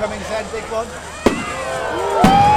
Cummings 0.00 0.26
then, 0.30 0.46
big 0.50 0.64
one. 0.72 2.49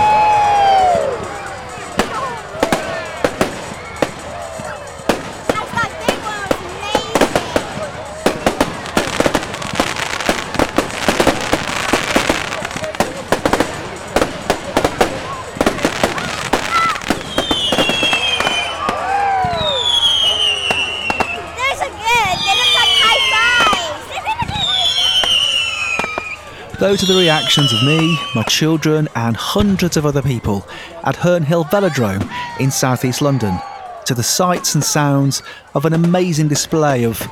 Those 26.84 27.02
are 27.02 27.14
the 27.14 27.18
reactions 27.18 27.72
of 27.72 27.82
me, 27.82 28.20
my 28.36 28.44
children, 28.44 29.08
and 29.16 29.38
hundreds 29.38 29.96
of 29.96 30.05
other 30.05 30.22
people 30.22 30.68
at 31.06 31.16
Herne 31.16 31.44
Hill 31.44 31.64
Velodrome 31.64 32.30
in 32.59 32.72
southeast 32.72 33.22
London 33.22 33.58
to 34.06 34.14
the 34.14 34.22
sights 34.22 34.76
and 34.76 34.84
sounds 34.84 35.44
of 35.76 35.86
an 35.86 35.94
amazing 35.94 36.50
display 36.50 37.06
of, 37.06 37.26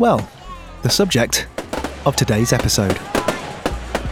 well, 0.00 0.28
the 0.82 0.90
subject 0.90 1.46
of 2.06 2.16
today's 2.16 2.52
episode. 2.52 2.98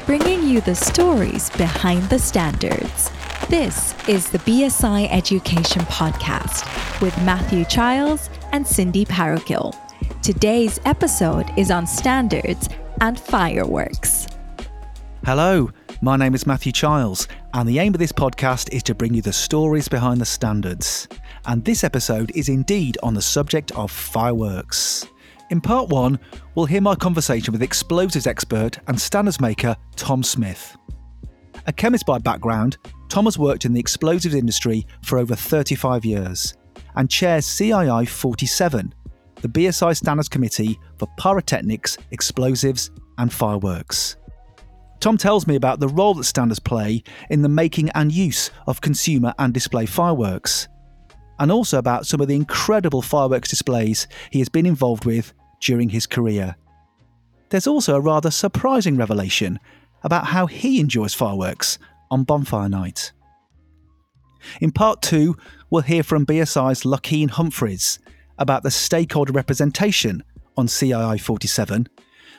Bringing 0.07 0.47
you 0.47 0.61
the 0.61 0.77
stories 0.77 1.51
behind 1.51 2.05
the 2.05 2.21
standards. 2.21 3.11
This 3.49 3.93
is 4.09 4.31
the 4.31 4.39
BSI 4.39 5.09
Education 5.11 5.83
Podcast 5.87 6.63
with 7.03 7.21
Matthew 7.23 7.65
Childs 7.65 8.31
and 8.53 8.65
Cindy 8.65 9.05
Parokill. 9.05 9.75
Today's 10.23 10.79
episode 10.85 11.51
is 11.59 11.73
on 11.73 11.89
standards 11.89 12.69
and 13.01 13.19
fireworks. 13.19 14.26
Hello, 15.27 15.69
my 16.03 16.17
name 16.17 16.37
is 16.37 16.47
Matthew 16.47 16.71
Childs, 16.71 17.27
and 17.53 17.69
the 17.69 17.81
aim 17.81 17.93
of 17.93 17.99
this 17.99 18.13
podcast 18.13 18.73
is 18.73 18.85
to 18.85 18.95
bring 18.95 19.13
you 19.13 19.23
the 19.23 19.33
stories 19.33 19.89
behind 19.89 20.21
the 20.21 20.25
standards. 20.25 21.09
And 21.47 21.65
this 21.65 21.83
episode 21.83 22.31
is 22.37 22.49
indeed 22.49 22.97
on 23.03 23.13
the 23.13 23.21
subject 23.21 23.73
of 23.73 23.91
fireworks. 23.91 25.05
In 25.51 25.61
part 25.61 25.89
one, 25.89 26.21
we'll 26.55 26.67
hear 26.67 26.81
my 26.81 26.95
conversation 26.95 27.51
with 27.51 27.61
explosives 27.61 28.29
expert 28.29 28.79
and 28.87 29.01
standards 29.01 29.41
maker 29.41 29.77
Tom 29.97 30.23
Smith. 30.23 30.77
A 31.67 31.73
chemist 31.73 32.07
by 32.07 32.19
background, 32.19 32.77
Tom 33.09 33.25
has 33.25 33.37
worked 33.37 33.65
in 33.65 33.73
the 33.73 33.81
explosives 33.81 34.37
industry 34.37 34.87
for 35.03 35.19
over 35.19 35.35
35 35.35 36.05
years 36.05 36.55
and 36.95 37.11
chairs 37.11 37.47
CII 37.47 38.09
47, 38.09 38.95
the 39.43 39.49
BSI 39.49 39.97
Standards 39.97 40.29
Committee 40.29 40.79
for 40.99 41.09
Pyrotechnics, 41.19 41.99
Explosives 42.13 42.93
and 43.19 43.33
Fireworks. 43.33 44.19
Tom 45.01 45.17
tells 45.17 45.47
me 45.47 45.55
about 45.57 45.81
the 45.81 45.89
role 45.89 46.15
that 46.15 46.25
standards 46.25 46.59
play 46.59 47.03
in 47.31 47.43
the 47.43 47.49
making 47.49 47.91
and 47.91 48.13
use 48.13 48.51
of 48.67 48.81
consumer 48.81 49.35
and 49.39 49.53
display 49.53 49.87
fireworks, 49.87 50.69
and 51.39 51.53
also 51.53 51.79
about 51.79 52.07
some 52.07 52.21
of 52.21 52.29
the 52.29 52.37
incredible 52.37 53.03
fireworks 53.03 53.51
displays 53.51 54.07
he 54.31 54.39
has 54.39 54.49
been 54.49 54.67
involved 54.67 55.05
with 55.05 55.33
during 55.61 55.91
his 55.91 56.07
career. 56.07 56.57
There's 57.51 57.67
also 57.67 57.95
a 57.95 58.01
rather 58.01 58.31
surprising 58.31 58.97
revelation 58.97 59.61
about 60.03 60.27
how 60.27 60.47
he 60.47 60.81
enjoys 60.81 61.15
fireworks 61.15 61.79
on 62.11 62.25
bonfire 62.25 62.69
night. 62.69 63.13
In 64.61 64.71
part 64.71 65.03
two, 65.03 65.37
we'll 65.71 65.83
hear 65.83 66.03
from 66.03 66.27
BSI's 66.27 66.83
Lockeen 66.83 67.31
Humphreys 67.31 67.99
about 68.39 68.63
the 68.63 68.71
stakeholder 68.71 69.33
representation 69.33 70.23
on 70.57 70.67
CII 70.67 71.21
47 71.21 71.89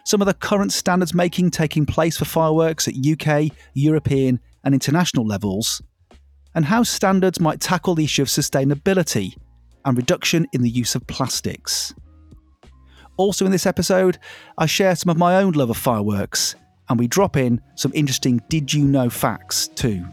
some 0.08 0.22
of 0.22 0.26
the 0.26 0.34
current 0.34 0.72
standards 0.72 1.14
making 1.14 1.52
taking 1.52 1.86
place 1.86 2.16
for 2.16 2.24
fireworks 2.24 2.88
at 2.88 2.94
UK, 2.96 3.52
European, 3.74 4.40
and 4.64 4.74
international 4.74 5.28
levels, 5.28 5.82
and 6.56 6.64
how 6.64 6.82
standards 6.82 7.42
might 7.42 7.60
tackle 7.60 7.94
the 7.94 8.06
issue 8.06 8.22
of 8.22 8.30
sustainability 8.30 9.36
and 9.84 9.98
reduction 9.98 10.48
in 10.54 10.62
the 10.62 10.70
use 10.70 10.96
of 10.96 11.06
plastics. 11.08 11.94
Also, 13.18 13.46
in 13.46 13.52
this 13.52 13.66
episode, 13.66 14.18
I 14.58 14.66
share 14.66 14.96
some 14.96 15.10
of 15.10 15.18
my 15.18 15.36
own 15.42 15.52
love 15.52 15.70
of 15.70 15.76
fireworks, 15.76 16.56
and 16.88 16.98
we 16.98 17.08
drop 17.10 17.36
in 17.36 17.60
some 17.76 17.92
interesting 17.94 18.42
did 18.48 18.74
you 18.74 18.86
know 18.86 19.10
facts 19.10 19.68
too. 19.68 20.06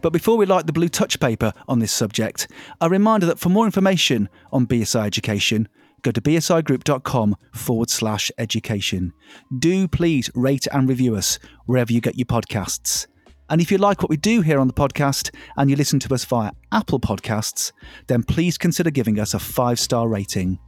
But 0.00 0.14
before 0.14 0.38
we 0.38 0.46
light 0.46 0.66
the 0.66 0.72
blue 0.72 0.88
touch 0.88 1.20
paper 1.20 1.52
on 1.68 1.80
this 1.80 1.92
subject, 1.92 2.48
a 2.80 2.88
reminder 2.88 3.26
that 3.26 3.38
for 3.38 3.50
more 3.50 3.66
information 3.66 4.30
on 4.52 4.66
BSI 4.66 5.06
education, 5.06 5.68
go 6.02 6.10
to 6.10 6.20
bsigroup.com 6.20 7.36
forward 7.52 7.90
slash 7.90 8.30
education. 8.38 9.12
Do 9.58 9.88
please 9.88 10.30
rate 10.34 10.66
and 10.72 10.88
review 10.88 11.16
us 11.16 11.38
wherever 11.66 11.92
you 11.92 12.00
get 12.00 12.18
your 12.18 12.26
podcasts. 12.26 13.06
And 13.48 13.60
if 13.60 13.70
you 13.70 13.78
like 13.78 14.02
what 14.02 14.10
we 14.10 14.16
do 14.16 14.40
here 14.40 14.58
on 14.58 14.66
the 14.66 14.72
podcast 14.72 15.30
and 15.56 15.68
you 15.68 15.76
listen 15.76 15.98
to 16.00 16.14
us 16.14 16.24
via 16.24 16.52
Apple 16.72 17.00
Podcasts, 17.00 17.72
then 18.06 18.22
please 18.22 18.56
consider 18.56 18.90
giving 18.90 19.18
us 19.18 19.34
a 19.34 19.38
five 19.38 19.78
star 19.78 20.08
rating. 20.08 20.58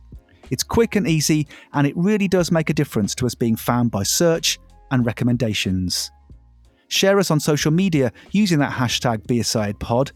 It's 0.50 0.62
quick 0.62 0.94
and 0.94 1.09
easy, 1.09 1.49
and 1.73 1.87
it 1.87 1.97
really 1.97 2.28
does 2.28 2.50
make 2.50 2.69
a 2.69 2.75
difference 2.75 3.15
to 3.17 3.27
us 3.27 3.34
being 3.34 3.56
found 3.56 3.91
by 3.91 4.03
search 4.03 4.59
and 4.91 5.06
recommendations. 5.06 6.11
Share 6.89 7.19
us 7.19 7.31
on 7.31 7.41
social 7.41 7.73
media 7.73 8.12
using 8.33 8.59
that 8.59 8.73
hashtag 8.73 9.27
BSIPod 9.27 10.12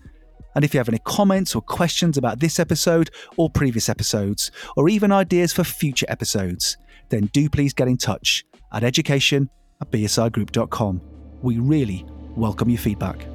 and 0.54 0.64
if 0.64 0.74
you 0.74 0.78
have 0.78 0.88
any 0.88 1.00
comments 1.04 1.54
or 1.54 1.62
questions 1.62 2.16
about 2.16 2.40
this 2.40 2.58
episode 2.58 3.10
or 3.36 3.50
previous 3.50 3.88
episodes, 3.88 4.50
or 4.76 4.88
even 4.88 5.12
ideas 5.12 5.52
for 5.52 5.64
future 5.64 6.06
episodes, 6.08 6.76
then 7.10 7.26
do 7.32 7.48
please 7.48 7.72
get 7.72 7.88
in 7.88 7.96
touch 7.96 8.44
at 8.72 8.84
education 8.84 9.48
at 9.80 9.90
bsigroup.com. 9.90 11.00
We 11.42 11.58
really 11.58 12.04
welcome 12.36 12.68
your 12.68 12.78
feedback. 12.78 13.26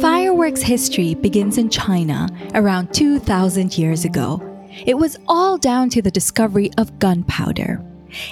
Fireworks 0.00 0.60
history 0.60 1.14
begins 1.14 1.58
in 1.58 1.70
China 1.70 2.28
around 2.54 2.92
2,000 2.94 3.76
years 3.76 4.04
ago 4.04 4.55
it 4.84 4.98
was 4.98 5.18
all 5.26 5.56
down 5.56 5.88
to 5.90 6.02
the 6.02 6.10
discovery 6.10 6.70
of 6.76 6.98
gunpowder. 6.98 7.82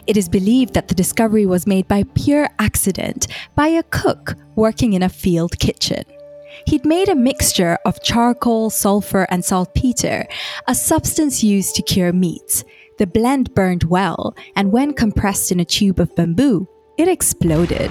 It 0.06 0.16
is 0.16 0.28
believed 0.28 0.75
that 0.75 0.88
the 0.88 0.94
discovery 0.94 1.47
was 1.47 1.66
made 1.66 1.88
by 1.88 2.05
pure 2.15 2.49
accident 2.59 3.27
by 3.55 3.69
a 3.69 3.82
cook 3.84 4.34
working 4.54 4.93
in 4.93 5.03
a 5.03 5.09
field 5.09 5.59
kitchen. 5.59 6.04
He'd 6.66 6.84
made 6.84 7.09
a 7.09 7.15
mixture 7.15 7.78
of 7.84 8.03
charcoal, 8.03 8.71
sulfur, 8.71 9.27
and 9.31 9.44
saltpeter, 9.44 10.27
a 10.69 10.75
substance 10.75 11.43
used 11.43 11.75
to 11.77 11.83
cure 11.83 12.12
meats. 12.12 12.65
The 12.99 13.06
blend 13.06 13.54
burned 13.54 13.84
well, 13.84 14.37
and 14.54 14.71
when 14.71 14.93
compressed 14.93 15.50
in 15.50 15.59
a 15.59 15.65
tube 15.65 15.99
of 15.99 16.15
bamboo, 16.15 16.69
it 16.97 17.09
exploded. 17.09 17.91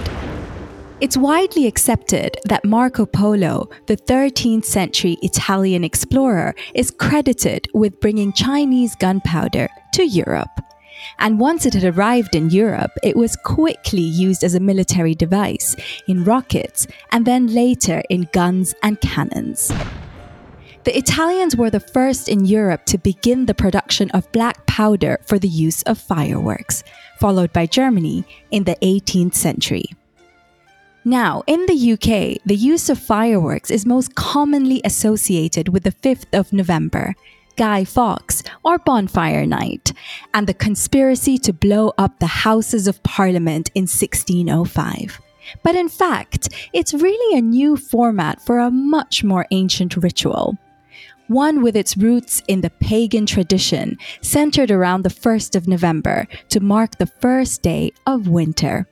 It's 1.04 1.18
widely 1.18 1.66
accepted 1.66 2.38
that 2.46 2.64
Marco 2.64 3.04
Polo, 3.04 3.68
the 3.88 3.96
13th 3.98 4.64
century 4.64 5.18
Italian 5.20 5.84
explorer, 5.84 6.54
is 6.74 6.90
credited 6.90 7.68
with 7.74 8.00
bringing 8.00 8.32
Chinese 8.32 8.94
gunpowder 8.94 9.68
to 9.92 10.06
Europe. 10.06 10.62
And 11.18 11.38
once 11.38 11.66
it 11.66 11.74
had 11.74 11.84
arrived 11.94 12.34
in 12.34 12.48
Europe, 12.48 12.92
it 13.02 13.16
was 13.16 13.36
quickly 13.36 14.00
used 14.00 14.42
as 14.42 14.54
a 14.54 14.60
military 14.60 15.14
device 15.14 15.76
in 16.08 16.24
rockets 16.24 16.86
and 17.12 17.26
then 17.26 17.48
later 17.48 18.02
in 18.08 18.26
guns 18.32 18.74
and 18.82 18.98
cannons. 19.02 19.70
The 20.84 20.96
Italians 20.96 21.54
were 21.54 21.68
the 21.68 21.80
first 21.80 22.30
in 22.30 22.46
Europe 22.46 22.86
to 22.86 22.96
begin 22.96 23.44
the 23.44 23.52
production 23.52 24.10
of 24.12 24.32
black 24.32 24.64
powder 24.64 25.20
for 25.26 25.38
the 25.38 25.48
use 25.48 25.82
of 25.82 25.98
fireworks, 25.98 26.82
followed 27.20 27.52
by 27.52 27.66
Germany 27.66 28.24
in 28.50 28.64
the 28.64 28.78
18th 28.80 29.34
century. 29.34 29.90
Now, 31.06 31.42
in 31.46 31.66
the 31.66 31.92
UK, 31.92 32.40
the 32.46 32.56
use 32.56 32.88
of 32.88 32.98
fireworks 32.98 33.70
is 33.70 33.84
most 33.84 34.14
commonly 34.14 34.80
associated 34.84 35.68
with 35.68 35.82
the 35.82 35.92
5th 35.92 36.24
of 36.32 36.50
November, 36.50 37.14
Guy 37.56 37.84
Fawkes, 37.84 38.42
or 38.64 38.78
Bonfire 38.78 39.44
Night, 39.44 39.92
and 40.32 40.46
the 40.46 40.54
conspiracy 40.54 41.36
to 41.38 41.52
blow 41.52 41.92
up 41.98 42.18
the 42.18 42.26
Houses 42.26 42.88
of 42.88 43.02
Parliament 43.02 43.70
in 43.74 43.82
1605. 43.82 45.20
But 45.62 45.76
in 45.76 45.90
fact, 45.90 46.48
it's 46.72 46.94
really 46.94 47.38
a 47.38 47.42
new 47.42 47.76
format 47.76 48.40
for 48.40 48.58
a 48.58 48.70
much 48.70 49.22
more 49.22 49.46
ancient 49.50 49.98
ritual. 49.98 50.56
One 51.28 51.62
with 51.62 51.76
its 51.76 51.98
roots 51.98 52.42
in 52.48 52.62
the 52.62 52.70
pagan 52.70 53.26
tradition 53.26 53.98
centered 54.22 54.70
around 54.70 55.02
the 55.02 55.10
1st 55.10 55.54
of 55.54 55.68
November 55.68 56.26
to 56.48 56.60
mark 56.60 56.96
the 56.96 57.06
first 57.06 57.60
day 57.60 57.92
of 58.06 58.28
winter. 58.28 58.86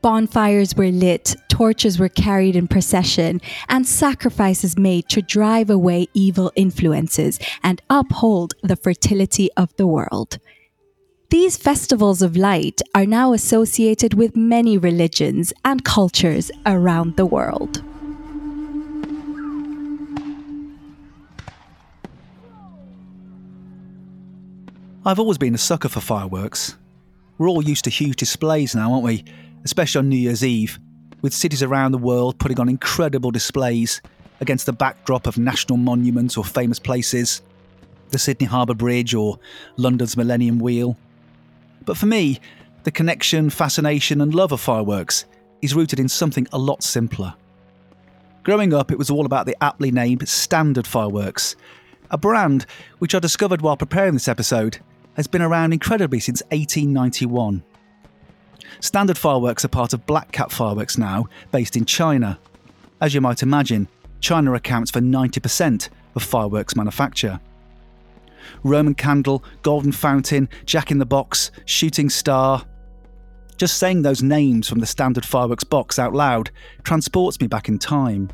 Bonfires 0.00 0.76
were 0.76 0.92
lit, 0.92 1.34
torches 1.48 1.98
were 1.98 2.08
carried 2.08 2.54
in 2.54 2.68
procession, 2.68 3.40
and 3.68 3.86
sacrifices 3.86 4.78
made 4.78 5.08
to 5.08 5.20
drive 5.20 5.70
away 5.70 6.06
evil 6.14 6.52
influences 6.54 7.40
and 7.64 7.82
uphold 7.90 8.54
the 8.62 8.76
fertility 8.76 9.50
of 9.56 9.74
the 9.76 9.86
world. 9.86 10.38
These 11.30 11.56
festivals 11.56 12.22
of 12.22 12.36
light 12.36 12.80
are 12.94 13.04
now 13.04 13.32
associated 13.32 14.14
with 14.14 14.36
many 14.36 14.78
religions 14.78 15.52
and 15.64 15.84
cultures 15.84 16.50
around 16.64 17.16
the 17.16 17.26
world. 17.26 17.82
I've 25.04 25.18
always 25.18 25.38
been 25.38 25.54
a 25.54 25.58
sucker 25.58 25.88
for 25.88 26.00
fireworks. 26.00 26.76
We're 27.36 27.48
all 27.48 27.64
used 27.64 27.84
to 27.84 27.90
huge 27.90 28.16
displays 28.16 28.74
now, 28.74 28.92
aren't 28.92 29.04
we? 29.04 29.24
Especially 29.64 29.98
on 29.98 30.08
New 30.08 30.16
Year's 30.16 30.44
Eve, 30.44 30.78
with 31.22 31.34
cities 31.34 31.62
around 31.62 31.92
the 31.92 31.98
world 31.98 32.38
putting 32.38 32.60
on 32.60 32.68
incredible 32.68 33.30
displays 33.30 34.00
against 34.40 34.66
the 34.66 34.72
backdrop 34.72 35.26
of 35.26 35.38
national 35.38 35.78
monuments 35.78 36.36
or 36.36 36.44
famous 36.44 36.78
places, 36.78 37.42
the 38.10 38.18
Sydney 38.18 38.46
Harbour 38.46 38.74
Bridge 38.74 39.14
or 39.14 39.38
London's 39.76 40.16
Millennium 40.16 40.58
Wheel. 40.58 40.96
But 41.84 41.96
for 41.96 42.06
me, 42.06 42.40
the 42.84 42.90
connection, 42.90 43.50
fascination, 43.50 44.20
and 44.20 44.34
love 44.34 44.52
of 44.52 44.60
fireworks 44.60 45.24
is 45.60 45.74
rooted 45.74 45.98
in 45.98 46.08
something 46.08 46.46
a 46.52 46.58
lot 46.58 46.82
simpler. 46.82 47.34
Growing 48.44 48.72
up, 48.72 48.90
it 48.90 48.98
was 48.98 49.10
all 49.10 49.26
about 49.26 49.46
the 49.46 49.56
aptly 49.62 49.90
named 49.90 50.26
Standard 50.28 50.86
Fireworks, 50.86 51.56
a 52.10 52.16
brand 52.16 52.64
which 52.98 53.14
I 53.14 53.18
discovered 53.18 53.60
while 53.60 53.76
preparing 53.76 54.14
this 54.14 54.28
episode 54.28 54.78
has 55.14 55.26
been 55.26 55.42
around 55.42 55.72
incredibly 55.72 56.20
since 56.20 56.42
1891. 56.50 57.62
Standard 58.80 59.18
Fireworks 59.18 59.64
are 59.64 59.68
part 59.68 59.92
of 59.92 60.06
Black 60.06 60.32
Cat 60.32 60.52
Fireworks 60.52 60.98
now, 60.98 61.26
based 61.52 61.76
in 61.76 61.84
China. 61.84 62.38
As 63.00 63.14
you 63.14 63.20
might 63.20 63.42
imagine, 63.42 63.88
China 64.20 64.54
accounts 64.54 64.90
for 64.90 65.00
90% 65.00 65.88
of 66.14 66.22
fireworks 66.22 66.76
manufacture. 66.76 67.40
Roman 68.62 68.94
Candle, 68.94 69.44
Golden 69.62 69.92
Fountain, 69.92 70.48
Jack 70.64 70.90
in 70.90 70.98
the 70.98 71.06
Box, 71.06 71.50
Shooting 71.64 72.10
Star. 72.10 72.64
Just 73.56 73.78
saying 73.78 74.02
those 74.02 74.22
names 74.22 74.68
from 74.68 74.78
the 74.78 74.86
Standard 74.86 75.24
Fireworks 75.24 75.64
box 75.64 75.98
out 75.98 76.14
loud 76.14 76.50
transports 76.82 77.40
me 77.40 77.46
back 77.46 77.68
in 77.68 77.78
time. 77.78 78.28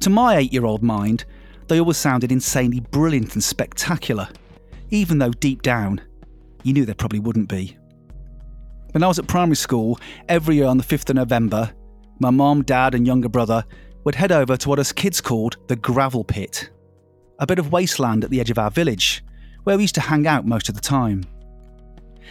To 0.00 0.10
my 0.10 0.36
eight 0.36 0.52
year 0.52 0.64
old 0.64 0.82
mind, 0.82 1.24
they 1.68 1.80
always 1.80 1.96
sounded 1.96 2.30
insanely 2.30 2.80
brilliant 2.80 3.34
and 3.34 3.42
spectacular, 3.42 4.28
even 4.90 5.18
though 5.18 5.32
deep 5.32 5.62
down, 5.62 6.00
you 6.66 6.72
knew 6.72 6.84
there 6.84 6.94
probably 6.94 7.20
wouldn't 7.20 7.48
be. 7.48 7.76
When 8.90 9.02
I 9.02 9.08
was 9.08 9.18
at 9.18 9.28
primary 9.28 9.56
school, 9.56 10.00
every 10.28 10.56
year 10.56 10.66
on 10.66 10.78
the 10.78 10.84
5th 10.84 11.10
of 11.10 11.16
November, 11.16 11.72
my 12.18 12.30
mom, 12.30 12.62
dad, 12.62 12.94
and 12.94 13.06
younger 13.06 13.28
brother 13.28 13.64
would 14.04 14.14
head 14.14 14.32
over 14.32 14.56
to 14.56 14.68
what 14.68 14.78
us 14.78 14.90
kids 14.90 15.20
called 15.20 15.56
the 15.68 15.76
gravel 15.76 16.24
pit, 16.24 16.70
a 17.38 17.46
bit 17.46 17.58
of 17.58 17.72
wasteland 17.72 18.24
at 18.24 18.30
the 18.30 18.40
edge 18.40 18.50
of 18.50 18.58
our 18.58 18.70
village, 18.70 19.22
where 19.64 19.76
we 19.76 19.84
used 19.84 19.94
to 19.94 20.00
hang 20.00 20.26
out 20.26 20.46
most 20.46 20.68
of 20.68 20.74
the 20.74 20.80
time. 20.80 21.24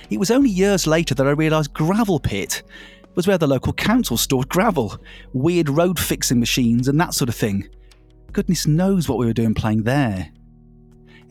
It 0.09 0.19
was 0.19 0.31
only 0.31 0.49
years 0.49 0.85
later 0.85 1.15
that 1.15 1.27
I 1.27 1.31
realised 1.31 1.73
gravel 1.73 2.19
pit 2.19 2.63
was 3.15 3.27
where 3.27 3.38
the 3.38 3.47
local 3.47 3.73
council 3.73 4.17
stored 4.17 4.49
gravel, 4.49 4.97
weird 5.33 5.69
road 5.69 5.97
fixing 5.97 6.39
machines, 6.39 6.88
and 6.88 6.99
that 6.99 7.13
sort 7.13 7.29
of 7.29 7.35
thing. 7.35 7.69
Goodness 8.33 8.67
knows 8.67 9.07
what 9.07 9.17
we 9.17 9.25
were 9.25 9.33
doing 9.33 9.53
playing 9.53 9.83
there. 9.83 10.29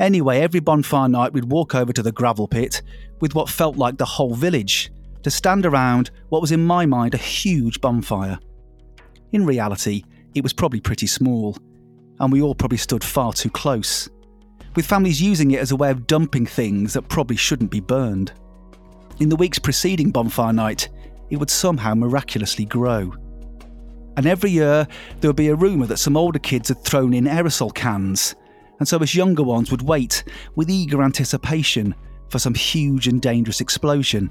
Anyway, 0.00 0.40
every 0.40 0.60
bonfire 0.60 1.08
night 1.08 1.32
we'd 1.32 1.50
walk 1.50 1.74
over 1.74 1.92
to 1.92 2.02
the 2.02 2.12
gravel 2.12 2.48
pit 2.48 2.82
with 3.20 3.34
what 3.34 3.48
felt 3.48 3.76
like 3.76 3.96
the 3.96 4.04
whole 4.04 4.34
village 4.34 4.90
to 5.22 5.30
stand 5.30 5.64
around 5.64 6.10
what 6.28 6.40
was 6.40 6.52
in 6.52 6.64
my 6.64 6.84
mind 6.84 7.14
a 7.14 7.18
huge 7.18 7.80
bonfire. 7.80 8.38
In 9.32 9.46
reality, 9.46 10.02
it 10.34 10.42
was 10.42 10.52
probably 10.52 10.80
pretty 10.80 11.06
small, 11.06 11.56
and 12.20 12.32
we 12.32 12.42
all 12.42 12.54
probably 12.54 12.78
stood 12.78 13.04
far 13.04 13.32
too 13.32 13.50
close, 13.50 14.08
with 14.74 14.86
families 14.86 15.22
using 15.22 15.52
it 15.52 15.60
as 15.60 15.70
a 15.70 15.76
way 15.76 15.90
of 15.90 16.06
dumping 16.06 16.44
things 16.44 16.92
that 16.92 17.08
probably 17.08 17.36
shouldn't 17.36 17.70
be 17.70 17.80
burned. 17.80 18.32
In 19.20 19.28
the 19.28 19.36
weeks 19.36 19.58
preceding 19.58 20.10
bonfire 20.10 20.52
night, 20.52 20.88
it 21.30 21.36
would 21.36 21.50
somehow 21.50 21.94
miraculously 21.94 22.64
grow. 22.64 23.14
And 24.16 24.26
every 24.26 24.50
year, 24.50 24.86
there 25.20 25.28
would 25.28 25.36
be 25.36 25.48
a 25.48 25.54
rumour 25.54 25.86
that 25.86 25.98
some 25.98 26.16
older 26.16 26.38
kids 26.38 26.68
had 26.68 26.84
thrown 26.84 27.14
in 27.14 27.24
aerosol 27.24 27.74
cans, 27.74 28.34
and 28.78 28.88
so 28.88 28.98
us 28.98 29.14
younger 29.14 29.42
ones 29.42 29.70
would 29.70 29.82
wait 29.82 30.24
with 30.56 30.70
eager 30.70 31.02
anticipation 31.02 31.94
for 32.28 32.38
some 32.38 32.54
huge 32.54 33.06
and 33.06 33.20
dangerous 33.22 33.60
explosion. 33.60 34.30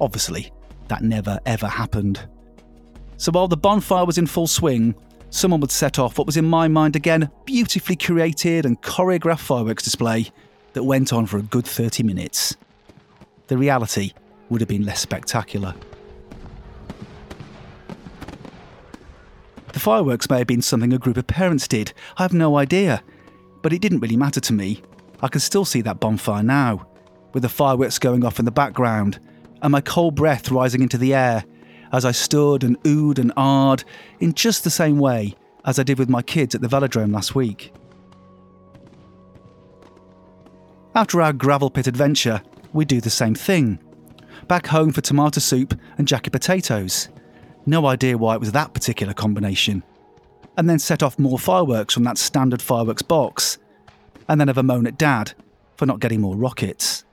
Obviously, 0.00 0.52
that 0.88 1.02
never 1.02 1.38
ever 1.46 1.66
happened. 1.66 2.26
So 3.16 3.32
while 3.32 3.48
the 3.48 3.56
bonfire 3.56 4.04
was 4.04 4.18
in 4.18 4.26
full 4.26 4.46
swing, 4.46 4.94
someone 5.30 5.60
would 5.60 5.70
set 5.70 5.98
off 5.98 6.18
what 6.18 6.26
was 6.26 6.36
in 6.36 6.44
my 6.44 6.68
mind 6.68 6.96
again 6.96 7.30
beautifully 7.44 7.96
created 7.96 8.66
and 8.66 8.80
choreographed 8.82 9.40
fireworks 9.40 9.82
display 9.82 10.30
that 10.72 10.84
went 10.84 11.12
on 11.12 11.26
for 11.26 11.38
a 11.38 11.42
good 11.42 11.66
30 11.66 12.02
minutes. 12.02 12.56
The 13.46 13.58
reality 13.58 14.12
would 14.48 14.60
have 14.60 14.68
been 14.68 14.84
less 14.84 15.00
spectacular. 15.00 15.74
The 19.72 19.80
fireworks 19.80 20.30
may 20.30 20.38
have 20.38 20.46
been 20.46 20.62
something 20.62 20.92
a 20.92 20.98
group 20.98 21.16
of 21.16 21.26
parents 21.26 21.66
did, 21.66 21.92
I 22.16 22.22
have 22.22 22.32
no 22.32 22.56
idea, 22.56 23.02
but 23.64 23.72
it 23.72 23.80
didn't 23.80 24.00
really 24.00 24.18
matter 24.18 24.40
to 24.40 24.52
me. 24.52 24.82
I 25.22 25.28
can 25.28 25.40
still 25.40 25.64
see 25.64 25.80
that 25.80 25.98
bonfire 25.98 26.42
now, 26.42 26.86
with 27.32 27.44
the 27.44 27.48
fireworks 27.48 27.98
going 27.98 28.22
off 28.22 28.38
in 28.38 28.44
the 28.44 28.50
background, 28.50 29.18
and 29.62 29.72
my 29.72 29.80
cold 29.80 30.16
breath 30.16 30.50
rising 30.50 30.82
into 30.82 30.98
the 30.98 31.14
air 31.14 31.46
as 31.90 32.04
I 32.04 32.10
stood 32.10 32.62
and 32.62 32.78
oohed 32.82 33.18
and 33.18 33.34
ahed 33.36 33.84
in 34.20 34.34
just 34.34 34.64
the 34.64 34.70
same 34.70 34.98
way 34.98 35.34
as 35.64 35.78
I 35.78 35.82
did 35.82 35.98
with 35.98 36.10
my 36.10 36.20
kids 36.20 36.54
at 36.54 36.60
the 36.60 36.68
velodrome 36.68 37.14
last 37.14 37.34
week. 37.34 37.72
After 40.94 41.22
our 41.22 41.32
gravel 41.32 41.70
pit 41.70 41.86
adventure, 41.86 42.42
we 42.74 42.84
do 42.84 43.00
the 43.00 43.08
same 43.08 43.34
thing. 43.34 43.78
Back 44.46 44.66
home 44.66 44.92
for 44.92 45.00
tomato 45.00 45.40
soup 45.40 45.72
and 45.96 46.06
jacket 46.06 46.32
potatoes. 46.32 47.08
No 47.64 47.86
idea 47.86 48.18
why 48.18 48.34
it 48.34 48.40
was 48.40 48.52
that 48.52 48.74
particular 48.74 49.14
combination. 49.14 49.82
And 50.56 50.70
then 50.70 50.78
set 50.78 51.02
off 51.02 51.18
more 51.18 51.38
fireworks 51.38 51.94
from 51.94 52.04
that 52.04 52.18
standard 52.18 52.62
fireworks 52.62 53.02
box. 53.02 53.58
And 54.28 54.40
then 54.40 54.48
have 54.48 54.58
a 54.58 54.62
moan 54.62 54.86
at 54.86 54.98
Dad 54.98 55.32
for 55.76 55.86
not 55.86 56.00
getting 56.00 56.20
more 56.20 56.36
rockets. 56.36 57.04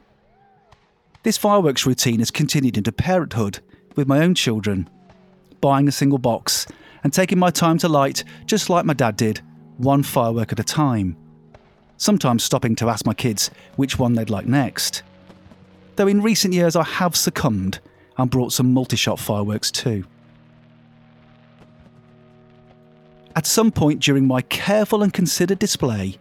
This 1.24 1.38
fireworks 1.38 1.86
routine 1.86 2.20
has 2.20 2.32
continued 2.32 2.78
into 2.78 2.92
parenthood 2.92 3.60
with 3.96 4.08
my 4.08 4.20
own 4.20 4.34
children, 4.34 4.90
buying 5.60 5.88
a 5.88 5.92
single 5.92 6.18
box 6.18 6.66
and 7.04 7.14
taking 7.14 7.40
my 7.40 7.50
time 7.50 7.78
to 7.80 7.90
light, 7.90 8.24
just 8.46 8.70
like 8.70 8.86
my 8.86 8.94
dad 8.94 9.18
did, 9.18 9.42
one 9.78 10.04
firework 10.04 10.52
at 10.52 10.60
a 10.60 10.64
time. 10.64 11.18
Sometimes 11.98 12.44
stopping 12.44 12.76
to 12.78 12.90
ask 12.90 13.06
my 13.06 13.14
kids 13.14 13.52
which 13.76 14.00
one 14.00 14.14
they'd 14.14 14.30
like 14.30 14.46
next. 14.46 15.04
Though 15.96 16.08
in 16.08 16.22
recent 16.22 16.54
years 16.54 16.76
I 16.76 16.84
have 16.84 17.16
succumbed 17.16 17.80
and 18.18 18.30
brought 18.30 18.54
some 18.54 18.74
multi 18.74 18.96
shot 18.96 19.20
fireworks 19.20 19.72
too. 19.72 20.06
At 23.36 23.46
some 23.46 23.72
point 23.72 24.02
during 24.02 24.28
my 24.28 24.42
careful 24.42 25.04
and 25.04 25.14
considered 25.14 25.60
display, 25.60 26.18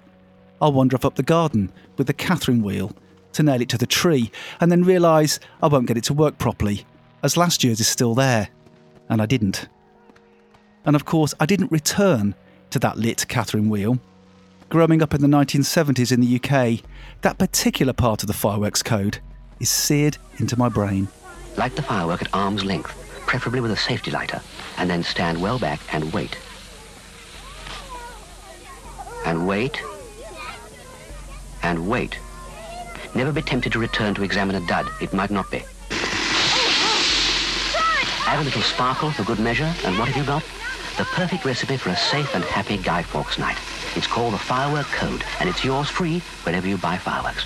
I'll 0.61 0.73
wander 0.73 0.97
off 0.97 1.05
up 1.05 1.17
the 1.17 1.23
garden 1.23 1.73
with 1.97 2.07
the 2.07 2.13
Catherine 2.13 2.63
wheel 2.63 2.93
to 3.33 3.43
nail 3.43 3.61
it 3.61 3.69
to 3.71 3.79
the 3.79 3.87
tree 3.87 4.31
and 4.61 4.71
then 4.71 4.85
realise 4.85 5.41
I 5.63 5.69
won't 5.69 5.87
get 5.87 5.97
it 5.97 6.05
to 6.05 6.15
work 6.15 6.39
properly, 6.39 6.85
as 7.23 7.37
last 7.37 7.65
year's 7.65 7.81
is 7.81 7.89
still 7.89 8.15
there, 8.15 8.49
and 9.09 9.21
I 9.21 9.27
didn't. 9.27 9.69
And 10.85 10.95
of 10.95 11.05
course, 11.05 11.35
I 11.41 11.47
didn't 11.47 11.73
return 11.73 12.35
to 12.71 12.79
that 12.79 12.97
lit 12.97 13.27
Catherine 13.29 13.69
wheel. 13.69 13.99
Growing 14.69 15.03
up 15.03 15.15
in 15.15 15.21
the 15.21 15.27
1970s 15.27 16.13
in 16.13 16.21
the 16.21 16.37
UK, 16.37 16.85
that 17.23 17.39
particular 17.39 17.93
part 17.93 18.23
of 18.23 18.29
the 18.29 18.33
fireworks 18.33 18.83
code 18.83 19.19
is 19.59 19.69
seared 19.69 20.17
into 20.39 20.57
my 20.57 20.69
brain. 20.69 21.09
Light 21.57 21.75
the 21.75 21.83
firework 21.83 22.23
at 22.23 22.33
arm's 22.33 22.65
length, 22.65 22.93
preferably 23.27 23.61
with 23.61 23.73
a 23.73 23.77
safety 23.77 24.13
lighter, 24.13 24.41
and 24.79 24.89
then 24.89 25.03
stand 25.03 25.41
well 25.43 25.59
back 25.59 25.81
and 25.93 26.13
wait. 26.13 26.39
And 29.25 29.47
wait. 29.47 29.83
And 31.63 31.89
wait. 31.89 32.19
Never 33.15 33.33
be 33.33 33.43
tempted 33.43 33.73
to 33.73 33.79
return 33.79 34.15
to 34.15 34.23
examine 34.23 34.57
a 34.57 34.67
dud. 34.67 34.87
It 35.01 35.13
might 35.13 35.31
not 35.31 35.51
be. 35.51 35.63
Add 38.27 38.41
a 38.41 38.45
little 38.45 38.63
sparkle 38.63 39.11
for 39.11 39.25
good 39.25 39.41
measure, 39.41 39.73
and 39.85 39.99
what 39.99 40.09
have 40.09 40.17
you 40.17 40.25
got? 40.25 40.45
The 40.99 41.05
perfect 41.05 41.45
recipe 41.45 41.77
for 41.77 41.91
a 41.91 41.97
safe 41.97 42.35
and 42.35 42.45
happy 42.45 42.77
Guy 42.77 43.03
Fawkes 43.03 43.39
night. 43.39 43.59
It's 43.97 44.07
called 44.07 44.35
the 44.35 44.39
Firework 44.39 44.87
Code, 44.87 45.25
and 45.41 45.49
it's 45.49 45.65
yours 45.65 45.89
free 45.89 46.21
whenever 46.45 46.69
you 46.69 46.79
buy 46.79 46.97
fireworks. 46.97 47.45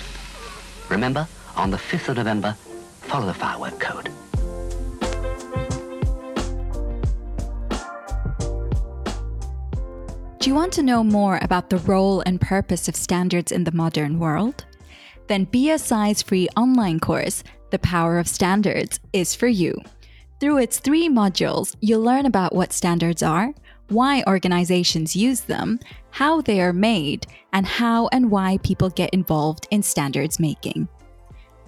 Remember, 0.89 1.27
on 1.55 1.71
the 1.71 1.77
5th 1.77 2.09
of 2.09 2.17
November, 2.17 2.55
follow 3.01 3.25
the 3.25 3.33
Firework 3.33 3.79
Code. 3.79 4.09
Do 10.45 10.51
you 10.51 10.55
want 10.55 10.73
to 10.73 10.83
know 10.83 11.03
more 11.03 11.39
about 11.41 11.71
the 11.71 11.79
role 11.79 12.21
and 12.23 12.39
purpose 12.39 12.87
of 12.87 12.95
standards 12.95 13.51
in 13.51 13.63
the 13.63 13.71
modern 13.71 14.19
world? 14.19 14.63
Then 15.25 15.47
BSI's 15.47 16.21
free 16.21 16.47
online 16.55 16.99
course, 16.99 17.43
The 17.71 17.79
Power 17.79 18.19
of 18.19 18.27
Standards, 18.27 18.99
is 19.11 19.33
for 19.33 19.47
you. 19.47 19.73
Through 20.39 20.59
its 20.59 20.77
three 20.77 21.09
modules, 21.09 21.75
you'll 21.81 22.03
learn 22.03 22.27
about 22.27 22.53
what 22.53 22.73
standards 22.73 23.23
are, 23.23 23.55
why 23.89 24.23
organizations 24.27 25.15
use 25.15 25.41
them, 25.41 25.79
how 26.11 26.41
they 26.41 26.61
are 26.61 26.73
made, 26.73 27.25
and 27.51 27.65
how 27.65 28.07
and 28.09 28.29
why 28.29 28.59
people 28.59 28.91
get 28.91 29.15
involved 29.15 29.65
in 29.71 29.81
standards 29.81 30.39
making. 30.39 30.87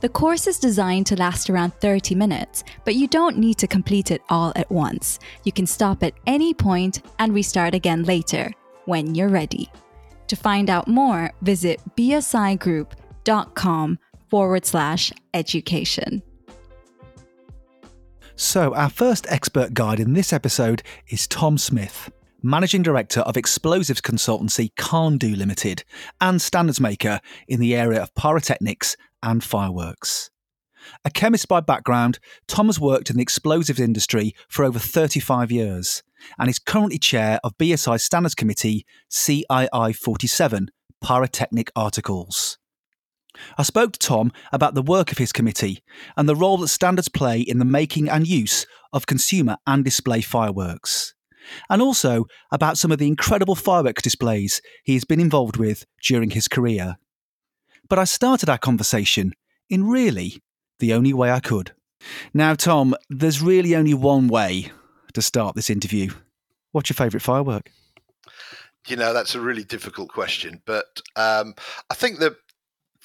The 0.01 0.09
course 0.09 0.45
is 0.45 0.59
designed 0.59 1.07
to 1.07 1.15
last 1.15 1.49
around 1.49 1.73
30 1.81 2.13
minutes, 2.13 2.63
but 2.85 2.93
you 2.93 3.07
don't 3.07 3.39
need 3.39 3.57
to 3.57 3.65
complete 3.65 4.11
it 4.11 4.21
all 4.29 4.53
at 4.55 4.69
once. 4.69 5.17
You 5.45 5.51
can 5.51 5.65
stop 5.65 6.03
at 6.03 6.13
any 6.27 6.53
point 6.53 7.01
and 7.17 7.33
restart 7.33 7.73
again 7.73 8.03
later 8.03 8.51
when 8.87 9.15
you're 9.15 9.29
ready. 9.29 9.69
To 10.27 10.35
find 10.35 10.69
out 10.69 10.87
more, 10.87 11.31
visit 11.41 11.79
bsigroup.com 11.95 13.99
forward 14.29 14.65
slash 14.65 15.11
education. 15.33 16.21
So, 18.35 18.75
our 18.75 18.89
first 18.89 19.25
expert 19.29 19.73
guide 19.73 19.99
in 19.99 20.13
this 20.13 20.31
episode 20.31 20.83
is 21.09 21.27
Tom 21.27 21.57
Smith, 21.57 22.11
Managing 22.43 22.83
Director 22.83 23.21
of 23.21 23.35
explosives 23.35 23.99
consultancy 23.99 24.71
Carndoo 24.75 25.35
Limited 25.35 25.83
and 26.21 26.39
standards 26.39 26.79
maker 26.79 27.19
in 27.47 27.59
the 27.59 27.75
area 27.75 28.01
of 28.01 28.13
pyrotechnics 28.13 28.95
and 29.23 29.43
fireworks. 29.43 30.29
A 31.03 31.09
chemist 31.09 31.47
by 31.47 31.61
background, 31.61 32.19
Tom 32.47 32.67
has 32.67 32.79
worked 32.79 33.09
in 33.09 33.17
the 33.17 33.23
explosives 33.23 33.79
industry 33.79 34.35
for 34.47 34.63
over 34.63 34.77
35 34.77 35.51
years 35.51 36.03
and 36.37 36.49
is 36.49 36.59
currently 36.59 36.97
chair 36.97 37.39
of 37.43 37.57
BSI 37.57 37.99
Standards 37.99 38.35
Committee 38.35 38.85
CII 39.11 39.95
47 39.95 40.69
Pyrotechnic 41.01 41.71
Articles. 41.75 42.57
I 43.57 43.63
spoke 43.63 43.93
to 43.93 43.99
Tom 43.99 44.31
about 44.51 44.73
the 44.73 44.81
work 44.81 45.11
of 45.11 45.17
his 45.17 45.31
committee 45.31 45.83
and 46.15 46.27
the 46.27 46.35
role 46.35 46.57
that 46.57 46.69
standards 46.69 47.09
play 47.09 47.39
in 47.39 47.59
the 47.59 47.65
making 47.65 48.09
and 48.09 48.27
use 48.27 48.65
of 48.93 49.05
consumer 49.05 49.57
and 49.67 49.83
display 49.83 50.21
fireworks, 50.21 51.13
and 51.69 51.81
also 51.81 52.25
about 52.51 52.77
some 52.77 52.91
of 52.91 52.97
the 52.97 53.07
incredible 53.07 53.55
fireworks 53.55 54.01
displays 54.01 54.61
he 54.83 54.93
has 54.93 55.03
been 55.03 55.19
involved 55.19 55.57
with 55.57 55.85
during 56.03 56.31
his 56.31 56.47
career. 56.47 56.97
But 57.89 57.99
I 57.99 58.05
started 58.05 58.49
our 58.49 58.57
conversation 58.57 59.33
in 59.69 59.87
really 59.87 60.41
the 60.79 60.93
only 60.93 61.13
way 61.13 61.31
I 61.31 61.39
could. 61.39 61.73
Now, 62.33 62.53
Tom, 62.53 62.95
there's 63.09 63.41
really 63.41 63.75
only 63.75 63.93
one 63.93 64.27
way 64.27 64.71
to 65.17 65.21
start 65.23 65.55
this 65.55 65.71
interview. 65.71 66.11
What's 66.73 66.91
your 66.91 66.95
favourite 66.95 67.23
firework? 67.23 67.71
You 68.87 68.97
know, 68.97 69.13
that's 69.13 69.33
a 69.33 69.41
really 69.41 69.63
difficult 69.63 70.09
question, 70.09 70.61
but 70.65 71.01
um, 71.15 71.55
I 71.89 71.95
think 71.95 72.19
the 72.19 72.37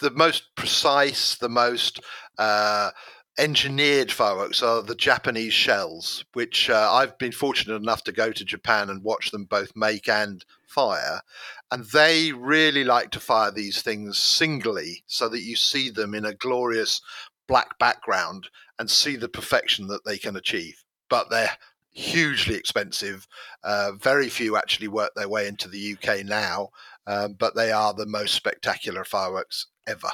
the 0.00 0.11
most 0.11 0.54
precise, 0.54 1.37
the 1.37 1.49
most 1.49 2.00
uh, 2.37 2.90
engineered 3.38 4.12
fireworks 4.12 4.62
are 4.62 4.83
the 4.83 4.95
Japanese 4.95 5.54
shells, 5.54 6.25
which 6.35 6.69
uh, 6.69 6.92
I've 6.92 7.16
been 7.16 7.33
fortunate 7.33 7.76
enough 7.76 8.04
to 8.04 8.12
go 8.12 8.31
to 8.31 8.45
Japan 8.45 8.90
and 8.90 9.02
watch 9.02 9.31
them 9.31 9.45
both 9.45 9.73
make 9.75 10.07
and 10.07 10.45
fire. 10.66 11.23
And 11.71 11.87
they 11.87 12.33
really 12.33 12.85
like 12.85 13.11
to 13.12 13.21
fire 13.21 13.50
these 13.50 13.81
things 13.81 14.19
singly 14.19 15.02
so 15.07 15.31
that 15.31 15.42
you 15.42 15.57
see 15.57 15.88
them 15.88 16.14
in 16.14 16.26
a 16.26 16.35
glorious 16.35 17.00
black 17.49 17.78
background 17.78 18.50
and 18.78 18.90
see 18.90 19.16
the 19.16 19.28
perfection 19.28 19.87
that 19.87 20.04
they 20.04 20.19
can 20.19 20.37
achieve. 20.37 20.85
But 21.09 21.31
they're 21.31 21.57
hugely 21.92 22.56
expensive. 22.56 23.26
Uh, 23.62 23.92
very 23.92 24.28
few 24.28 24.56
actually 24.56 24.88
work 24.88 25.12
their 25.14 25.28
way 25.28 25.46
into 25.46 25.68
the 25.68 25.96
UK 25.96 26.25
now, 26.25 26.70
um, 27.06 27.34
but 27.38 27.54
they 27.54 27.70
are 27.70 27.94
the 27.94 28.06
most 28.06 28.34
spectacular 28.34 29.04
fireworks 29.04 29.66
ever. 29.87 30.11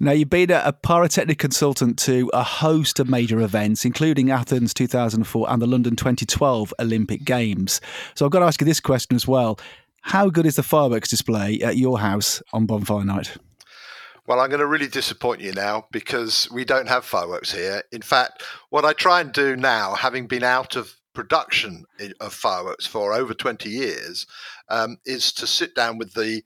Now, 0.00 0.12
you've 0.12 0.30
been 0.30 0.50
a 0.50 0.72
pyrotechnic 0.72 1.38
consultant 1.38 1.98
to 2.00 2.30
a 2.32 2.42
host 2.42 3.00
of 3.00 3.08
major 3.08 3.40
events, 3.40 3.84
including 3.84 4.30
Athens 4.30 4.72
2004 4.74 5.50
and 5.50 5.62
the 5.62 5.66
London 5.66 5.96
2012 5.96 6.72
Olympic 6.78 7.24
Games. 7.24 7.80
So 8.14 8.24
I've 8.24 8.30
got 8.30 8.40
to 8.40 8.46
ask 8.46 8.60
you 8.60 8.64
this 8.64 8.80
question 8.80 9.16
as 9.16 9.26
well. 9.26 9.58
How 10.02 10.30
good 10.30 10.46
is 10.46 10.56
the 10.56 10.62
fireworks 10.62 11.08
display 11.08 11.60
at 11.60 11.76
your 11.76 11.98
house 11.98 12.42
on 12.52 12.66
bonfire 12.66 13.04
night? 13.04 13.38
Well, 14.28 14.40
I'm 14.40 14.50
going 14.50 14.60
to 14.60 14.66
really 14.66 14.88
disappoint 14.88 15.40
you 15.40 15.52
now 15.52 15.86
because 15.90 16.50
we 16.50 16.66
don't 16.66 16.86
have 16.86 17.06
fireworks 17.06 17.50
here. 17.50 17.82
In 17.92 18.02
fact, 18.02 18.42
what 18.68 18.84
I 18.84 18.92
try 18.92 19.22
and 19.22 19.32
do 19.32 19.56
now, 19.56 19.94
having 19.94 20.26
been 20.26 20.42
out 20.42 20.76
of 20.76 20.94
production 21.14 21.86
of 22.20 22.34
fireworks 22.34 22.86
for 22.86 23.14
over 23.14 23.32
20 23.32 23.70
years, 23.70 24.26
um, 24.68 24.98
is 25.06 25.32
to 25.32 25.46
sit 25.46 25.74
down 25.74 25.96
with 25.96 26.12
the 26.12 26.42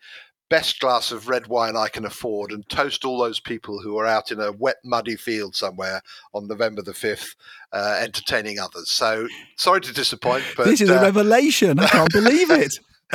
best 0.49 0.79
glass 0.79 1.11
of 1.11 1.29
red 1.29 1.49
wine 1.49 1.77
I 1.77 1.89
can 1.89 2.05
afford 2.05 2.53
and 2.53 2.69
toast 2.69 3.05
all 3.05 3.19
those 3.19 3.41
people 3.41 3.81
who 3.81 3.99
are 3.99 4.07
out 4.07 4.31
in 4.31 4.39
a 4.39 4.53
wet, 4.53 4.77
muddy 4.85 5.17
field 5.17 5.57
somewhere 5.57 6.03
on 6.35 6.47
November 6.47 6.83
the 6.83 6.93
5th, 6.93 7.35
uh, 7.73 7.99
entertaining 8.01 8.61
others. 8.61 8.93
So 8.93 9.27
sorry 9.57 9.81
to 9.81 9.93
disappoint, 9.93 10.45
but. 10.57 10.67
This 10.67 10.83
is 10.83 10.91
uh, 10.91 10.99
a 10.99 11.03
revelation. 11.03 11.81
I 11.81 11.89
can't 11.89 12.13
believe 12.13 12.51
it. 12.53 12.79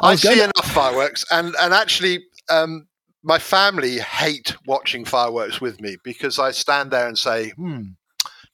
I, 0.00 0.14
see 0.16 0.40
enough 0.40 0.70
fireworks, 0.70 1.24
and, 1.32 1.54
and 1.60 1.74
actually, 1.74 2.24
um, 2.48 2.87
my 3.22 3.38
family 3.38 3.98
hate 3.98 4.56
watching 4.66 5.04
fireworks 5.04 5.60
with 5.60 5.80
me 5.80 5.96
because 6.04 6.38
I 6.38 6.50
stand 6.52 6.90
there 6.90 7.06
and 7.06 7.18
say, 7.18 7.50
hmm, 7.50 7.82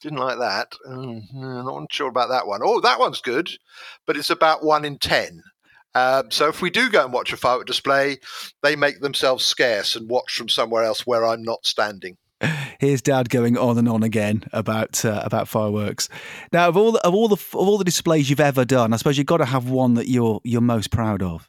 didn't 0.03 0.19
like 0.19 0.39
that. 0.39 0.73
Mm, 0.89 1.23
not 1.33 1.93
sure 1.93 2.09
about 2.09 2.29
that 2.29 2.47
one. 2.47 2.61
Oh, 2.63 2.81
that 2.81 2.99
one's 2.99 3.21
good, 3.21 3.51
but 4.07 4.17
it's 4.17 4.31
about 4.31 4.65
one 4.65 4.85
in 4.85 4.99
10. 4.99 5.43
Um, 5.95 6.31
so 6.31 6.49
if 6.49 6.61
we 6.61 6.71
do 6.71 6.91
go 6.91 7.05
and 7.05 7.13
watch 7.13 7.33
a 7.33 7.37
firework 7.37 7.67
display, 7.67 8.19
they 8.63 8.77
make 8.77 9.01
themselves 9.01 9.45
scarce 9.45 9.95
and 9.95 10.11
watch 10.11 10.37
from 10.37 10.49
somewhere 10.49 10.83
else 10.83 11.07
where 11.07 11.25
I'm 11.25 11.43
not 11.43 11.65
standing. 11.65 12.17
Here's 12.81 13.01
Dad 13.01 13.31
going 13.31 13.57
on 13.57 13.79
and 13.79 13.89
on 13.89 14.03
again 14.03 14.45
about 14.53 15.05
uh, 15.05 15.23
about 15.25 15.49
fireworks. 15.49 16.09
Now, 16.53 16.69
of 16.69 16.77
all 16.77 16.93
the, 16.93 17.07
of 17.07 17.15
all 17.15 17.29
the 17.29 17.37
of 17.37 17.55
all 17.55 17.79
the 17.79 17.85
displays 17.85 18.29
you've 18.29 18.41
ever 18.41 18.65
done, 18.65 18.93
I 18.93 18.97
suppose 18.97 19.17
you've 19.17 19.27
got 19.27 19.39
to 19.39 19.45
have 19.45 19.71
one 19.71 19.95
that 19.95 20.09
you're 20.09 20.41
you're 20.45 20.61
most 20.61 20.91
proud 20.91 21.23
of. 21.23 21.49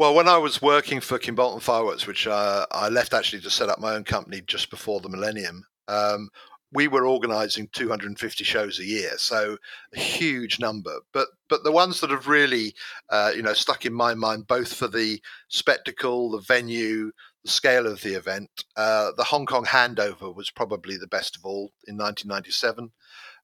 Well, 0.00 0.14
when 0.14 0.28
I 0.28 0.38
was 0.38 0.62
working 0.62 1.02
for 1.02 1.18
Kimbolton 1.18 1.60
Fireworks, 1.60 2.06
which 2.06 2.26
uh, 2.26 2.64
I 2.72 2.88
left 2.88 3.12
actually 3.12 3.42
to 3.42 3.50
set 3.50 3.68
up 3.68 3.78
my 3.78 3.96
own 3.96 4.04
company 4.04 4.40
just 4.40 4.70
before 4.70 4.98
the 4.98 5.10
millennium, 5.10 5.66
um, 5.88 6.30
we 6.72 6.88
were 6.88 7.06
organising 7.06 7.68
250 7.74 8.42
shows 8.42 8.78
a 8.78 8.84
year, 8.86 9.10
so 9.18 9.58
a 9.94 9.98
huge 9.98 10.58
number. 10.58 11.00
But 11.12 11.28
but 11.50 11.64
the 11.64 11.70
ones 11.72 12.00
that 12.00 12.08
have 12.08 12.28
really, 12.28 12.74
uh, 13.10 13.32
you 13.36 13.42
know, 13.42 13.52
stuck 13.52 13.84
in 13.84 13.92
my 13.92 14.14
mind, 14.14 14.46
both 14.46 14.72
for 14.72 14.88
the 14.88 15.20
spectacle, 15.48 16.30
the 16.30 16.40
venue, 16.40 17.12
the 17.44 17.50
scale 17.50 17.86
of 17.86 18.00
the 18.00 18.14
event, 18.14 18.48
uh, 18.76 19.10
the 19.18 19.24
Hong 19.24 19.44
Kong 19.44 19.66
handover 19.66 20.34
was 20.34 20.50
probably 20.50 20.96
the 20.96 21.08
best 21.08 21.36
of 21.36 21.44
all 21.44 21.72
in 21.86 21.98
1997. 21.98 22.90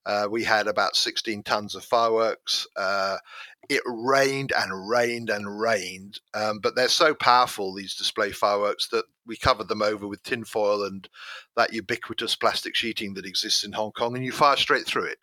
Uh, 0.07 0.29
we 0.31 0.45
had 0.45 0.69
about 0.69 0.95
16 0.95 1.43
tons 1.43 1.75
of 1.75 1.85
fireworks. 1.85 2.67
Uh, 2.77 3.19
it 3.69 3.83
rained 3.87 4.53
and 4.57 4.89
rained 4.89 5.31
and 5.31 5.61
rained, 5.61 6.21
um, 6.35 6.59
but 6.61 6.75
they're 6.75 6.89
so 6.89 7.15
powerful, 7.15 7.75
these 7.75 7.95
display 7.95 8.33
fireworks, 8.33 8.89
that 8.89 9.05
we 9.27 9.37
covered 9.37 9.69
them 9.69 9.83
over 9.83 10.07
with 10.07 10.23
tinfoil 10.23 10.85
and 10.85 11.09
that 11.57 11.73
ubiquitous 11.73 12.37
plastic 12.37 12.75
sheeting 12.75 13.15
that 13.15 13.27
exists 13.27 13.65
in 13.65 13.73
Hong 13.73 13.93
Kong, 13.93 14.17
and 14.17 14.25
you 14.25 14.33
fire 14.33 14.57
straight 14.57 14.87
through 14.87 15.07
it. 15.07 15.19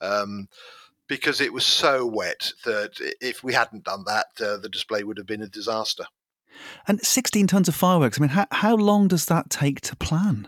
Um, 0.00 0.48
because 1.08 1.40
it 1.40 1.52
was 1.52 1.66
so 1.66 2.06
wet 2.06 2.52
that 2.64 2.92
if 3.20 3.44
we 3.44 3.52
hadn't 3.52 3.84
done 3.84 4.04
that, 4.06 4.26
uh, 4.40 4.56
the 4.56 4.68
display 4.68 5.02
would 5.02 5.18
have 5.18 5.26
been 5.26 5.42
a 5.42 5.48
disaster. 5.48 6.04
And 6.86 7.00
16 7.02 7.46
tons 7.46 7.68
of 7.68 7.74
fireworks, 7.74 8.18
I 8.18 8.22
mean, 8.22 8.30
how, 8.30 8.46
how 8.50 8.76
long 8.76 9.08
does 9.08 9.26
that 9.26 9.50
take 9.50 9.80
to 9.82 9.96
plan? 9.96 10.46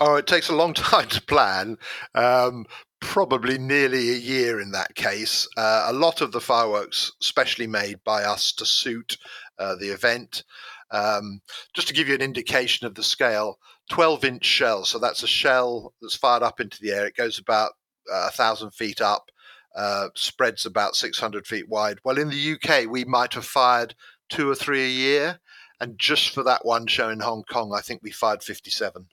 Oh, 0.00 0.16
it 0.16 0.26
takes 0.26 0.48
a 0.48 0.54
long 0.54 0.74
time 0.74 1.08
to 1.08 1.22
plan. 1.22 1.78
Um, 2.14 2.66
probably 3.04 3.58
nearly 3.58 4.10
a 4.10 4.16
year 4.16 4.58
in 4.60 4.72
that 4.72 4.94
case. 4.94 5.46
Uh, 5.56 5.84
a 5.88 5.92
lot 5.92 6.22
of 6.22 6.32
the 6.32 6.40
fireworks 6.40 7.12
specially 7.20 7.66
made 7.66 8.02
by 8.02 8.24
us 8.24 8.50
to 8.50 8.64
suit 8.64 9.18
uh, 9.58 9.76
the 9.76 9.88
event. 9.88 10.42
Um, 10.90 11.40
just 11.74 11.86
to 11.88 11.94
give 11.94 12.08
you 12.08 12.14
an 12.14 12.22
indication 12.22 12.86
of 12.86 12.94
the 12.94 13.02
scale, 13.02 13.58
12 13.90 14.24
inch 14.24 14.44
shell. 14.44 14.84
So 14.84 14.98
that's 14.98 15.22
a 15.22 15.28
shell 15.28 15.92
that's 16.00 16.16
fired 16.16 16.42
up 16.42 16.60
into 16.60 16.78
the 16.80 16.92
air. 16.92 17.06
It 17.06 17.14
goes 17.14 17.38
about 17.38 17.72
uh, 18.10 18.28
a 18.28 18.32
thousand 18.32 18.70
feet 18.70 19.02
up, 19.02 19.30
uh, 19.76 20.08
spreads 20.14 20.64
about 20.64 20.96
600 20.96 21.46
feet 21.46 21.68
wide. 21.68 21.98
Well, 22.04 22.18
in 22.18 22.30
the 22.30 22.52
UK, 22.54 22.90
we 22.90 23.04
might 23.04 23.34
have 23.34 23.44
fired 23.44 23.94
two 24.30 24.50
or 24.50 24.54
three 24.54 24.82
a 24.82 24.88
year. 24.88 25.40
And 25.78 25.98
just 25.98 26.30
for 26.30 26.42
that 26.44 26.64
one 26.64 26.86
show 26.86 27.10
in 27.10 27.20
Hong 27.20 27.44
Kong, 27.50 27.72
I 27.76 27.82
think 27.82 28.00
we 28.02 28.10
fired 28.10 28.42
57. 28.42 29.06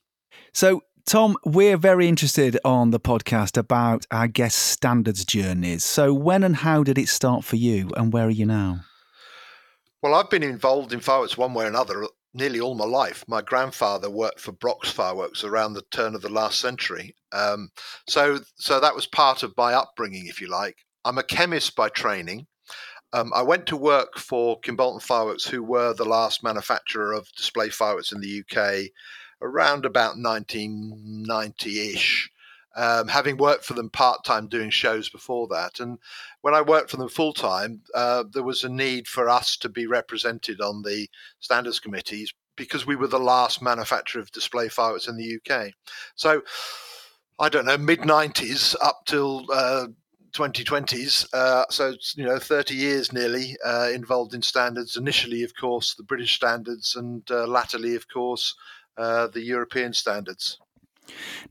So, 0.53 0.81
Tom, 1.05 1.36
we're 1.46 1.77
very 1.77 2.08
interested 2.08 2.58
on 2.63 2.91
the 2.91 3.00
podcast 3.00 3.58
about 3.58 4.05
our 4.12 4.27
guest 4.27 4.58
standards 4.58 5.25
journeys. 5.25 5.84
So, 5.84 6.13
when 6.13 6.43
and 6.43 6.58
how 6.58 6.84
did 6.84 6.98
it 6.98 7.08
start 7.08 7.43
for 7.43 7.55
you, 7.55 7.89
and 7.98 8.13
where 8.13 8.27
are 8.27 8.29
you 8.29 8.46
now? 8.46 8.81
Well, 10.01 10.13
I've 10.13 10.29
been 10.29 10.43
involved 10.43 10.93
in 10.93 11.00
fireworks 11.00 11.38
one 11.38 11.53
way 11.53 11.65
or 11.65 11.67
another 11.67 12.08
nearly 12.34 12.60
all 12.60 12.75
my 12.75 12.86
life. 12.86 13.24
My 13.27 13.41
grandfather 13.41 14.10
worked 14.10 14.39
for 14.39 14.51
Brock's 14.51 14.91
Fireworks 14.91 15.43
around 15.43 15.74
the 15.74 15.84
turn 15.91 16.15
of 16.15 16.22
the 16.22 16.29
last 16.29 16.60
century, 16.60 17.15
um, 17.31 17.70
so 18.08 18.39
so 18.55 18.79
that 18.79 18.96
was 18.96 19.08
part 19.08 19.43
of 19.43 19.53
my 19.58 19.74
upbringing, 19.74 20.27
if 20.27 20.39
you 20.39 20.48
like. 20.48 20.77
I'm 21.03 21.17
a 21.17 21.24
chemist 21.24 21.75
by 21.75 21.89
training. 21.89 22.48
Um, 23.13 23.31
I 23.36 23.41
went 23.41 23.65
to 23.67 23.75
work 23.75 24.17
for 24.17 24.62
Kimbolton 24.62 25.01
Fireworks, 25.01 25.46
who 25.46 25.63
were 25.63 25.93
the 25.93 26.05
last 26.05 26.43
manufacturer 26.43 27.12
of 27.12 27.27
display 27.36 27.70
fireworks 27.70 28.13
in 28.13 28.22
the 28.22 28.43
UK 28.43 28.91
around 29.41 29.86
about 29.86 30.15
1990-ish. 30.15 32.31
Um, 32.74 33.10
having 33.10 33.36
worked 33.36 33.65
for 33.65 33.74
them 33.74 33.89
part 33.89 34.24
time 34.24 34.48
doing 34.48 34.69
shows 34.69 35.10
before 35.10 35.45
that. 35.50 35.81
And 35.81 36.00
when 36.39 36.53
I 36.53 36.62
worked 36.62 36.89
for 36.89 36.95
them 36.95 37.10
full 37.10 37.33
time, 37.33 37.81
uh, 37.93 38.24
there 38.31 38.43
was 38.43 38.63
a 38.63 38.69
need 38.69 39.10
for 39.10 39.29
us 39.29 39.57
to 39.57 39.67
be 39.67 39.88
represented 39.88 40.62
on 40.62 40.81
the 40.81 41.10
standards 41.41 41.81
committees 41.81 42.33
because 42.55 42.86
we 42.86 42.95
were 42.95 43.07
the 43.07 43.19
last 43.19 43.62
manufacturer 43.62 44.21
of 44.21 44.31
display 44.31 44.69
fireworks 44.69 45.10
in 45.10 45.17
the 45.17 45.38
UK. 45.38 45.74
So 46.15 46.43
I 47.39 47.50
don't 47.50 47.65
know, 47.65 47.77
mid 47.77 48.01
90s 48.01 48.75
up 48.81 49.05
till 49.05 49.45
uh, 49.51 49.88
2020s. 50.33 51.27
Uh, 51.33 51.65
so, 51.69 51.93
you 52.15 52.25
know, 52.25 52.39
30 52.39 52.75
years 52.75 53.12
nearly 53.12 53.57
uh, 53.65 53.89
involved 53.93 54.33
in 54.33 54.41
standards. 54.41 54.95
Initially, 54.95 55.43
of 55.43 55.55
course, 55.55 55.95
the 55.95 56.03
British 56.03 56.36
standards, 56.36 56.95
and 56.95 57.29
uh, 57.31 57.48
latterly, 57.48 57.95
of 57.95 58.07
course, 58.07 58.55
uh, 59.01 59.27
the 59.27 59.41
European 59.41 59.93
standards. 59.93 60.60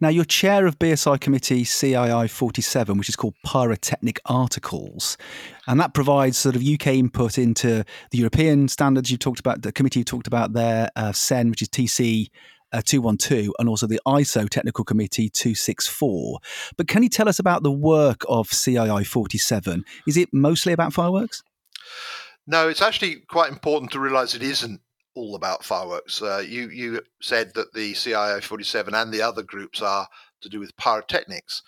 Now, 0.00 0.08
you're 0.08 0.24
chair 0.24 0.66
of 0.66 0.78
BSI 0.78 1.20
Committee 1.20 1.64
CII 1.64 2.30
47, 2.30 2.96
which 2.96 3.08
is 3.08 3.16
called 3.16 3.34
Pyrotechnic 3.44 4.20
Articles, 4.24 5.18
and 5.66 5.78
that 5.80 5.92
provides 5.92 6.38
sort 6.38 6.56
of 6.56 6.62
UK 6.62 6.88
input 6.88 7.36
into 7.36 7.84
the 8.10 8.18
European 8.18 8.68
standards 8.68 9.10
you've 9.10 9.20
talked 9.20 9.40
about, 9.40 9.62
the 9.62 9.72
committee 9.72 10.00
you 10.00 10.04
talked 10.04 10.28
about 10.28 10.52
there, 10.52 10.88
uh, 10.96 11.12
CEN, 11.12 11.50
which 11.50 11.60
is 11.60 11.68
TC 11.68 12.28
uh, 12.72 12.80
212 12.84 13.52
and 13.58 13.68
also 13.68 13.86
the 13.86 14.00
ISO 14.06 14.48
Technical 14.48 14.84
Committee 14.84 15.28
264. 15.28 16.38
But 16.76 16.86
can 16.86 17.02
you 17.02 17.08
tell 17.08 17.28
us 17.28 17.40
about 17.40 17.64
the 17.64 17.72
work 17.72 18.24
of 18.28 18.48
CII 18.48 19.04
47? 19.04 19.84
Is 20.06 20.16
it 20.16 20.28
mostly 20.32 20.72
about 20.72 20.92
fireworks? 20.92 21.42
No, 22.46 22.68
it's 22.68 22.80
actually 22.80 23.16
quite 23.28 23.50
important 23.50 23.90
to 23.92 24.00
realize 24.00 24.34
it 24.34 24.42
isn't 24.42 24.80
all 25.14 25.34
about 25.34 25.64
fireworks. 25.64 26.22
Uh, 26.22 26.42
you 26.46 26.68
you 26.68 27.00
said 27.20 27.52
that 27.54 27.72
the 27.72 27.92
CII 27.92 28.42
47 28.42 28.94
and 28.94 29.12
the 29.12 29.22
other 29.22 29.42
groups 29.42 29.82
are 29.82 30.08
to 30.40 30.48
do 30.48 30.60
with 30.60 30.76
pyrotechnics. 30.76 31.62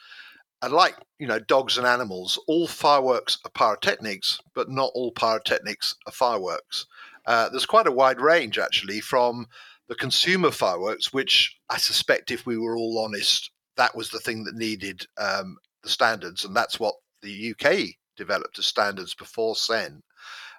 And 0.61 0.73
like 0.73 0.97
you 1.19 1.27
know, 1.27 1.41
dogs 1.41 1.77
and 1.77 1.87
animals, 1.87 2.39
all 2.47 2.69
fireworks 2.69 3.39
are 3.45 3.51
pyrotechnics, 3.51 4.41
but 4.55 4.71
not 4.71 4.93
all 4.95 5.13
pyrotechnics 5.13 5.97
are 6.07 6.13
fireworks. 6.13 6.87
Uh, 7.27 7.49
there's 7.49 7.67
quite 7.67 7.87
a 7.87 7.93
wide 7.93 8.21
range 8.21 8.59
actually 8.59 9.01
from 9.01 9.47
the 9.89 9.95
consumer 9.95 10.51
fireworks, 10.51 11.13
which 11.13 11.57
I 11.69 11.79
suspect, 11.79 12.31
if 12.31 12.47
we 12.47 12.57
were 12.57 12.77
all 12.77 13.05
honest, 13.05 13.51
that 13.77 13.97
was 13.97 14.11
the 14.11 14.21
thing 14.21 14.45
that 14.45 14.55
needed 14.55 15.07
um, 15.19 15.57
the 15.83 15.89
standards, 15.89 16.45
and 16.45 16.55
that's 16.57 16.79
what 16.79 16.95
the 17.23 17.55
UK 17.55 17.97
developed 18.17 18.59
as 18.59 18.67
standards 18.67 19.15
before 19.15 19.57
CEN. 19.57 20.03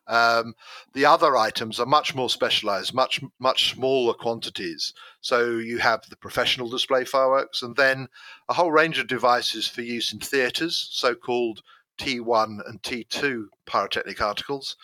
Um, 0.07 0.53
the 0.93 1.05
other 1.05 1.37
items 1.37 1.79
are 1.79 1.85
much 1.85 2.13
more 2.13 2.29
specialized, 2.29 2.93
much 2.93 3.21
much 3.39 3.71
smaller 3.71 4.13
quantities. 4.13 4.93
So 5.21 5.57
you 5.57 5.77
have 5.77 6.01
the 6.09 6.17
professional 6.17 6.69
display 6.69 7.05
fireworks, 7.05 7.61
and 7.61 7.75
then 7.75 8.07
a 8.49 8.53
whole 8.53 8.71
range 8.71 8.99
of 8.99 9.07
devices 9.07 9.67
for 9.67 9.81
use 9.81 10.11
in 10.11 10.19
theatres, 10.19 10.89
so-called 10.91 11.61
T1 11.99 12.67
and 12.67 12.81
T2 12.81 13.45
pyrotechnic 13.65 14.21
articles, 14.21 14.75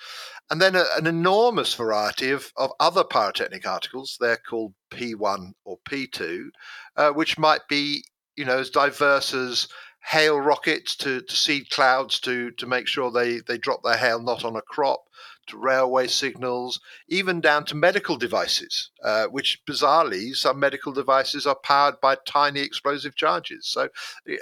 and 0.50 0.62
then 0.62 0.76
a, 0.76 0.86
an 0.96 1.08
enormous 1.08 1.74
variety 1.74 2.32
of, 2.32 2.52
of 2.56 2.72
other 2.80 3.04
pyrotechnic 3.04 3.68
articles. 3.68 4.18
They're 4.20 4.38
called 4.38 4.74
P1 4.92 5.54
or 5.66 5.80
P2, 5.90 6.50
uh, 6.96 7.12
which 7.12 7.38
might 7.38 7.68
be 7.68 8.04
you 8.36 8.46
know 8.46 8.60
as 8.60 8.70
diverse 8.70 9.34
as 9.34 9.68
hail 10.03 10.39
rockets 10.39 10.96
to, 10.96 11.22
to 11.22 11.36
seed 11.36 11.70
clouds 11.70 12.20
to 12.22 12.51
to 12.51 12.65
make 12.65 12.88
sure 12.88 13.12
they 13.12 13.39
they 13.48 13.58
drop 13.58 13.84
their 13.84 13.98
hail 13.98 14.22
not 14.22 14.46
on 14.46 14.56
a 14.56 14.62
crop 14.62 15.03
to 15.50 15.58
railway 15.58 16.08
signals, 16.08 16.79
even 17.10 17.41
down 17.41 17.65
to 17.65 17.75
medical 17.75 18.15
devices, 18.18 18.91
uh, 19.03 19.25
which 19.25 19.60
bizarrely, 19.65 20.36
some 20.36 20.60
medical 20.60 20.94
devices 20.94 21.46
are 21.46 21.58
powered 21.63 22.00
by 22.01 22.15
tiny 22.25 22.62
explosive 22.62 23.15
charges. 23.15 23.68
So, 23.68 23.89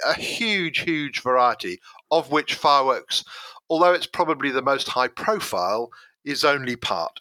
a 0.06 0.14
huge, 0.14 0.80
huge 0.80 1.22
variety 1.22 1.80
of 2.10 2.30
which 2.30 2.54
fireworks, 2.54 3.24
although 3.68 3.92
it's 3.92 4.06
probably 4.06 4.50
the 4.50 4.62
most 4.62 4.88
high 4.88 5.08
profile, 5.08 5.90
is 6.24 6.44
only 6.44 6.76
part. 6.76 7.20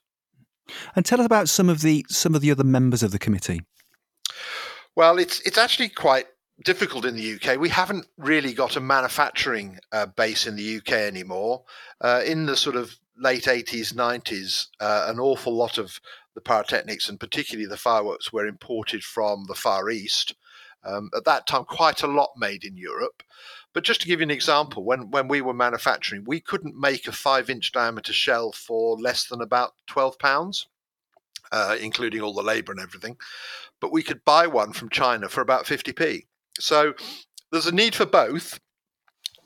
And 0.96 1.06
tell 1.06 1.22
us 1.22 1.26
about 1.26 1.50
some 1.50 1.70
of 1.70 1.82
the 1.82 2.06
some 2.10 2.36
of 2.36 2.42
the 2.42 2.52
other 2.52 2.64
members 2.64 3.02
of 3.02 3.12
the 3.12 3.20
committee. 3.20 3.62
Well, 4.96 5.18
it's 5.18 5.40
it's 5.42 5.58
actually 5.58 5.90
quite 5.90 6.28
difficult 6.64 7.06
in 7.06 7.16
the 7.16 7.36
UK. 7.36 7.60
We 7.60 7.70
haven't 7.70 8.08
really 8.18 8.54
got 8.54 8.76
a 8.76 8.82
manufacturing 8.82 9.80
uh, 9.92 10.08
base 10.08 10.48
in 10.48 10.56
the 10.56 10.78
UK 10.78 10.92
anymore. 10.94 11.64
Uh, 12.02 12.22
in 12.26 12.46
the 12.46 12.56
sort 12.56 12.76
of 12.76 12.98
late 13.18 13.44
80s, 13.44 13.94
90s, 13.94 14.68
uh, 14.80 15.06
an 15.08 15.20
awful 15.20 15.54
lot 15.54 15.78
of 15.78 16.00
the 16.36 16.42
pyrotechnics 16.42 17.10
and 17.10 17.20
particularly 17.20 17.68
the 17.68 17.78
fireworks 17.78 18.32
were 18.32 18.46
imported 18.46 19.04
from 19.04 19.46
the 19.48 19.56
Far 19.56 19.90
East. 19.90 20.36
Um, 20.84 21.10
at 21.16 21.26
that 21.26 21.48
time, 21.48 21.66
quite 21.66 22.04
a 22.04 22.08
lot 22.08 22.32
made 22.38 22.64
in 22.64 22.78
Europe. 22.78 23.24
But 23.74 23.84
just 23.84 24.02
to 24.02 24.08
give 24.08 24.20
you 24.20 24.24
an 24.24 24.32
example, 24.32 24.84
when, 24.84 25.12
when 25.12 25.28
we 25.28 25.42
were 25.42 25.54
manufacturing, 25.54 26.24
we 26.26 26.40
couldn't 26.40 26.80
make 26.80 27.08
a 27.08 27.12
five 27.12 27.50
inch 27.50 27.72
diameter 27.72 28.14
shell 28.14 28.52
for 28.52 28.98
less 28.98 29.28
than 29.28 29.42
about 29.42 29.74
12 29.88 30.18
pounds, 30.18 30.68
uh, 31.52 31.78
including 31.80 32.22
all 32.22 32.34
the 32.34 32.42
labor 32.42 32.72
and 32.72 32.82
everything. 32.82 33.18
But 33.80 33.92
we 33.92 34.02
could 34.02 34.26
buy 34.26 34.48
one 34.48 34.74
from 34.74 34.90
China 34.90 35.30
for 35.30 35.42
about 35.42 35.66
50p. 35.66 36.26
So 36.60 36.94
there's 37.52 37.68
a 37.68 37.76
need 37.76 37.96
for 37.96 38.06
both. 38.06 38.60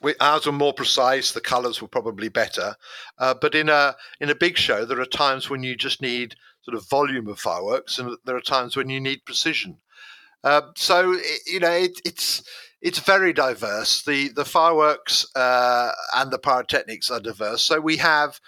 We, 0.02 0.16
ours 0.20 0.48
were 0.48 0.52
more 0.52 0.74
precise. 0.74 1.32
The 1.32 1.42
colours 1.42 1.82
were 1.82 1.88
probably 1.88 2.28
better, 2.28 2.76
uh, 3.20 3.36
but 3.40 3.54
in 3.54 3.70
a 3.70 3.96
in 4.20 4.32
a 4.32 4.36
big 4.36 4.58
show, 4.58 4.84
there 4.84 5.00
are 5.00 5.06
times 5.06 5.50
when 5.50 5.62
you 5.62 5.76
just 5.76 6.02
need 6.02 6.36
sort 6.64 6.76
of 6.76 6.90
volume 6.90 7.28
of 7.28 7.40
fireworks, 7.40 8.00
and 8.00 8.18
there 8.26 8.36
are 8.36 8.42
times 8.42 8.76
when 8.76 8.90
you 8.90 9.00
need 9.00 9.26
precision. 9.26 9.78
Uh, 10.44 10.62
so 10.76 11.16
you 11.46 11.60
know 11.60 11.72
it, 11.72 12.02
it's 12.04 12.44
it's 12.82 12.98
very 12.98 13.32
diverse. 13.32 14.02
The 14.02 14.30
the 14.30 14.46
fireworks 14.46 15.28
uh, 15.36 15.92
and 16.16 16.32
the 16.32 16.40
pyrotechnics 16.40 17.12
are 17.12 17.20
diverse. 17.20 17.62
So 17.62 17.80
we 17.80 17.98
have 17.98 18.40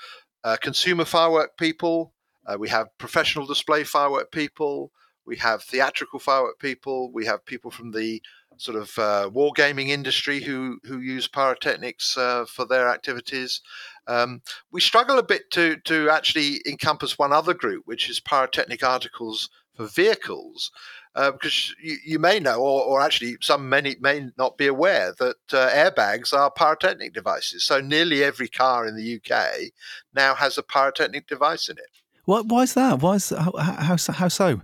uh, 0.44 0.58
consumer 0.62 1.06
firework 1.06 1.56
people, 1.58 2.14
uh, 2.46 2.58
we 2.60 2.70
have 2.70 2.88
professional 2.98 3.46
display 3.46 3.84
firework 3.84 4.32
people, 4.32 4.92
we 5.26 5.38
have 5.38 5.64
theatrical 5.64 6.20
firework 6.20 6.60
people, 6.60 7.12
we 7.12 7.26
have 7.26 7.46
people 7.46 7.72
from 7.72 7.92
the 7.92 8.22
sort 8.58 8.78
of 8.78 8.98
uh, 8.98 9.30
wargaming 9.34 9.88
industry 9.88 10.40
who 10.40 10.80
who 10.84 11.00
use 11.00 11.28
pyrotechnics 11.28 12.18
uh, 12.18 12.46
for 12.46 12.66
their 12.66 12.90
activities. 12.90 13.62
Um, 14.08 14.42
we 14.72 14.82
struggle 14.82 15.18
a 15.18 15.24
bit 15.24 15.50
to 15.52 15.78
to 15.86 16.10
actually 16.10 16.62
encompass 16.68 17.18
one 17.18 17.34
other 17.34 17.54
group, 17.54 17.84
which 17.86 18.10
is 18.10 18.20
pyrotechnic 18.20 18.84
articles 18.84 19.50
for 19.76 19.88
vehicles. 19.88 20.72
Uh, 21.16 21.32
because 21.32 21.76
you, 21.80 21.96
you, 22.04 22.18
may 22.18 22.40
know, 22.40 22.56
or, 22.56 22.82
or, 22.86 23.00
actually 23.00 23.38
some 23.40 23.70
many 23.70 23.96
may 24.00 24.28
not 24.36 24.58
be 24.58 24.66
aware 24.66 25.14
that 25.20 25.36
uh, 25.52 25.70
airbags 25.70 26.34
are 26.34 26.50
pyrotechnic 26.50 27.14
devices. 27.14 27.64
So 27.64 27.80
nearly 27.80 28.24
every 28.24 28.48
car 28.48 28.88
in 28.88 28.96
the 28.96 29.18
UK 29.18 29.70
now 30.16 30.34
has 30.34 30.58
a 30.58 30.64
pyrotechnic 30.64 31.28
device 31.28 31.70
in 31.70 31.78
it. 31.78 32.02
What? 32.26 32.48
Why 32.48 32.64
is 32.64 32.74
that? 32.74 33.00
Why 33.00 33.14
is 33.14 33.30
how, 33.30 33.54
how, 33.58 33.96
how 33.96 34.28
so? 34.28 34.62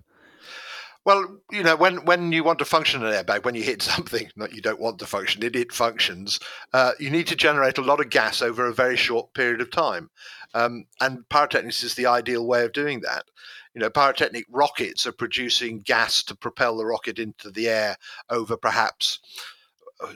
Well, 1.05 1.39
you 1.51 1.63
know, 1.63 1.75
when, 1.75 2.05
when 2.05 2.31
you 2.31 2.43
want 2.43 2.59
to 2.59 2.65
function 2.65 3.03
an 3.03 3.13
airbag, 3.13 3.45
when 3.45 3.55
you 3.55 3.63
hit 3.63 3.81
something 3.93 4.29
that 4.37 4.53
you 4.53 4.61
don't 4.61 4.79
want 4.79 4.99
to 4.99 5.05
function, 5.05 5.43
it, 5.43 5.55
it 5.55 5.71
functions. 5.71 6.39
Uh, 6.73 6.91
you 6.99 7.09
need 7.09 7.27
to 7.27 7.35
generate 7.35 7.77
a 7.77 7.83
lot 7.83 7.99
of 7.99 8.09
gas 8.09 8.41
over 8.41 8.65
a 8.65 8.73
very 8.73 8.97
short 8.97 9.33
period 9.33 9.61
of 9.61 9.71
time. 9.71 10.09
Um, 10.53 10.85
and 10.99 11.27
pyrotechnics 11.29 11.83
is 11.83 11.95
the 11.95 12.07
ideal 12.07 12.45
way 12.45 12.65
of 12.65 12.73
doing 12.73 13.01
that. 13.01 13.23
You 13.73 13.81
know, 13.81 13.89
pyrotechnic 13.89 14.45
rockets 14.49 15.05
are 15.05 15.11
producing 15.11 15.79
gas 15.79 16.23
to 16.23 16.35
propel 16.35 16.77
the 16.77 16.85
rocket 16.85 17.19
into 17.19 17.51
the 17.51 17.69
air 17.69 17.97
over 18.29 18.57
perhaps 18.57 19.19
uh, 20.01 20.13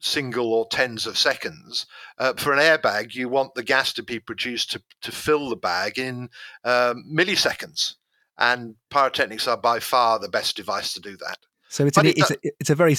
single 0.00 0.52
or 0.52 0.66
tens 0.66 1.06
of 1.06 1.16
seconds. 1.16 1.86
Uh, 2.18 2.34
for 2.34 2.52
an 2.52 2.58
airbag, 2.58 3.14
you 3.14 3.28
want 3.28 3.54
the 3.54 3.62
gas 3.62 3.92
to 3.94 4.02
be 4.02 4.18
produced 4.18 4.72
to, 4.72 4.82
to 5.00 5.12
fill 5.12 5.48
the 5.48 5.56
bag 5.56 5.98
in 5.98 6.28
um, 6.64 7.04
milliseconds 7.10 7.94
and 8.42 8.74
pyrotechnics 8.90 9.46
are 9.46 9.56
by 9.56 9.78
far 9.78 10.18
the 10.18 10.28
best 10.28 10.56
device 10.56 10.92
to 10.92 11.00
do 11.00 11.16
that. 11.16 11.38
So 11.68 11.86
it's, 11.86 11.96
an, 11.96 12.04
it, 12.04 12.18
it's, 12.18 12.30
a, 12.30 12.36
it's 12.60 12.68
a 12.68 12.74
very 12.74 12.94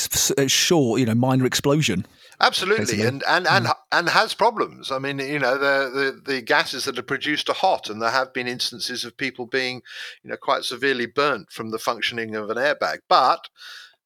short, 0.48 1.00
you 1.00 1.06
know, 1.06 1.14
minor 1.14 1.46
explosion. 1.46 2.08
Absolutely, 2.40 2.86
basically. 2.86 3.06
and 3.06 3.24
and 3.28 3.46
and, 3.46 3.66
mm. 3.68 3.74
and 3.92 4.10
has 4.10 4.34
problems. 4.34 4.92
I 4.92 4.98
mean, 4.98 5.20
you 5.20 5.38
know, 5.38 5.60
the, 5.60 5.92
the 6.26 6.34
the 6.34 6.42
gases 6.42 6.86
that 6.86 6.98
are 6.98 7.04
produced 7.04 7.50
are 7.50 7.54
hot, 7.56 7.88
and 7.88 8.02
there 8.02 8.10
have 8.10 8.34
been 8.34 8.48
instances 8.48 9.06
of 9.06 9.16
people 9.16 9.46
being, 9.46 9.84
you 10.24 10.32
know, 10.32 10.38
quite 10.38 10.64
severely 10.64 11.06
burnt 11.06 11.52
from 11.52 11.70
the 11.70 11.78
functioning 11.78 12.36
of 12.36 12.50
an 12.50 12.58
airbag. 12.58 13.00
But 13.08 13.48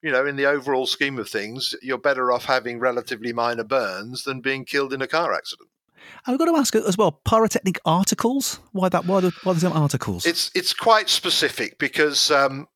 you 0.02 0.12
know, 0.12 0.26
in 0.26 0.36
the 0.36 0.45
overall 0.45 0.86
scheme 0.86 1.17
of 1.17 1.30
things, 1.30 1.73
you're 1.82 1.97
better 1.97 2.30
off 2.30 2.45
having 2.45 2.80
relatively 2.80 3.32
minor 3.32 3.63
burns 3.63 4.23
than 4.23 4.41
being 4.41 4.65
killed 4.65 4.91
in 4.91 5.02
a 5.02 5.08
car 5.08 5.34
accident. 5.34 5.69
I've 6.25 6.38
got 6.38 6.45
to 6.45 6.55
ask 6.55 6.75
as 6.75 6.97
well, 6.97 7.12
pyrotechnic 7.12 7.79
articles. 7.86 8.60
Why 8.71 8.89
that? 8.89 9.05
Why, 9.05 9.21
the, 9.21 9.31
why 9.43 9.53
the 9.53 9.69
articles? 9.69 10.25
It's 10.25 10.51
it's 10.55 10.73
quite 10.73 11.10
specific 11.10 11.77
because, 11.79 12.31
um, 12.31 12.67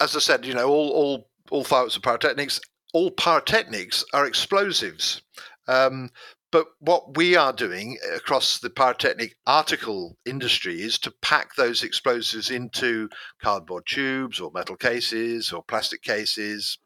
as 0.00 0.16
I 0.16 0.20
said, 0.20 0.46
you 0.46 0.54
know, 0.54 0.68
all 0.68 0.90
all 0.90 1.30
all 1.50 1.64
fireworks 1.64 1.96
are 1.96 2.00
pyrotechnics. 2.00 2.60
All 2.92 3.10
pyrotechnics 3.10 4.04
are 4.12 4.26
explosives. 4.26 5.22
Um, 5.68 6.10
but 6.52 6.66
what 6.80 7.16
we 7.16 7.36
are 7.36 7.52
doing 7.52 7.96
across 8.14 8.58
the 8.58 8.70
pyrotechnic 8.70 9.36
article 9.46 10.16
industry 10.26 10.82
is 10.82 10.98
to 11.00 11.14
pack 11.22 11.54
those 11.54 11.84
explosives 11.84 12.50
into 12.50 13.08
cardboard 13.40 13.84
tubes 13.86 14.40
or 14.40 14.50
metal 14.52 14.74
cases 14.74 15.52
or 15.52 15.62
plastic 15.62 16.02
cases, 16.02 16.78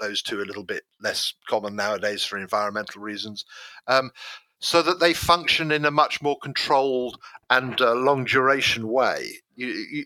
those 0.00 0.22
two 0.22 0.38
are 0.38 0.42
a 0.42 0.46
little 0.46 0.64
bit 0.64 0.84
less 1.00 1.34
common 1.48 1.76
nowadays 1.76 2.24
for 2.24 2.38
environmental 2.38 3.02
reasons, 3.02 3.44
um, 3.86 4.10
so 4.58 4.82
that 4.82 5.00
they 5.00 5.12
function 5.12 5.70
in 5.70 5.84
a 5.84 5.90
much 5.90 6.22
more 6.22 6.38
controlled 6.42 7.18
and 7.50 7.80
uh, 7.80 7.94
long 7.94 8.24
duration 8.24 8.88
way. 8.88 9.30
You, 9.54 9.66
you, 9.68 10.04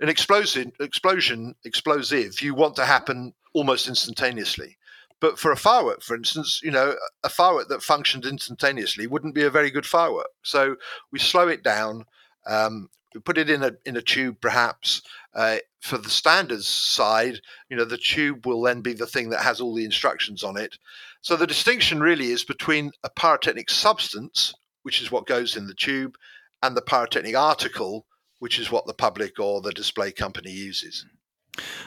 an 0.00 0.08
explosion, 0.08 0.72
explosion, 0.80 1.54
explosive, 1.64 2.40
you 2.40 2.54
want 2.54 2.76
to 2.76 2.84
happen 2.84 3.32
almost 3.54 3.88
instantaneously. 3.88 4.76
But 5.20 5.38
for 5.38 5.52
a 5.52 5.56
firework, 5.56 6.02
for 6.02 6.14
instance, 6.14 6.60
you 6.62 6.70
know, 6.70 6.94
a 7.22 7.28
firework 7.28 7.68
that 7.68 7.82
functioned 7.82 8.26
instantaneously 8.26 9.06
wouldn't 9.06 9.34
be 9.34 9.44
a 9.44 9.50
very 9.50 9.70
good 9.70 9.86
firework. 9.86 10.28
So 10.42 10.76
we 11.12 11.18
slow 11.18 11.48
it 11.48 11.62
down. 11.62 12.04
Um, 12.46 12.88
put 13.20 13.38
it 13.38 13.50
in 13.50 13.62
a 13.62 13.72
in 13.84 13.96
a 13.96 14.02
tube, 14.02 14.36
perhaps. 14.40 15.02
Uh, 15.34 15.56
for 15.80 15.98
the 15.98 16.10
standards 16.10 16.68
side, 16.68 17.40
you 17.68 17.76
know, 17.76 17.84
the 17.84 17.98
tube 17.98 18.46
will 18.46 18.62
then 18.62 18.80
be 18.80 18.92
the 18.92 19.06
thing 19.06 19.30
that 19.30 19.40
has 19.40 19.60
all 19.60 19.74
the 19.74 19.84
instructions 19.84 20.42
on 20.42 20.56
it. 20.56 20.78
So 21.20 21.36
the 21.36 21.46
distinction 21.46 22.00
really 22.00 22.26
is 22.26 22.44
between 22.44 22.92
a 23.02 23.10
pyrotechnic 23.10 23.70
substance, 23.70 24.54
which 24.82 25.02
is 25.02 25.10
what 25.10 25.26
goes 25.26 25.56
in 25.56 25.66
the 25.66 25.74
tube, 25.74 26.16
and 26.62 26.76
the 26.76 26.82
pyrotechnic 26.82 27.36
article, 27.36 28.06
which 28.38 28.58
is 28.58 28.70
what 28.70 28.86
the 28.86 28.94
public 28.94 29.38
or 29.38 29.60
the 29.60 29.72
display 29.72 30.12
company 30.12 30.50
uses. 30.50 31.04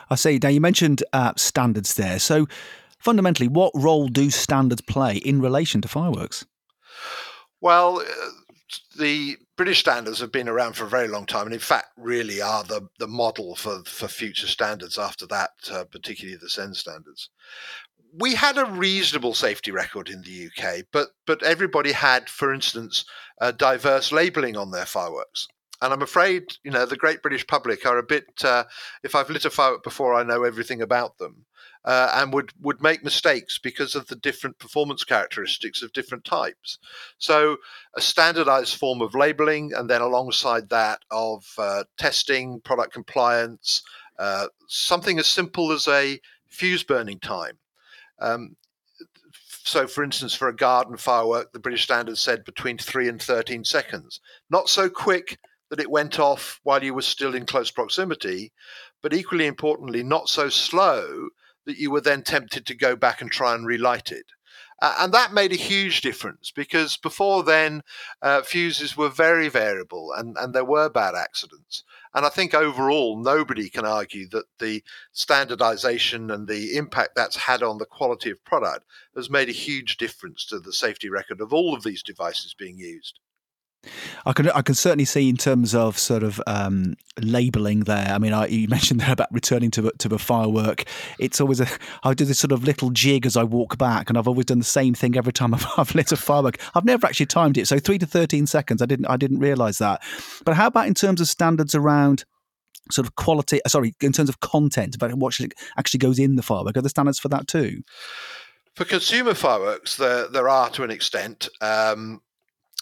I 0.10 0.16
see. 0.16 0.40
Now 0.42 0.50
you 0.50 0.62
mentioned 0.62 1.04
uh, 1.14 1.34
standards 1.36 1.96
there. 1.96 2.20
So 2.20 2.48
fundamentally, 3.00 3.48
what 3.48 3.72
role 3.76 4.08
do 4.08 4.30
standards 4.30 4.82
play 4.82 5.18
in 5.18 5.42
relation 5.42 5.82
to 5.82 5.88
fireworks? 5.88 6.46
Well, 7.62 8.00
uh, 8.00 8.04
the 8.98 9.38
British 9.58 9.80
standards 9.80 10.20
have 10.20 10.32
been 10.32 10.48
around 10.48 10.74
for 10.74 10.86
a 10.86 10.90
very 10.90 11.08
long 11.08 11.26
time, 11.26 11.48
and 11.48 11.54
in 11.54 11.60
fact, 11.60 11.88
really 11.98 12.42
are 12.42 12.64
the, 12.64 12.88
the 13.00 13.08
model 13.08 13.56
for, 13.56 13.82
for 13.86 14.08
future 14.08 14.48
standards 14.48 15.00
after 15.00 15.26
that, 15.28 15.50
uh, 15.72 15.84
particularly 15.86 16.38
the 16.38 16.50
CEN 16.50 16.76
standards. 16.76 17.32
We 18.14 18.36
had 18.36 18.58
a 18.58 18.66
reasonable 18.66 19.34
safety 19.34 19.72
record 19.72 20.10
in 20.10 20.22
the 20.22 20.48
UK, 20.48 20.86
but 20.94 21.10
but 21.26 21.44
everybody 21.44 21.92
had, 21.92 22.30
for 22.30 22.54
instance, 22.54 23.04
diverse 23.58 24.12
labelling 24.12 24.56
on 24.56 24.72
their 24.72 24.86
fireworks. 24.86 25.48
And 25.82 25.92
I'm 25.92 26.02
afraid, 26.02 26.44
you 26.64 26.72
know, 26.72 26.86
the 26.86 26.96
great 26.96 27.22
British 27.22 27.46
public 27.46 27.86
are 27.86 27.98
a 27.98 28.04
bit. 28.04 28.26
Uh, 28.44 28.64
if 29.04 29.14
I've 29.14 29.30
lit 29.30 29.46
a 29.46 29.50
firework 29.50 29.84
before, 29.84 30.16
I 30.16 30.24
know 30.24 30.44
everything 30.44 30.82
about 30.82 31.18
them 31.18 31.46
uh, 31.88 32.12
and 32.16 32.34
would 32.34 32.52
would 32.60 32.82
make 32.82 33.02
mistakes 33.02 33.58
because 33.58 33.96
of 33.96 34.06
the 34.08 34.16
different 34.18 34.60
performance 34.60 35.06
characteristics 35.06 35.82
of 35.82 35.94
different 35.94 36.26
types. 36.26 36.80
So 37.18 37.56
a 37.96 38.02
standardized 38.02 38.76
form 38.76 39.02
of 39.02 39.16
labeling, 39.16 39.72
and 39.74 39.90
then 39.90 40.02
alongside 40.02 40.68
that 40.68 41.00
of 41.12 41.46
uh, 41.58 41.86
testing, 41.98 42.60
product 42.60 42.92
compliance, 42.92 43.82
uh, 44.20 44.48
something 44.68 45.18
as 45.18 45.28
simple 45.28 45.72
as 45.72 45.88
a 45.88 46.20
fuse 46.50 46.84
burning 46.84 47.20
time. 47.20 47.58
Um, 48.20 48.58
so, 49.48 49.88
for 49.88 50.04
instance, 50.04 50.34
for 50.34 50.50
a 50.50 50.56
garden 50.56 50.98
firework, 50.98 51.54
the 51.54 51.60
British 51.60 51.84
standard 51.84 52.18
said 52.18 52.44
between 52.44 52.78
three 52.78 53.08
and 53.08 53.22
13 53.22 53.64
seconds. 53.64 54.20
Not 54.50 54.68
so 54.68 54.90
quick 54.90 55.38
that 55.70 55.80
it 55.80 55.90
went 55.90 56.20
off 56.20 56.60
while 56.64 56.84
you 56.84 56.94
were 56.94 57.02
still 57.02 57.34
in 57.34 57.46
close 57.46 57.72
proximity, 57.72 58.52
but 59.02 59.14
equally 59.14 59.46
importantly, 59.46 60.04
not 60.04 60.28
so 60.28 60.50
slow 60.50 61.30
that 61.68 61.78
you 61.78 61.92
were 61.92 62.02
then 62.02 62.24
tempted 62.24 62.66
to 62.66 62.74
go 62.74 62.96
back 62.96 63.22
and 63.22 63.30
try 63.30 63.54
and 63.54 63.68
relight 63.68 64.12
it. 64.12 64.32
Uh, 64.80 64.96
and 65.00 65.14
that 65.14 65.34
made 65.34 65.52
a 65.52 65.58
huge 65.58 66.02
difference 66.02 66.52
because 66.52 66.98
before 66.98 67.44
then, 67.44 67.82
uh, 68.22 68.42
fuses 68.42 68.96
were 68.96 69.10
very 69.10 69.50
variable 69.50 70.14
and, 70.16 70.38
and 70.38 70.54
there 70.54 70.66
were 70.66 70.90
bad 70.90 71.16
accidents. 71.16 71.84
And 72.14 72.26
I 72.26 72.30
think 72.30 72.54
overall, 72.54 73.18
nobody 73.18 73.70
can 73.70 73.86
argue 73.86 74.28
that 74.30 74.46
the 74.60 74.84
standardization 75.12 76.30
and 76.30 76.48
the 76.48 76.78
impact 76.78 77.16
that's 77.16 77.36
had 77.36 77.64
on 77.64 77.80
the 77.80 77.86
quality 77.86 78.30
of 78.30 78.44
product 78.46 78.86
has 79.16 79.30
made 79.30 79.50
a 79.50 79.54
huge 79.54 79.98
difference 79.98 80.46
to 80.46 80.60
the 80.60 80.74
safety 80.74 81.10
record 81.10 81.42
of 81.42 81.54
all 81.54 81.76
of 81.76 81.84
these 81.84 82.04
devices 82.04 82.54
being 82.54 82.78
used. 82.78 83.20
I 84.26 84.34
can 84.34 84.50
I 84.50 84.62
can 84.62 84.76
certainly 84.76 85.06
see 85.06 85.30
in 85.30 85.38
terms 85.38 85.74
of 85.74 85.98
sort 85.98 86.24
of 86.24 86.42
um, 86.48 86.96
labeling 87.22 87.82
there. 87.82 88.08
I 88.10 88.18
mean, 88.18 88.34
I, 88.34 88.48
you 88.48 88.68
mentioned 88.70 89.02
there 89.02 89.14
about 89.14 89.32
returning 89.32 89.72
to 89.72 89.92
to 89.92 90.16
a 90.16 90.18
firework. 90.18 90.86
It's 91.20 91.40
always 91.40 91.60
a 91.62 91.68
I 92.04 92.14
do 92.14 92.26
this 92.26 92.40
sort 92.40 92.52
of 92.52 92.64
little 92.64 92.90
jig 92.90 93.26
as 93.26 93.38
I 93.38 93.44
walk 93.44 93.78
back, 93.78 94.10
and 94.10 94.18
I've 94.18 94.28
always 94.28 94.46
done 94.46 94.60
the 94.60 94.66
same 94.66 94.94
thing 94.94 95.16
every 95.18 95.34
time 95.34 95.54
I've, 95.54 95.66
I've 95.78 95.96
lit 95.96 96.12
a 96.12 96.18
firework. 96.18 96.60
I've 96.76 96.86
never 96.86 97.08
actually 97.08 97.28
timed 97.28 97.58
it, 97.58 97.68
so 97.68 97.80
three 97.80 97.98
to 98.00 98.06
thirteen 98.06 98.48
seconds. 98.48 98.82
I 98.82 98.86
didn't 98.86 99.08
I 99.08 99.18
didn't 99.18 99.40
realise 99.40 99.78
that. 99.80 100.02
But 100.46 100.56
how 100.56 100.68
about 100.68 100.88
in 100.88 100.94
terms 100.94 101.22
of 101.22 101.28
standards 101.28 101.76
around? 101.76 102.26
Sort 102.90 103.06
of 103.06 103.16
quality, 103.16 103.60
uh, 103.66 103.68
sorry, 103.68 103.94
in 104.00 104.14
terms 104.14 104.30
of 104.30 104.40
content, 104.40 104.96
but 104.98 105.14
what 105.16 105.38
actually 105.78 106.00
goes 106.00 106.20
in 106.20 106.38
the 106.38 106.42
firework. 106.42 106.78
Are 106.78 106.82
there 106.82 106.88
standards 106.88 107.20
for 107.20 107.28
that 107.28 107.46
too? 107.46 107.82
For 108.76 108.86
consumer 108.86 109.34
fireworks, 109.34 109.98
there 109.98 110.30
there 110.30 110.48
are 110.48 110.70
to 110.70 110.84
an 110.84 110.92
extent. 110.92 111.50
Um, 111.60 112.22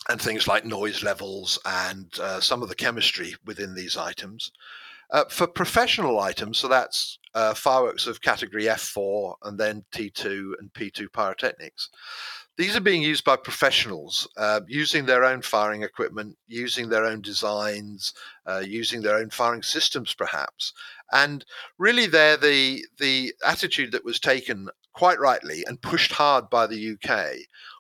and 0.10 0.22
things 0.22 0.48
like 0.48 0.66
noise 0.66 1.04
levels 1.04 1.60
and 1.66 2.08
uh, 2.20 2.40
some 2.40 2.62
of 2.62 2.70
the 2.70 2.76
chemistry 2.76 3.36
within 3.46 3.74
these 3.74 3.98
items. 3.98 4.52
Uh, 5.12 5.24
for 5.30 5.46
professional 5.48 6.20
items, 6.20 6.58
so 6.58 6.68
that's 6.68 7.20
uh, 7.36 7.54
fireworks 7.54 8.08
of 8.08 8.22
category 8.22 8.64
F4 8.64 9.36
and 9.44 9.60
then 9.60 9.84
T2 9.92 10.54
and 10.60 10.74
P2 10.74 11.12
pyrotechnics. 11.14 11.90
These 12.58 12.76
are 12.76 12.82
being 12.82 13.02
used 13.02 13.26
by 13.26 13.36
professionals 13.36 14.28
uh, 14.38 14.62
using 14.68 15.06
their 15.06 15.26
own 15.26 15.42
firing 15.42 15.84
equipment, 15.84 16.38
using 16.48 16.88
their 16.88 17.04
own 17.04 17.22
designs, 17.22 18.14
uh, 18.46 18.64
using 18.66 19.02
their 19.02 19.18
own 19.18 19.30
firing 19.30 19.62
systems, 19.62 20.14
perhaps. 20.14 20.72
And 21.12 21.46
really, 21.78 22.08
there 22.08 22.38
the 22.38 22.86
the 22.98 23.34
attitude 23.46 23.92
that 23.92 24.06
was 24.06 24.20
taken 24.20 24.70
quite 24.94 25.20
rightly 25.20 25.66
and 25.68 25.82
pushed 25.82 26.14
hard 26.14 26.50
by 26.50 26.66
the 26.66 26.94
UK 26.94 27.36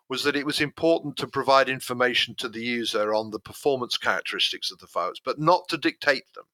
was 0.07 0.23
that 0.23 0.35
it 0.35 0.45
was 0.45 0.61
important 0.61 1.17
to 1.17 1.27
provide 1.27 1.67
information 1.67 2.35
to 2.35 2.47
the 2.47 2.61
user 2.61 3.13
on 3.13 3.31
the 3.31 3.39
performance 3.39 3.97
characteristics 3.97 4.71
of 4.71 4.79
the 4.79 4.87
files, 4.87 5.19
but 5.23 5.39
not 5.39 5.67
to 5.69 5.77
dictate 5.77 6.33
them, 6.33 6.45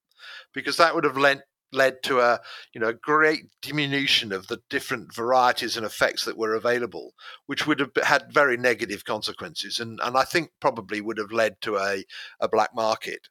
because 0.52 0.76
that 0.76 0.94
would 0.94 1.04
have 1.04 1.16
lent 1.18 1.42
led 1.72 2.02
to 2.04 2.20
a 2.20 2.40
you 2.74 2.80
know 2.80 2.92
great 2.92 3.46
diminution 3.60 4.32
of 4.32 4.46
the 4.46 4.60
different 4.70 5.14
varieties 5.14 5.76
and 5.76 5.86
effects 5.86 6.24
that 6.24 6.36
were 6.36 6.54
available, 6.54 7.14
which 7.46 7.66
would 7.66 7.80
have 7.80 7.90
had 8.02 8.32
very 8.32 8.56
negative 8.56 9.04
consequences, 9.04 9.80
and 9.80 10.00
and 10.02 10.16
I 10.16 10.24
think 10.24 10.50
probably 10.60 11.00
would 11.00 11.18
have 11.18 11.32
led 11.32 11.60
to 11.62 11.76
a 11.76 12.04
a 12.40 12.48
black 12.48 12.74
market. 12.74 13.28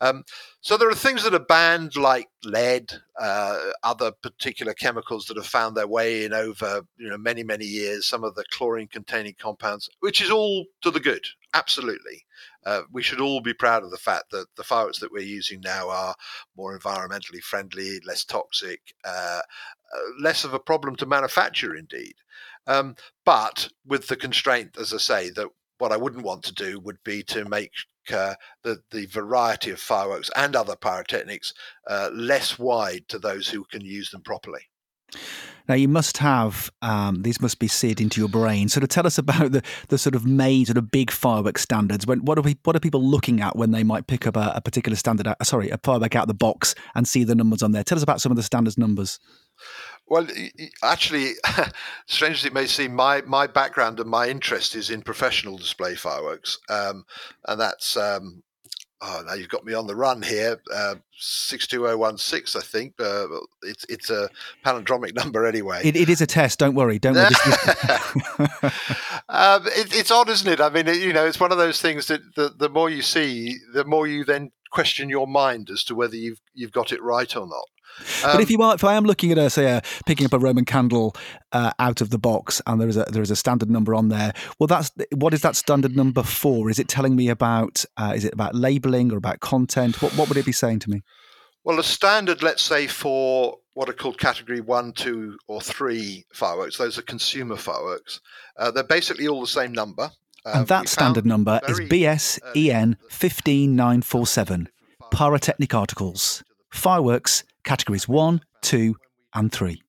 Um, 0.00 0.24
so 0.60 0.76
there 0.76 0.88
are 0.88 0.94
things 0.94 1.24
that 1.24 1.34
are 1.34 1.40
banned, 1.40 1.96
like 1.96 2.28
lead, 2.44 2.92
uh, 3.18 3.58
other 3.82 4.12
particular 4.12 4.74
chemicals 4.74 5.26
that 5.26 5.36
have 5.36 5.46
found 5.46 5.76
their 5.76 5.88
way 5.88 6.24
in 6.24 6.32
over 6.32 6.82
you 6.96 7.08
know 7.08 7.18
many 7.18 7.42
many 7.42 7.64
years. 7.64 8.06
Some 8.06 8.24
of 8.24 8.34
the 8.34 8.44
chlorine-containing 8.52 9.34
compounds, 9.38 9.88
which 10.00 10.20
is 10.20 10.30
all 10.30 10.66
to 10.82 10.90
the 10.90 11.00
good, 11.00 11.26
absolutely. 11.54 12.24
Uh, 12.64 12.82
we 12.92 13.02
should 13.02 13.20
all 13.20 13.40
be 13.40 13.54
proud 13.54 13.82
of 13.82 13.90
the 13.90 13.96
fact 13.96 14.30
that 14.30 14.46
the 14.56 14.64
fireworks 14.64 14.98
that 15.00 15.12
we're 15.12 15.22
using 15.22 15.60
now 15.60 15.88
are 15.88 16.14
more 16.56 16.78
environmentally 16.78 17.40
friendly, 17.40 18.00
less 18.06 18.24
toxic, 18.24 18.80
uh, 19.04 19.40
uh, 19.40 19.98
less 20.20 20.44
of 20.44 20.54
a 20.54 20.58
problem 20.58 20.96
to 20.96 21.06
manufacture, 21.06 21.74
indeed. 21.74 22.14
Um, 22.66 22.96
but 23.24 23.70
with 23.86 24.08
the 24.08 24.16
constraint, 24.16 24.76
as 24.78 24.92
I 24.92 24.98
say, 24.98 25.30
that 25.30 25.48
what 25.78 25.92
I 25.92 25.96
wouldn't 25.96 26.24
want 26.24 26.42
to 26.44 26.54
do 26.54 26.80
would 26.80 26.98
be 27.04 27.22
to 27.24 27.48
make 27.48 27.72
uh, 28.12 28.34
the 28.62 28.78
the 28.90 29.06
variety 29.06 29.70
of 29.70 29.80
fireworks 29.80 30.30
and 30.34 30.56
other 30.56 30.76
pyrotechnics 30.76 31.52
uh, 31.86 32.10
less 32.12 32.58
wide 32.58 33.06
to 33.08 33.18
those 33.18 33.48
who 33.48 33.64
can 33.64 33.82
use 33.82 34.10
them 34.10 34.22
properly. 34.22 34.62
Now 35.68 35.74
you 35.74 35.88
must 35.88 36.16
have 36.18 36.70
um, 36.80 37.22
these 37.22 37.40
must 37.40 37.58
be 37.58 37.68
seared 37.68 38.00
into 38.00 38.20
your 38.20 38.28
brain. 38.28 38.68
So 38.68 38.80
to 38.80 38.86
tell 38.86 39.06
us 39.06 39.18
about 39.18 39.52
the, 39.52 39.62
the 39.88 39.98
sort 39.98 40.14
of 40.14 40.24
main 40.24 40.64
sort 40.64 40.78
of 40.78 40.90
big 40.90 41.10
firework 41.10 41.58
standards. 41.58 42.06
When 42.06 42.24
what 42.24 42.38
are 42.38 42.42
we, 42.42 42.56
what 42.64 42.74
are 42.74 42.80
people 42.80 43.02
looking 43.02 43.40
at 43.42 43.56
when 43.56 43.70
they 43.70 43.84
might 43.84 44.06
pick 44.06 44.26
up 44.26 44.36
a, 44.36 44.52
a 44.56 44.60
particular 44.60 44.96
standard? 44.96 45.32
Sorry, 45.42 45.68
a 45.70 45.78
firework 45.78 46.16
out 46.16 46.22
of 46.22 46.28
the 46.28 46.34
box 46.34 46.74
and 46.94 47.06
see 47.06 47.22
the 47.22 47.34
numbers 47.34 47.62
on 47.62 47.72
there. 47.72 47.84
Tell 47.84 47.96
us 47.96 48.02
about 48.02 48.20
some 48.20 48.32
of 48.32 48.36
the 48.36 48.42
standards 48.42 48.78
numbers. 48.78 49.20
Well, 50.06 50.26
actually, 50.82 51.32
strange 52.06 52.38
as 52.38 52.44
it 52.46 52.54
may 52.54 52.66
seem, 52.66 52.94
my, 52.94 53.20
my 53.26 53.46
background 53.46 54.00
and 54.00 54.08
my 54.08 54.28
interest 54.28 54.74
is 54.74 54.88
in 54.88 55.02
professional 55.02 55.58
display 55.58 55.96
fireworks, 55.96 56.58
um, 56.70 57.04
and 57.46 57.60
that's 57.60 57.94
um, 57.96 58.42
oh, 59.00 59.22
now 59.26 59.34
you've 59.34 59.48
got 59.48 59.64
me 59.64 59.74
on 59.74 59.86
the 59.86 59.94
run 59.94 60.22
here. 60.22 60.60
Uh, 60.72 60.96
six 61.16 61.66
two 61.66 61.80
zero 61.80 61.92
oh 61.92 61.98
one 61.98 62.18
six, 62.18 62.56
I 62.56 62.60
think. 62.60 62.94
Uh, 63.00 63.26
it's 63.62 63.84
it's 63.88 64.10
a 64.10 64.28
palindromic 64.64 65.14
number 65.22 65.46
anyway. 65.46 65.80
It, 65.84 65.96
it 65.96 66.08
is 66.08 66.20
a 66.20 66.26
test. 66.26 66.58
Don't 66.58 66.74
worry. 66.74 66.98
Don't 66.98 67.14
worry. 67.14 67.26
um, 69.28 69.66
it, 69.66 69.94
it's 69.94 70.10
odd, 70.10 70.28
isn't 70.28 70.48
it? 70.48 70.60
I 70.60 70.68
mean, 70.70 70.88
it, 70.88 70.96
you 70.96 71.12
know, 71.12 71.26
it's 71.26 71.40
one 71.40 71.52
of 71.52 71.58
those 71.58 71.80
things 71.80 72.06
that 72.06 72.20
the, 72.34 72.50
the 72.56 72.68
more 72.68 72.90
you 72.90 73.02
see, 73.02 73.56
the 73.72 73.84
more 73.84 74.06
you 74.06 74.24
then 74.24 74.50
question 74.70 75.08
your 75.08 75.26
mind 75.26 75.70
as 75.70 75.82
to 75.84 75.94
whether 75.94 76.16
you've 76.16 76.40
you've 76.54 76.72
got 76.72 76.92
it 76.92 77.02
right 77.02 77.34
or 77.36 77.46
not. 77.46 77.68
Um, 78.24 78.32
but 78.32 78.40
if 78.40 78.50
you 78.50 78.60
are, 78.62 78.74
if 78.74 78.84
I 78.84 78.94
am 78.94 79.04
looking 79.04 79.32
at 79.32 79.38
a 79.38 79.50
say 79.50 79.66
a, 79.66 79.82
picking 80.06 80.26
up 80.26 80.32
a 80.32 80.38
Roman 80.38 80.64
candle 80.64 81.14
uh, 81.52 81.72
out 81.78 82.00
of 82.00 82.10
the 82.10 82.18
box 82.18 82.60
and 82.66 82.80
there 82.80 82.88
is 82.88 82.96
a 82.96 83.04
there 83.10 83.22
is 83.22 83.30
a 83.30 83.36
standard 83.36 83.70
number 83.70 83.94
on 83.94 84.08
there, 84.08 84.32
well, 84.58 84.66
that's 84.66 84.90
what 85.14 85.34
is 85.34 85.42
that 85.42 85.56
standard 85.56 85.96
number 85.96 86.22
for? 86.22 86.70
Is 86.70 86.78
it 86.78 86.88
telling 86.88 87.16
me 87.16 87.28
about 87.28 87.84
uh, 87.96 88.12
is 88.14 88.24
it 88.24 88.32
about 88.32 88.54
labeling 88.54 89.12
or 89.12 89.16
about 89.16 89.40
content? 89.40 90.00
What 90.02 90.12
what 90.12 90.28
would 90.28 90.38
it 90.38 90.46
be 90.46 90.52
saying 90.52 90.80
to 90.80 90.90
me? 90.90 91.02
Well, 91.64 91.78
a 91.78 91.84
standard, 91.84 92.42
let's 92.42 92.62
say 92.62 92.86
for 92.86 93.58
what 93.74 93.88
are 93.88 93.92
called 93.92 94.18
category 94.18 94.60
one, 94.60 94.92
two, 94.92 95.38
or 95.46 95.60
three 95.60 96.24
fireworks. 96.32 96.78
Those 96.78 96.98
are 96.98 97.02
consumer 97.02 97.56
fireworks. 97.56 98.20
Uh, 98.56 98.70
they're 98.72 98.82
basically 98.82 99.28
all 99.28 99.40
the 99.40 99.46
same 99.46 99.72
number. 99.72 100.10
and 100.44 100.62
uh, 100.62 100.64
that 100.64 100.88
standard 100.88 101.24
number 101.26 101.60
is 101.68 101.78
BSEN 101.78 102.96
15947, 103.10 104.68
pyrotechnic 105.12 105.74
articles, 105.74 106.42
fireworks 106.70 107.44
categories 107.68 108.08
one, 108.08 108.40
two, 108.62 108.96
and 109.34 109.52
three. 109.52 109.82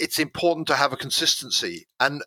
it's 0.00 0.18
important 0.18 0.66
to 0.66 0.74
have 0.74 0.92
a 0.92 0.96
consistency. 0.96 1.86
And 2.00 2.22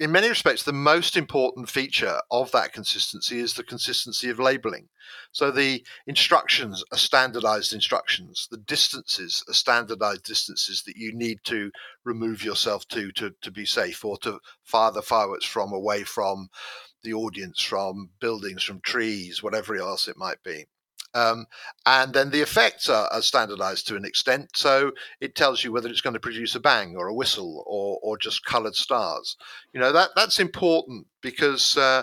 in 0.00 0.10
many 0.10 0.28
respects, 0.28 0.62
the 0.62 0.72
most 0.72 1.16
important 1.16 1.68
feature 1.68 2.20
of 2.30 2.50
that 2.52 2.72
consistency 2.72 3.40
is 3.40 3.54
the 3.54 3.64
consistency 3.64 4.30
of 4.30 4.38
labeling. 4.38 4.88
So 5.32 5.50
the 5.50 5.84
instructions 6.06 6.82
are 6.92 6.98
standardized 6.98 7.72
instructions. 7.74 8.48
The 8.50 8.56
distances 8.56 9.44
are 9.48 9.54
standardized 9.54 10.24
distances 10.24 10.82
that 10.86 10.96
you 10.96 11.12
need 11.12 11.38
to 11.44 11.70
remove 12.04 12.42
yourself 12.42 12.86
to 12.88 13.12
to, 13.12 13.34
to 13.42 13.50
be 13.50 13.66
safe 13.66 14.04
or 14.04 14.16
to 14.18 14.38
fire 14.62 14.92
the 14.92 15.02
fireworks 15.02 15.44
from, 15.44 15.72
away 15.72 16.04
from 16.04 16.48
the 17.02 17.12
audience, 17.12 17.60
from 17.60 18.10
buildings, 18.20 18.62
from 18.62 18.80
trees, 18.80 19.42
whatever 19.42 19.76
else 19.76 20.08
it 20.08 20.16
might 20.16 20.42
be. 20.42 20.64
Um, 21.14 21.46
and 21.86 22.12
then 22.12 22.30
the 22.30 22.40
effects 22.40 22.88
are, 22.88 23.06
are, 23.12 23.22
standardized 23.22 23.86
to 23.86 23.96
an 23.96 24.04
extent. 24.04 24.50
So 24.56 24.90
it 25.20 25.36
tells 25.36 25.62
you 25.62 25.70
whether 25.70 25.88
it's 25.88 26.00
going 26.00 26.14
to 26.14 26.20
produce 26.20 26.56
a 26.56 26.60
bang 26.60 26.96
or 26.96 27.06
a 27.06 27.14
whistle 27.14 27.62
or, 27.68 28.00
or 28.02 28.18
just 28.18 28.44
colored 28.44 28.74
stars. 28.74 29.36
You 29.72 29.78
know, 29.78 29.92
that 29.92 30.10
that's 30.16 30.40
important 30.40 31.06
because 31.22 31.76
uh, 31.76 32.02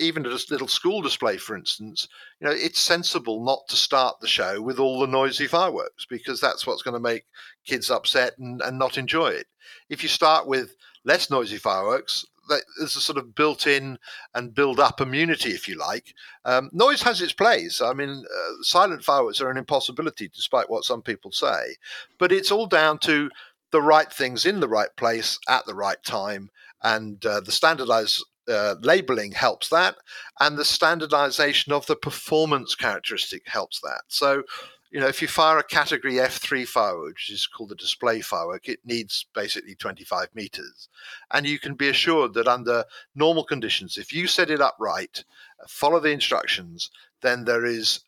even 0.00 0.26
at 0.26 0.32
a 0.32 0.46
little 0.50 0.66
school 0.66 1.02
display, 1.02 1.36
for 1.36 1.56
instance, 1.56 2.08
you 2.40 2.48
know, 2.48 2.54
it's 2.54 2.80
sensible 2.80 3.44
not 3.44 3.60
to 3.68 3.76
start 3.76 4.16
the 4.20 4.26
show 4.26 4.60
with 4.60 4.80
all 4.80 4.98
the 4.98 5.06
noisy 5.06 5.46
fireworks 5.46 6.04
because 6.04 6.40
that's 6.40 6.66
what's 6.66 6.82
going 6.82 6.94
to 6.94 7.00
make 7.00 7.26
kids 7.64 7.90
upset 7.90 8.36
and, 8.38 8.60
and 8.62 8.76
not 8.76 8.98
enjoy 8.98 9.28
it. 9.28 9.46
If 9.88 10.02
you 10.02 10.08
start 10.08 10.48
with 10.48 10.74
less 11.04 11.30
noisy 11.30 11.58
fireworks, 11.58 12.26
there's 12.48 12.96
a 12.96 13.00
sort 13.00 13.18
of 13.18 13.34
built-in 13.34 13.98
and 14.34 14.54
build-up 14.54 15.00
immunity, 15.00 15.50
if 15.50 15.68
you 15.68 15.76
like. 15.76 16.14
Um, 16.44 16.70
noise 16.72 17.02
has 17.02 17.20
its 17.20 17.32
place. 17.32 17.80
I 17.80 17.92
mean, 17.92 18.10
uh, 18.10 18.52
silent 18.62 19.04
fireworks 19.04 19.40
are 19.40 19.50
an 19.50 19.56
impossibility, 19.56 20.28
despite 20.28 20.70
what 20.70 20.84
some 20.84 21.02
people 21.02 21.30
say. 21.30 21.76
But 22.18 22.32
it's 22.32 22.50
all 22.50 22.66
down 22.66 22.98
to 23.00 23.30
the 23.70 23.82
right 23.82 24.12
things 24.12 24.46
in 24.46 24.60
the 24.60 24.68
right 24.68 24.94
place 24.96 25.38
at 25.48 25.66
the 25.66 25.74
right 25.74 26.02
time, 26.02 26.50
and 26.82 27.24
uh, 27.26 27.40
the 27.40 27.52
standardized 27.52 28.24
uh, 28.48 28.76
labeling 28.80 29.32
helps 29.32 29.68
that, 29.68 29.96
and 30.40 30.56
the 30.56 30.64
standardization 30.64 31.72
of 31.72 31.86
the 31.86 31.96
performance 31.96 32.74
characteristic 32.74 33.42
helps 33.46 33.80
that. 33.80 34.00
So 34.08 34.42
you 34.90 35.00
know, 35.00 35.06
if 35.06 35.20
you 35.20 35.28
fire 35.28 35.58
a 35.58 35.64
category 35.64 36.14
F3 36.14 36.66
firework, 36.66 37.14
which 37.14 37.30
is 37.30 37.46
called 37.46 37.72
a 37.72 37.74
display 37.74 38.20
firework, 38.20 38.68
it 38.68 38.80
needs 38.84 39.26
basically 39.34 39.74
25 39.74 40.28
meters. 40.34 40.88
And 41.30 41.46
you 41.46 41.58
can 41.58 41.74
be 41.74 41.88
assured 41.88 42.34
that 42.34 42.48
under 42.48 42.84
normal 43.14 43.44
conditions, 43.44 43.98
if 43.98 44.12
you 44.12 44.26
set 44.26 44.50
it 44.50 44.60
up 44.60 44.76
right, 44.80 45.22
follow 45.68 46.00
the 46.00 46.10
instructions, 46.10 46.90
then 47.20 47.44
there 47.44 47.66
is 47.66 48.00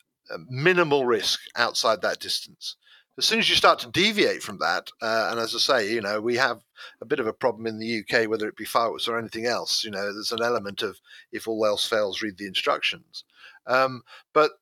minimal 0.49 1.07
risk 1.07 1.41
outside 1.57 2.03
that 2.03 2.21
distance. 2.21 2.77
As 3.19 3.27
soon 3.27 3.41
as 3.41 3.51
you 3.51 3.57
start 3.57 3.79
to 3.81 3.91
deviate 3.91 4.43
from 4.43 4.59
that, 4.59 4.91
uh, 5.03 5.29
and 5.31 5.41
as 5.41 5.55
I 5.55 5.59
say, 5.59 5.93
you 5.93 6.01
know, 6.01 6.21
we 6.21 6.37
have 6.37 6.63
a 7.03 7.05
bit 7.05 7.21
of 7.21 7.27
a 7.27 7.33
problem 7.33 7.67
in 7.67 7.79
the 7.79 8.01
UK, 8.01 8.29
whether 8.29 8.49
it 8.49 8.57
be 8.57 8.65
fireworks 8.65 9.09
or 9.09 9.19
anything 9.19 9.47
else. 9.47 9.85
You 9.85 9.91
know, 9.91 10.13
there's 10.13 10.33
an 10.33 10.43
element 10.43 10.83
of 10.83 10.99
if 11.31 11.47
all 11.47 11.67
else 11.67 11.87
fails, 11.87 12.23
read 12.23 12.39
the 12.39 12.47
instructions. 12.47 13.25
Um, 13.67 14.03
but 14.33 14.53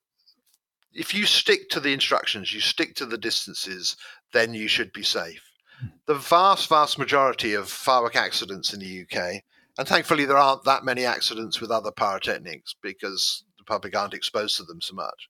if 0.93 1.13
you 1.13 1.25
stick 1.25 1.69
to 1.69 1.79
the 1.79 1.93
instructions, 1.93 2.53
you 2.53 2.59
stick 2.59 2.95
to 2.95 3.05
the 3.05 3.17
distances, 3.17 3.95
then 4.33 4.53
you 4.53 4.67
should 4.67 4.91
be 4.93 5.03
safe. 5.03 5.41
Hmm. 5.79 5.87
The 6.07 6.15
vast, 6.15 6.69
vast 6.69 6.97
majority 6.97 7.53
of 7.53 7.69
firework 7.69 8.15
accidents 8.15 8.73
in 8.73 8.79
the 8.79 9.01
UK, 9.03 9.43
and 9.77 9.87
thankfully 9.87 10.25
there 10.25 10.37
aren't 10.37 10.63
that 10.65 10.83
many 10.83 11.05
accidents 11.05 11.61
with 11.61 11.71
other 11.71 11.91
pyrotechnics 11.91 12.75
because 12.81 13.43
the 13.57 13.63
public 13.63 13.95
aren't 13.95 14.13
exposed 14.13 14.57
to 14.57 14.63
them 14.63 14.81
so 14.81 14.93
much, 14.95 15.29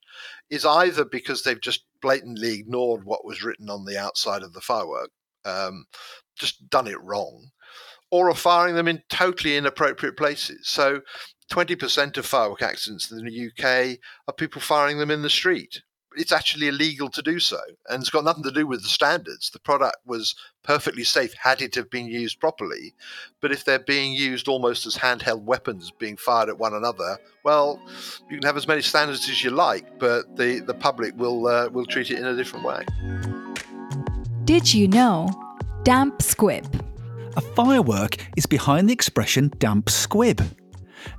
is 0.49 0.65
either 0.65 1.05
because 1.05 1.43
they've 1.43 1.61
just 1.61 1.85
blatantly 2.01 2.53
ignored 2.55 3.03
what 3.03 3.25
was 3.25 3.43
written 3.43 3.69
on 3.69 3.85
the 3.85 3.97
outside 3.97 4.41
of 4.41 4.53
the 4.53 4.61
firework, 4.61 5.11
um, 5.45 5.85
just 6.37 6.69
done 6.69 6.87
it 6.87 7.01
wrong, 7.01 7.49
or 8.11 8.29
are 8.29 8.35
firing 8.35 8.75
them 8.75 8.87
in 8.87 9.03
totally 9.09 9.55
inappropriate 9.55 10.17
places. 10.17 10.67
So 10.67 11.01
20% 11.49 12.17
of 12.17 12.25
firework 12.25 12.61
accidents 12.61 13.11
in 13.11 13.25
the 13.25 13.47
UK 13.47 13.99
are 14.27 14.33
people 14.33 14.61
firing 14.61 14.99
them 14.99 15.11
in 15.11 15.21
the 15.21 15.29
street. 15.29 15.81
It's 16.15 16.31
actually 16.31 16.67
illegal 16.67 17.09
to 17.09 17.21
do 17.21 17.39
so. 17.39 17.59
And 17.87 18.01
it's 18.01 18.09
got 18.09 18.23
nothing 18.23 18.43
to 18.43 18.51
do 18.51 18.65
with 18.65 18.81
the 18.81 18.89
standards. 18.89 19.51
The 19.51 19.59
product 19.59 19.97
was 20.05 20.35
perfectly 20.63 21.03
safe 21.03 21.33
had 21.33 21.61
it 21.61 21.75
have 21.75 21.89
been 21.89 22.07
used 22.07 22.39
properly. 22.39 22.93
But 23.41 23.51
if 23.51 23.63
they're 23.63 23.79
being 23.79 24.13
used 24.13 24.47
almost 24.47 24.85
as 24.85 24.97
handheld 24.97 25.43
weapons 25.43 25.91
being 25.91 26.17
fired 26.17 26.49
at 26.49 26.57
one 26.57 26.73
another, 26.73 27.17
well, 27.43 27.79
you 28.29 28.37
can 28.37 28.45
have 28.45 28.57
as 28.57 28.67
many 28.67 28.81
standards 28.81 29.29
as 29.29 29.43
you 29.43 29.51
like, 29.51 29.99
but 29.99 30.35
the, 30.35 30.59
the 30.59 30.73
public 30.73 31.15
will, 31.15 31.47
uh, 31.47 31.69
will 31.69 31.85
treat 31.85 32.11
it 32.11 32.17
in 32.17 32.25
a 32.25 32.35
different 32.35 32.65
way. 32.65 32.83
Did 34.45 34.73
you 34.73 34.87
know? 34.87 35.29
Damp 35.83 36.21
squib. 36.21 36.65
A 37.37 37.41
firework 37.41 38.17
is 38.35 38.45
behind 38.45 38.89
the 38.89 38.93
expression 38.93 39.51
damp 39.59 39.89
squib. 39.89 40.41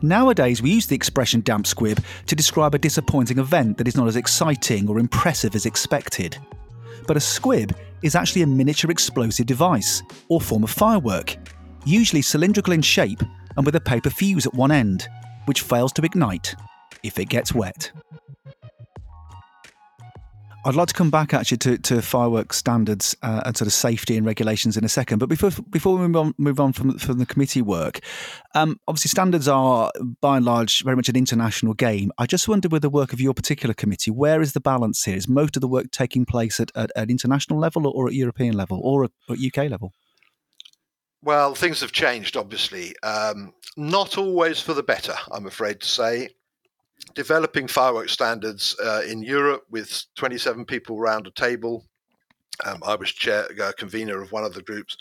Nowadays, 0.02 0.62
we 0.62 0.70
use 0.70 0.86
the 0.86 0.94
expression 0.94 1.40
damp 1.40 1.66
squib 1.66 2.02
to 2.26 2.34
describe 2.34 2.74
a 2.74 2.78
disappointing 2.78 3.38
event 3.38 3.78
that 3.78 3.88
is 3.88 3.96
not 3.96 4.08
as 4.08 4.16
exciting 4.16 4.88
or 4.88 4.98
impressive 4.98 5.54
as 5.54 5.66
expected. 5.66 6.36
But 7.06 7.16
a 7.16 7.20
squib 7.20 7.76
is 8.02 8.14
actually 8.14 8.42
a 8.42 8.46
miniature 8.46 8.90
explosive 8.90 9.46
device, 9.46 10.02
or 10.28 10.40
form 10.40 10.64
of 10.64 10.70
firework, 10.70 11.36
usually 11.84 12.22
cylindrical 12.22 12.72
in 12.72 12.82
shape 12.82 13.22
and 13.56 13.66
with 13.66 13.76
a 13.76 13.80
paper 13.80 14.10
fuse 14.10 14.46
at 14.46 14.54
one 14.54 14.70
end, 14.70 15.08
which 15.46 15.62
fails 15.62 15.92
to 15.94 16.02
ignite 16.02 16.54
if 17.02 17.18
it 17.18 17.28
gets 17.28 17.54
wet. 17.54 17.90
I'd 20.62 20.75
like 20.75 20.88
to 20.88 20.94
come 20.94 21.11
back 21.11 21.33
actually 21.33 21.57
to, 21.59 21.79
to 21.79 22.03
fireworks 22.03 22.59
standards 22.59 23.16
uh, 23.23 23.42
and 23.46 23.57
sort 23.57 23.66
of 23.66 23.73
safety 23.73 24.18
and 24.18 24.27
regulations 24.27 24.77
in 24.77 24.85
a 24.85 24.90
second. 24.90 25.18
But 25.18 25.31
before 25.31 25.51
before 25.70 25.96
we 25.96 26.07
move 26.07 26.16
on, 26.16 26.35
move 26.37 26.61
on 26.61 26.75
from 26.75 26.99
from 26.99 27.18
the 27.18 27.25
committee 27.25 27.62
work, 27.62 28.01
um, 28.55 28.79
obviously 28.87 29.09
standards 29.09 29.49
are 29.49 29.90
by 30.20 30.37
and 30.37 30.44
large 30.44 30.85
very 30.85 30.96
much 30.96 31.09
an 31.09 31.16
international 31.16 31.73
game. 31.73 32.12
I 32.18 32.27
just 32.27 32.46
wondered 32.46 32.73
with 32.73 32.83
the 32.83 32.90
work 32.90 33.14
of 33.14 33.20
your 33.20 33.33
particular 33.33 33.75
committee, 33.75 34.11
where 34.11 34.42
is 34.42 34.53
the 34.53 34.61
balance 34.61 35.03
here? 35.05 35.16
Is 35.16 35.29
most 35.29 35.57
of 35.57 35.62
the 35.62 35.68
work 35.68 35.90
taking 35.90 36.27
place 36.27 36.61
at, 36.61 36.70
at, 36.75 36.90
at 36.94 37.11
international 37.11 37.59
level 37.59 37.87
or 37.87 38.07
at 38.07 38.14
European 38.14 38.55
level 38.55 38.81
or 38.83 39.05
at, 39.05 39.12
at 39.31 39.38
UK 39.38 39.70
level? 39.70 39.94
Well, 41.23 41.55
things 41.55 41.81
have 41.81 41.92
changed, 41.92 42.37
obviously. 42.37 42.94
Um, 43.03 43.55
not 43.77 44.18
always 44.18 44.61
for 44.61 44.75
the 44.75 44.83
better, 44.83 45.14
I'm 45.31 45.46
afraid 45.46 45.81
to 45.81 45.88
say 45.88 46.29
developing 47.14 47.66
fireworks 47.66 48.12
standards 48.12 48.77
uh, 48.83 49.03
in 49.07 49.23
Europe 49.23 49.64
with 49.70 50.05
27 50.16 50.64
people 50.64 50.99
around 50.99 51.27
a 51.27 51.31
table. 51.33 51.85
Um, 52.64 52.83
I 52.85 52.94
was 52.94 53.11
chair, 53.11 53.49
uh, 53.62 53.73
convener 53.79 54.20
of 54.20 54.33
one 54.33 54.44
of 54.44 54.55
the 54.55 54.62
groups. 54.62 54.96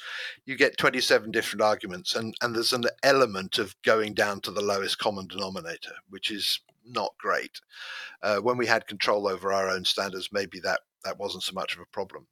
You 0.45 0.55
get 0.55 0.77
27 0.77 1.29
different 1.31 1.61
arguments, 1.61 2.15
and, 2.15 2.33
and 2.41 2.55
there's 2.55 2.73
an 2.73 2.85
element 3.03 3.57
of 3.57 3.75
going 3.83 4.13
down 4.13 4.39
to 4.41 4.51
the 4.51 4.61
lowest 4.61 4.97
common 4.97 5.27
denominator, 5.27 5.91
which 6.09 6.31
is 6.31 6.61
not 6.85 7.13
great. 7.19 7.59
Uh, 8.23 8.37
when 8.37 8.57
we 8.57 8.65
had 8.65 8.87
control 8.87 9.27
over 9.27 9.51
our 9.51 9.69
own 9.69 9.83
standards, 9.83 10.29
maybe 10.31 10.59
that, 10.61 10.79
that 11.03 11.19
wasn't 11.19 11.43
so 11.43 11.53
much 11.53 11.75
of 11.75 11.81
a 11.81 11.85
problem. 11.87 12.25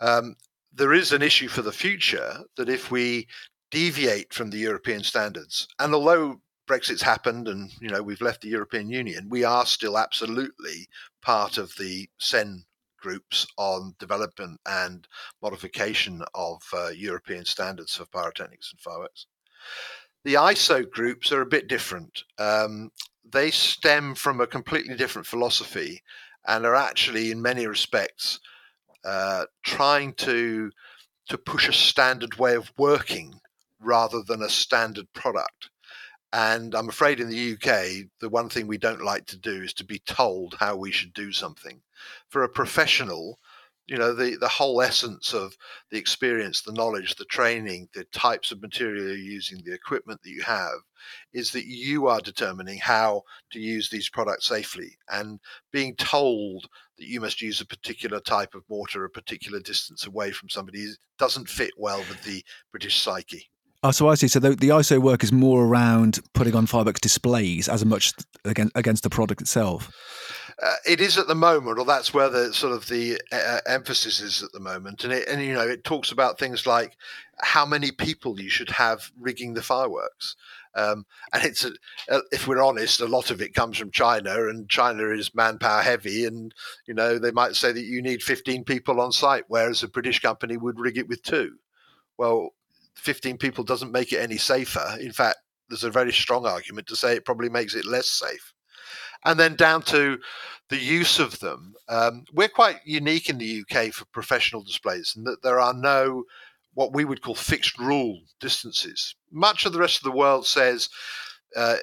Um, 0.00 0.34
there 0.72 0.92
is 0.92 1.12
an 1.12 1.22
issue 1.22 1.48
for 1.48 1.62
the 1.62 1.72
future 1.72 2.38
that 2.56 2.68
if 2.68 2.90
we 2.90 3.26
deviate 3.70 4.32
from 4.34 4.50
the 4.50 4.58
European 4.58 5.02
standards, 5.02 5.68
and 5.78 5.94
although 5.94 6.40
Brexit's 6.70 7.02
happened 7.02 7.48
and 7.48 7.72
you 7.80 7.88
know 7.88 8.00
we've 8.00 8.20
left 8.20 8.42
the 8.42 8.48
European 8.48 8.88
Union, 8.88 9.28
we 9.28 9.42
are 9.42 9.66
still 9.66 9.98
absolutely 9.98 10.86
part 11.20 11.58
of 11.58 11.74
the 11.76 12.08
CEN 12.18 12.62
groups 13.00 13.44
on 13.56 13.96
development 13.98 14.60
and 14.66 15.08
modification 15.42 16.22
of 16.32 16.62
uh, 16.72 16.90
European 16.90 17.44
standards 17.44 17.96
for 17.96 18.06
pyrotechnics 18.06 18.70
and 18.70 18.80
fireworks. 18.80 19.26
The 20.22 20.34
ISO 20.34 20.88
groups 20.88 21.32
are 21.32 21.40
a 21.40 21.46
bit 21.46 21.66
different. 21.66 22.22
Um, 22.38 22.92
they 23.24 23.50
stem 23.50 24.14
from 24.14 24.40
a 24.40 24.46
completely 24.46 24.94
different 24.94 25.26
philosophy 25.26 26.02
and 26.46 26.64
are 26.64 26.76
actually, 26.76 27.32
in 27.32 27.42
many 27.42 27.66
respects, 27.66 28.38
uh, 29.04 29.46
trying 29.64 30.12
to 30.14 30.70
to 31.30 31.38
push 31.38 31.68
a 31.68 31.72
standard 31.72 32.36
way 32.36 32.54
of 32.54 32.72
working 32.78 33.40
rather 33.80 34.22
than 34.22 34.42
a 34.42 34.48
standard 34.48 35.12
product. 35.14 35.70
And 36.32 36.74
I'm 36.74 36.88
afraid 36.88 37.18
in 37.18 37.28
the 37.28 37.52
UK, 37.54 38.08
the 38.20 38.28
one 38.28 38.48
thing 38.48 38.66
we 38.66 38.78
don't 38.78 39.02
like 39.02 39.26
to 39.26 39.36
do 39.36 39.62
is 39.62 39.72
to 39.74 39.84
be 39.84 39.98
told 40.00 40.54
how 40.60 40.76
we 40.76 40.92
should 40.92 41.12
do 41.12 41.32
something. 41.32 41.80
For 42.28 42.44
a 42.44 42.48
professional, 42.48 43.38
you 43.88 43.96
know, 43.96 44.14
the, 44.14 44.36
the 44.36 44.46
whole 44.46 44.80
essence 44.80 45.34
of 45.34 45.56
the 45.90 45.98
experience, 45.98 46.62
the 46.62 46.72
knowledge, 46.72 47.16
the 47.16 47.24
training, 47.24 47.88
the 47.92 48.04
types 48.12 48.52
of 48.52 48.62
material 48.62 49.04
you're 49.04 49.16
using, 49.16 49.60
the 49.64 49.74
equipment 49.74 50.22
that 50.22 50.30
you 50.30 50.42
have, 50.42 50.78
is 51.32 51.50
that 51.50 51.66
you 51.66 52.06
are 52.06 52.20
determining 52.20 52.78
how 52.78 53.22
to 53.50 53.58
use 53.58 53.90
these 53.90 54.08
products 54.08 54.46
safely. 54.46 54.96
And 55.08 55.40
being 55.72 55.96
told 55.96 56.68
that 56.98 57.08
you 57.08 57.20
must 57.20 57.42
use 57.42 57.60
a 57.60 57.66
particular 57.66 58.20
type 58.20 58.54
of 58.54 58.62
mortar 58.68 59.04
a 59.04 59.10
particular 59.10 59.58
distance 59.58 60.06
away 60.06 60.30
from 60.30 60.48
somebody 60.48 60.86
doesn't 61.18 61.48
fit 61.48 61.72
well 61.76 61.98
with 61.98 62.22
the 62.22 62.44
British 62.70 63.00
psyche. 63.00 63.50
Oh, 63.82 63.92
so 63.92 64.08
I 64.08 64.14
see. 64.14 64.28
So 64.28 64.40
the, 64.40 64.50
the, 64.50 64.68
ISO 64.68 64.98
work 64.98 65.24
is 65.24 65.32
more 65.32 65.64
around 65.64 66.20
putting 66.34 66.54
on 66.54 66.66
fireworks 66.66 67.00
displays 67.00 67.66
as 67.66 67.84
much 67.84 68.12
against 68.44 68.76
against 68.76 69.02
the 69.02 69.10
product 69.10 69.40
itself. 69.40 69.90
uh, 70.62 70.74
it 70.86 71.00
is 71.00 71.16
at 71.16 71.28
the 71.28 71.34
moment, 71.34 71.78
or 71.78 71.86
that's 71.86 72.12
where 72.12 72.28
the 72.28 72.52
sort 72.52 72.74
of 72.74 72.86
the 72.88 73.18
uh, 73.32 73.60
emphasis 73.66 74.20
is 74.20 74.42
at 74.42 74.52
the 74.52 74.60
moment, 74.60 75.04
and 75.04 75.12
it, 75.14 75.26
and 75.28 75.42
you 75.42 75.54
know 75.54 75.66
it 75.66 75.82
talks 75.82 76.12
about 76.12 76.38
things 76.38 76.66
like 76.66 76.94
how 77.38 77.64
many 77.64 77.90
people 77.90 78.38
you 78.38 78.50
should 78.50 78.68
have 78.68 79.10
rigging 79.18 79.54
the 79.54 79.62
fireworks. 79.62 80.36
Um, 80.74 81.04
and 81.32 81.44
it's, 81.44 81.64
a, 81.64 81.72
uh, 82.10 82.20
if 82.30 82.46
we're 82.46 82.62
honest, 82.62 83.00
a 83.00 83.06
lot 83.06 83.30
of 83.30 83.40
it 83.40 83.54
comes 83.54 83.78
from 83.78 83.90
China, 83.90 84.48
and 84.48 84.68
China 84.68 85.08
is 85.08 85.34
manpower 85.34 85.82
heavy. 85.82 86.26
And, 86.26 86.54
you 86.86 86.94
know, 86.94 87.18
they 87.18 87.32
might 87.32 87.56
say 87.56 87.72
that 87.72 87.82
you 87.82 88.00
need 88.02 88.22
15 88.22 88.62
people 88.64 89.00
on 89.00 89.10
site, 89.10 89.44
whereas 89.48 89.82
a 89.82 89.88
British 89.88 90.20
company 90.20 90.56
would 90.56 90.78
rig 90.78 90.96
it 90.96 91.08
with 91.08 91.22
two. 91.22 91.56
Well, 92.18 92.50
15 92.96 93.38
people 93.38 93.64
doesn't 93.64 93.92
make 93.92 94.12
it 94.12 94.20
any 94.20 94.36
safer. 94.36 94.96
In 95.00 95.12
fact, 95.12 95.38
there's 95.68 95.84
a 95.84 95.90
very 95.90 96.12
strong 96.12 96.46
argument 96.46 96.86
to 96.88 96.96
say 96.96 97.14
it 97.14 97.24
probably 97.24 97.48
makes 97.48 97.74
it 97.74 97.84
less 97.84 98.08
safe. 98.08 98.52
And 99.24 99.38
then 99.38 99.54
down 99.54 99.82
to 99.82 100.18
the 100.70 100.78
use 100.78 101.18
of 101.18 101.38
them. 101.40 101.74
Um, 101.88 102.24
we're 102.32 102.48
quite 102.48 102.78
unique 102.84 103.28
in 103.28 103.38
the 103.38 103.62
UK 103.62 103.92
for 103.92 104.06
professional 104.06 104.62
displays, 104.62 105.14
in 105.16 105.24
that 105.24 105.42
there 105.42 105.60
are 105.60 105.74
no 105.74 106.24
what 106.74 106.94
we 106.94 107.04
would 107.04 107.20
call 107.20 107.34
fixed 107.34 107.78
rule 107.78 108.20
distances. 108.40 109.14
Much 109.30 109.66
of 109.66 109.72
the 109.72 109.78
rest 109.78 109.98
of 109.98 110.04
the 110.04 110.16
world 110.16 110.46
says 110.46 110.88
uh, 111.56 111.76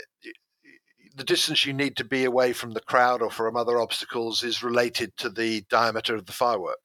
the 1.15 1.23
distance 1.25 1.65
you 1.65 1.73
need 1.73 1.97
to 1.97 2.05
be 2.05 2.23
away 2.23 2.53
from 2.53 2.71
the 2.71 2.79
crowd 2.79 3.21
or 3.21 3.29
from 3.29 3.57
other 3.57 3.79
obstacles 3.81 4.43
is 4.43 4.63
related 4.63 5.15
to 5.17 5.29
the 5.29 5.63
diameter 5.69 6.15
of 6.15 6.25
the 6.25 6.31
firework. 6.31 6.79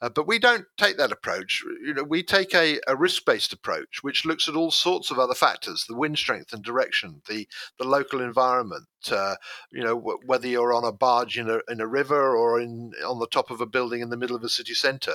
Uh, 0.00 0.08
but 0.08 0.28
we 0.28 0.38
don't 0.38 0.64
take 0.76 0.96
that 0.96 1.10
approach. 1.10 1.64
You 1.82 1.92
know, 1.92 2.04
we 2.04 2.22
take 2.22 2.54
a, 2.54 2.78
a 2.86 2.94
risk-based 2.94 3.52
approach, 3.52 4.02
which 4.02 4.24
looks 4.24 4.48
at 4.48 4.54
all 4.54 4.70
sorts 4.70 5.10
of 5.10 5.18
other 5.18 5.34
factors: 5.34 5.84
the 5.88 5.96
wind 5.96 6.18
strength 6.18 6.52
and 6.52 6.62
direction, 6.62 7.20
the 7.28 7.48
the 7.78 7.84
local 7.84 8.20
environment. 8.20 8.86
Uh, 9.10 9.34
you 9.72 9.82
know, 9.82 9.96
w- 9.96 10.20
whether 10.24 10.46
you're 10.46 10.72
on 10.72 10.84
a 10.84 10.92
barge 10.92 11.36
in 11.36 11.50
a 11.50 11.60
in 11.68 11.80
a 11.80 11.86
river 11.86 12.36
or 12.36 12.60
in 12.60 12.92
on 13.04 13.18
the 13.18 13.26
top 13.26 13.50
of 13.50 13.60
a 13.60 13.66
building 13.66 14.00
in 14.00 14.10
the 14.10 14.16
middle 14.16 14.36
of 14.36 14.44
a 14.44 14.48
city 14.48 14.74
centre, 14.74 15.10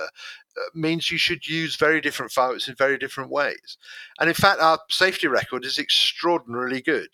uh, 0.57 0.61
means 0.73 1.11
you 1.11 1.17
should 1.17 1.47
use 1.47 1.77
very 1.77 2.01
different 2.01 2.33
fireworks 2.33 2.67
in 2.67 2.75
very 2.75 2.97
different 2.97 3.31
ways. 3.31 3.77
And 4.19 4.27
in 4.27 4.35
fact, 4.35 4.59
our 4.59 4.79
safety 4.89 5.27
record 5.27 5.63
is 5.63 5.79
extraordinarily 5.79 6.81
good 6.81 7.09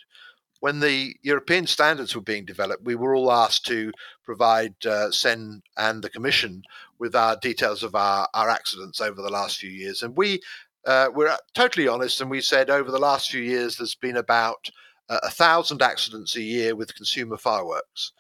when 0.60 0.80
the 0.80 1.16
European 1.22 1.66
standards 1.68 2.16
were 2.16 2.22
being 2.22 2.46
developed, 2.46 2.84
we 2.84 2.96
were 2.96 3.16
all 3.16 3.32
asked 3.32 3.66
to 3.66 3.92
provide 4.24 4.76
uh, 4.86 5.10
CEN 5.12 5.62
and 5.78 6.04
the 6.04 6.10
Commission 6.10 6.64
with 7.00 7.16
our 7.16 7.38
details 7.38 7.84
of 7.84 7.96
our, 7.96 8.28
our 8.34 8.50
accidents 8.50 9.02
over 9.02 9.22
the 9.22 9.30
last 9.30 9.58
few 9.58 9.70
years. 9.70 10.04
And 10.04 10.16
we 10.16 10.42
uh, 10.86 11.10
we're 11.14 11.36
totally 11.54 11.88
honest, 11.88 12.22
and 12.22 12.30
we 12.30 12.42
said 12.42 12.70
over 12.70 12.90
the 12.90 13.00
last 13.00 13.30
few 13.30 13.42
years 13.42 13.78
there's 13.78 13.96
been 13.96 14.18
about 14.18 14.70
uh, 15.10 15.20
a 15.24 15.30
thousand 15.30 15.82
accidents 15.82 16.36
a 16.36 16.42
year 16.42 16.76
with 16.76 16.96
consumer 16.96 17.38
fireworks. 17.38 18.14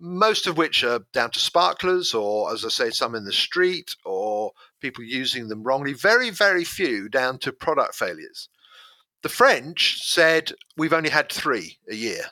Most 0.00 0.46
of 0.46 0.56
which 0.56 0.84
are 0.84 1.00
down 1.12 1.30
to 1.32 1.38
sparklers, 1.38 2.14
or 2.14 2.52
as 2.52 2.64
I 2.64 2.68
say, 2.68 2.90
some 2.90 3.14
in 3.14 3.24
the 3.24 3.32
street, 3.32 3.94
or 4.04 4.52
people 4.80 5.04
using 5.04 5.48
them 5.48 5.62
wrongly. 5.64 5.92
Very, 5.92 6.30
very 6.30 6.64
few 6.64 7.08
down 7.08 7.38
to 7.40 7.52
product 7.52 7.94
failures. 7.94 8.48
The 9.22 9.28
French 9.28 10.00
said 10.02 10.52
we've 10.76 10.92
only 10.92 11.10
had 11.10 11.30
three 11.30 11.78
a 11.90 11.94
year. 11.94 12.24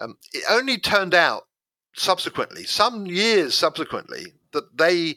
Um, 0.00 0.16
it 0.32 0.44
only 0.50 0.78
turned 0.78 1.14
out 1.14 1.44
subsequently, 1.94 2.64
some 2.64 3.06
years 3.06 3.54
subsequently, 3.54 4.32
that 4.54 4.76
they 4.76 5.16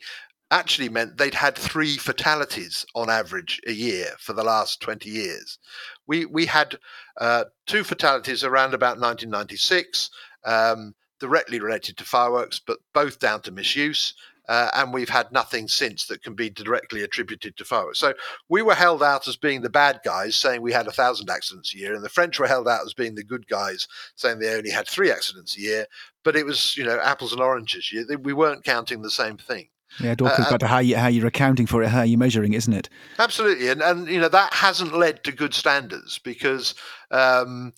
actually 0.51 0.89
meant 0.89 1.17
they'd 1.17 1.33
had 1.33 1.55
three 1.55 1.97
fatalities 1.97 2.85
on 2.95 3.09
average 3.09 3.59
a 3.67 3.71
year 3.71 4.11
for 4.19 4.33
the 4.33 4.43
last 4.43 4.81
20 4.81 5.09
years. 5.09 5.59
We, 6.07 6.25
we 6.25 6.45
had 6.45 6.77
uh, 7.19 7.45
two 7.65 7.83
fatalities 7.83 8.43
around 8.43 8.73
about 8.73 8.99
1996, 8.99 10.09
um, 10.45 10.95
directly 11.19 11.59
related 11.59 11.97
to 11.97 12.05
fireworks, 12.05 12.61
but 12.65 12.79
both 12.93 13.19
down 13.19 13.41
to 13.41 13.51
misuse. 13.51 14.13
Uh, 14.47 14.69
and 14.75 14.93
we've 14.93 15.09
had 15.09 15.31
nothing 15.31 15.67
since 15.67 16.05
that 16.05 16.23
can 16.23 16.33
be 16.33 16.49
directly 16.49 17.03
attributed 17.03 17.57
to 17.57 17.65
fireworks. 17.65 17.99
So 17.99 18.13
we 18.49 18.61
were 18.61 18.75
held 18.75 19.03
out 19.03 19.27
as 19.27 19.35
being 19.35 19.61
the 19.61 19.69
bad 19.69 19.99
guys, 20.05 20.35
saying 20.35 20.61
we 20.61 20.71
had 20.71 20.87
a 20.87 20.91
thousand 20.91 21.29
accidents 21.29 21.73
a 21.73 21.77
year, 21.77 21.93
and 21.93 22.03
the 22.03 22.09
French 22.09 22.39
were 22.39 22.47
held 22.47 22.67
out 22.67 22.85
as 22.85 22.93
being 22.93 23.15
the 23.15 23.23
good 23.23 23.47
guys, 23.47 23.87
saying 24.15 24.39
they 24.39 24.55
only 24.55 24.69
had 24.69 24.87
three 24.87 25.11
accidents 25.11 25.57
a 25.57 25.61
year. 25.61 25.85
But 26.23 26.35
it 26.35 26.45
was, 26.45 26.75
you 26.77 26.85
know, 26.85 26.99
apples 27.03 27.33
and 27.33 27.41
oranges. 27.41 27.93
We 28.21 28.33
weren't 28.33 28.63
counting 28.63 29.01
the 29.01 29.11
same 29.11 29.37
thing. 29.37 29.69
Yeah, 29.99 30.11
it 30.11 30.21
all 30.21 30.29
comes 30.29 30.47
uh, 30.47 30.51
back 30.51 30.59
to 30.59 30.67
how 30.67 30.79
you 30.79 30.97
how 30.97 31.07
you're 31.07 31.27
accounting 31.27 31.65
for 31.65 31.81
it, 31.81 31.89
how 31.89 32.03
you're 32.03 32.19
measuring, 32.19 32.53
isn't 32.53 32.73
it? 32.73 32.89
Absolutely, 33.19 33.69
and 33.69 33.81
and 33.81 34.07
you 34.07 34.19
know 34.19 34.29
that 34.29 34.53
hasn't 34.53 34.93
led 34.93 35.23
to 35.25 35.31
good 35.31 35.53
standards 35.53 36.19
because. 36.19 36.75
Um, 37.11 37.73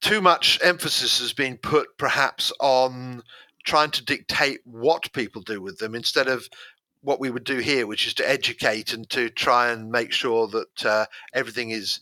too 0.00 0.20
much 0.20 0.58
emphasis 0.64 1.20
has 1.20 1.32
been 1.32 1.56
put 1.56 1.96
perhaps 1.96 2.52
on 2.58 3.22
trying 3.64 3.90
to 3.92 4.04
dictate 4.04 4.60
what 4.64 5.12
people 5.12 5.42
do 5.42 5.60
with 5.60 5.78
them 5.78 5.94
instead 5.94 6.28
of 6.28 6.48
what 7.02 7.20
we 7.20 7.30
would 7.30 7.44
do 7.44 7.58
here, 7.58 7.86
which 7.86 8.06
is 8.06 8.14
to 8.14 8.28
educate 8.28 8.92
and 8.92 9.08
to 9.10 9.28
try 9.28 9.70
and 9.70 9.90
make 9.90 10.12
sure 10.12 10.46
that 10.48 10.86
uh, 10.86 11.06
everything 11.34 11.70
is 11.70 12.00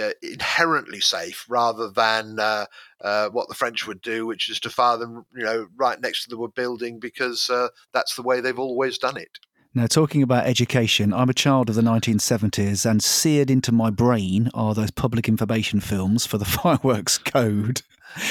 uh, 0.00 0.10
inherently 0.22 1.00
safe, 1.00 1.44
rather 1.48 1.90
than 1.90 2.38
uh, 2.38 2.64
uh 3.02 3.28
what 3.28 3.48
the 3.48 3.54
French 3.54 3.86
would 3.86 4.00
do, 4.00 4.26
which 4.26 4.48
is 4.48 4.58
to 4.60 4.70
fire 4.70 4.96
them, 4.96 5.26
you 5.34 5.44
know, 5.44 5.66
right 5.76 6.00
next 6.00 6.24
to 6.24 6.30
the 6.30 6.48
building 6.54 6.98
because 6.98 7.50
uh, 7.50 7.68
that's 7.92 8.14
the 8.14 8.22
way 8.22 8.40
they've 8.40 8.58
always 8.58 8.98
done 8.98 9.16
it. 9.16 9.38
Now, 9.74 9.86
talking 9.86 10.22
about 10.22 10.44
education, 10.44 11.14
I'm 11.14 11.30
a 11.30 11.34
child 11.34 11.70
of 11.70 11.76
the 11.76 11.82
1970s, 11.82 12.84
and 12.88 13.02
seared 13.02 13.50
into 13.50 13.72
my 13.72 13.88
brain 13.88 14.50
are 14.52 14.74
those 14.74 14.90
public 14.90 15.28
information 15.28 15.80
films 15.80 16.26
for 16.26 16.36
the 16.36 16.44
fireworks 16.62 17.16
code. 17.16 17.80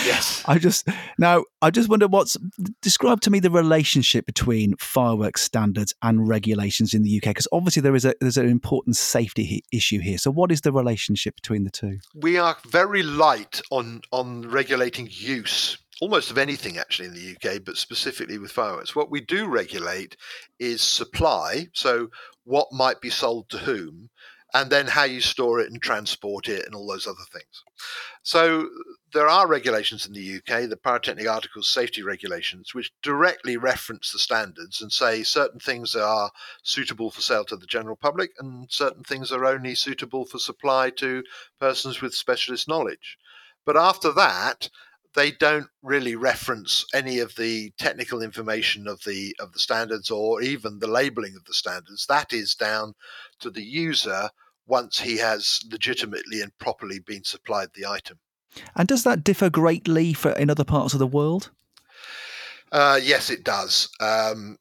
Yes. 0.06 0.44
I 0.48 0.58
just 0.58 0.88
now 1.18 1.44
I 1.62 1.72
just 1.72 1.90
wonder 1.90 2.08
what's 2.08 2.38
describe 2.82 3.22
to 3.22 3.30
me 3.30 3.40
the 3.40 3.52
relationship 3.52 4.26
between 4.26 4.76
fireworks 4.78 5.42
standards 5.42 5.94
and 6.02 6.28
regulations 6.28 6.94
in 6.94 7.04
the 7.04 7.18
UK 7.18 7.30
because 7.30 7.48
obviously 7.52 7.82
there 7.82 7.96
is 7.96 8.06
a 8.06 8.14
there's 8.20 8.38
an 8.38 8.48
important 8.48 8.96
safety 8.96 9.64
issue 9.72 10.00
here. 10.00 10.18
So 10.18 10.32
what 10.32 10.52
is 10.52 10.62
the 10.62 10.72
relationship 10.72 11.36
between 11.36 11.64
the 11.64 11.72
two? 11.72 12.00
We 12.16 12.38
are 12.38 12.58
very 12.68 13.04
light 13.04 13.62
on 13.72 14.02
on 14.12 14.50
regulating 14.50 15.08
use 15.12 15.78
almost 16.02 16.32
of 16.32 16.38
anything 16.38 16.78
actually 16.78 17.08
in 17.08 17.14
the 17.14 17.36
UK, 17.36 17.64
but 17.64 17.78
specifically 17.78 18.40
with 18.40 18.52
fireworks. 18.52 18.96
What 18.96 19.12
we 19.12 19.22
do 19.22 19.48
regulate 19.48 20.18
is 20.60 20.82
supply, 20.82 21.68
so 21.74 22.10
what 22.44 22.74
might 22.74 23.00
be 23.02 23.12
sold 23.12 23.50
to 23.50 23.60
whom, 23.60 24.10
and 24.54 24.70
then 24.70 24.88
how 24.88 25.04
you 25.04 25.22
store 25.22 25.60
it 25.60 25.72
and 25.72 25.82
transport 25.82 26.50
it 26.50 26.66
and 26.66 26.76
all 26.76 26.88
those 26.88 27.08
other 27.08 27.24
things. 27.32 27.64
So 28.24 28.68
there 29.14 29.28
are 29.28 29.48
regulations 29.48 30.06
in 30.06 30.14
the 30.14 30.38
UK, 30.38 30.70
the 30.70 30.78
Pyrotechnic 30.78 31.28
Articles 31.28 31.70
Safety 31.70 32.02
Regulations, 32.02 32.74
which 32.74 32.92
directly 33.02 33.58
reference 33.58 34.12
the 34.12 34.20
standards 34.20 34.82
and 34.82 34.92
say 34.92 35.24
certain 35.24 35.60
things 35.60 35.96
are 35.96 36.32
suitable 36.64 37.12
for 37.12 37.22
sale 37.22 37.44
to 37.46 37.58
the 37.58 37.66
general 37.66 37.96
public 37.96 38.32
and 38.40 38.72
certain 38.72 39.04
things 39.04 39.32
are 39.32 39.46
only 39.46 39.76
suitable 39.76 40.26
for 40.26 40.40
supply 40.40 40.90
to 40.92 41.24
persons 41.60 42.02
with 42.02 42.14
specialist 42.14 42.68
knowledge. 42.68 43.18
But 43.66 43.78
after 43.78 44.12
that, 44.14 44.70
they 45.14 45.32
don't 45.32 45.68
really 45.82 46.16
reference 46.16 46.86
any 46.94 47.20
of 47.20 47.36
the 47.36 47.72
technical 47.78 48.22
information 48.22 48.88
of 48.88 49.04
the 49.04 49.36
of 49.40 49.52
the 49.52 49.60
standards 49.60 50.10
or 50.10 50.42
even 50.42 50.80
the 50.80 50.88
labeling 50.88 51.36
of 51.36 51.44
the 51.46 51.54
standards. 51.54 52.06
That 52.08 52.32
is 52.32 52.56
down 52.56 52.94
to 53.42 53.50
the 53.50 53.64
user 53.64 54.30
once 54.66 55.00
he 55.02 55.18
has 55.18 55.60
legitimately 55.70 56.42
and 56.42 56.58
properly 56.60 57.00
been 57.00 57.26
supplied 57.26 57.70
the 57.74 57.86
item. 57.86 58.20
And 58.76 58.88
does 58.88 59.04
that 59.04 59.24
differ 59.24 59.50
greatly 59.50 60.14
for 60.14 60.32
in 60.32 60.50
other 60.50 60.64
parts 60.64 60.94
of 60.94 61.00
the 61.00 61.08
world? 61.08 61.50
Uh, 62.72 63.00
yes, 63.02 63.30
it 63.30 63.44
does. 63.44 63.90
Um, 64.00 64.58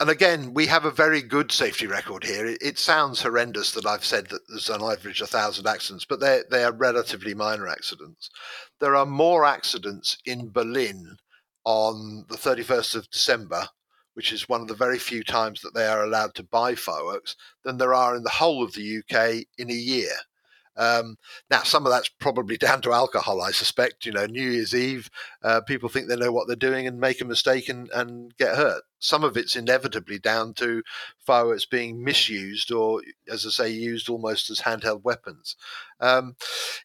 and 0.00 0.10
again, 0.10 0.54
we 0.54 0.66
have 0.66 0.84
a 0.84 0.92
very 0.92 1.20
good 1.22 1.50
safety 1.50 1.86
record 1.86 2.24
here. 2.24 2.46
It, 2.46 2.58
it, 2.62 2.78
sounds 2.78 3.20
horrendous 3.20 3.72
that 3.72 3.86
I've 3.86 4.04
said 4.04 4.28
that 4.28 4.42
there's 4.48 4.70
on 4.70 4.80
average 4.80 5.20
a 5.20 5.26
thousand 5.26 5.66
accidents, 5.66 6.04
but 6.04 6.20
they 6.20 6.42
they 6.50 6.62
are 6.62 6.72
relatively 6.72 7.34
minor 7.34 7.66
accidents. 7.66 8.30
There 8.78 8.94
are 8.94 9.06
more 9.06 9.44
accidents 9.44 10.18
in 10.24 10.50
Berlin 10.50 11.16
on 11.64 12.24
the 12.28 12.36
31st 12.36 12.94
of 12.94 13.10
December, 13.10 13.68
which 14.14 14.32
is 14.32 14.48
one 14.48 14.60
of 14.60 14.68
the 14.68 14.74
very 14.74 14.98
few 14.98 15.24
times 15.24 15.60
that 15.62 15.74
they 15.74 15.86
are 15.86 16.04
allowed 16.04 16.34
to 16.36 16.44
buy 16.44 16.76
fireworks, 16.76 17.34
than 17.64 17.76
there 17.76 17.94
are 17.94 18.14
in 18.14 18.22
the 18.22 18.30
whole 18.30 18.62
of 18.62 18.74
the 18.74 18.98
UK 18.98 19.44
in 19.58 19.70
a 19.70 19.74
year. 19.74 20.12
Um, 20.78 21.16
now, 21.50 21.62
some 21.64 21.84
of 21.84 21.92
that's 21.92 22.08
probably 22.08 22.56
down 22.58 22.80
to 22.82 22.92
alcohol, 22.92 23.42
I 23.42 23.50
suspect. 23.50 24.06
You 24.06 24.12
know, 24.12 24.26
New 24.26 24.48
Year's 24.48 24.74
Eve, 24.74 25.10
uh, 25.42 25.60
people 25.62 25.88
think 25.88 26.08
they 26.08 26.16
know 26.16 26.32
what 26.32 26.46
they're 26.46 26.56
doing 26.56 26.86
and 26.86 27.00
make 27.00 27.20
a 27.20 27.26
mistake 27.26 27.68
and, 27.68 27.90
and 27.90 28.34
get 28.36 28.56
hurt. 28.56 28.82
Some 29.00 29.24
of 29.24 29.36
it's 29.36 29.56
inevitably 29.56 30.18
down 30.18 30.54
to 30.54 30.82
fireworks 31.26 31.66
being 31.66 32.02
misused 32.02 32.72
or, 32.72 33.02
as 33.30 33.44
I 33.44 33.50
say, 33.50 33.70
used 33.70 34.08
almost 34.08 34.50
as 34.50 34.60
handheld 34.60 35.02
weapons. 35.02 35.56
Um, 36.00 36.36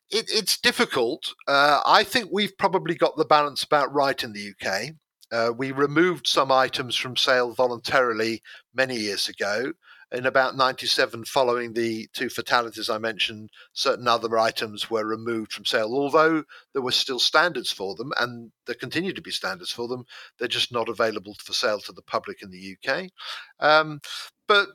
it, 0.09 0.25
it's 0.29 0.59
difficult. 0.59 1.33
Uh, 1.47 1.81
I 1.85 2.03
think 2.03 2.29
we've 2.31 2.57
probably 2.57 2.95
got 2.95 3.15
the 3.17 3.25
balance 3.25 3.63
about 3.63 3.93
right 3.93 4.21
in 4.23 4.33
the 4.33 4.51
UK. 4.51 4.95
Uh, 5.31 5.51
we 5.51 5.71
removed 5.71 6.27
some 6.27 6.51
items 6.51 6.95
from 6.95 7.15
sale 7.15 7.53
voluntarily 7.53 8.43
many 8.75 8.95
years 8.97 9.27
ago 9.27 9.73
in 10.13 10.27
about 10.27 10.55
97, 10.55 11.25
following 11.25 11.73
the 11.73 12.07
two 12.13 12.29
fatalities 12.29 12.89
I 12.89 12.99
mentioned, 12.99 13.49
certain 13.73 14.07
other 14.07 14.37
items 14.37 14.89
were 14.89 15.05
removed 15.05 15.51
from 15.51 15.65
sale. 15.65 15.93
Although 15.93 16.43
there 16.73 16.83
were 16.83 16.91
still 16.91 17.19
standards 17.19 17.71
for 17.71 17.95
them, 17.95 18.13
and 18.19 18.51
there 18.67 18.75
continue 18.75 19.13
to 19.13 19.21
be 19.21 19.31
standards 19.31 19.71
for 19.71 19.87
them, 19.87 20.05
they're 20.37 20.47
just 20.47 20.71
not 20.71 20.87
available 20.87 21.35
for 21.43 21.53
sale 21.53 21.79
to 21.79 21.91
the 21.91 22.03
public 22.03 22.43
in 22.43 22.51
the 22.51 22.77
UK. 22.77 23.09
Um, 23.59 24.01
but 24.47 24.67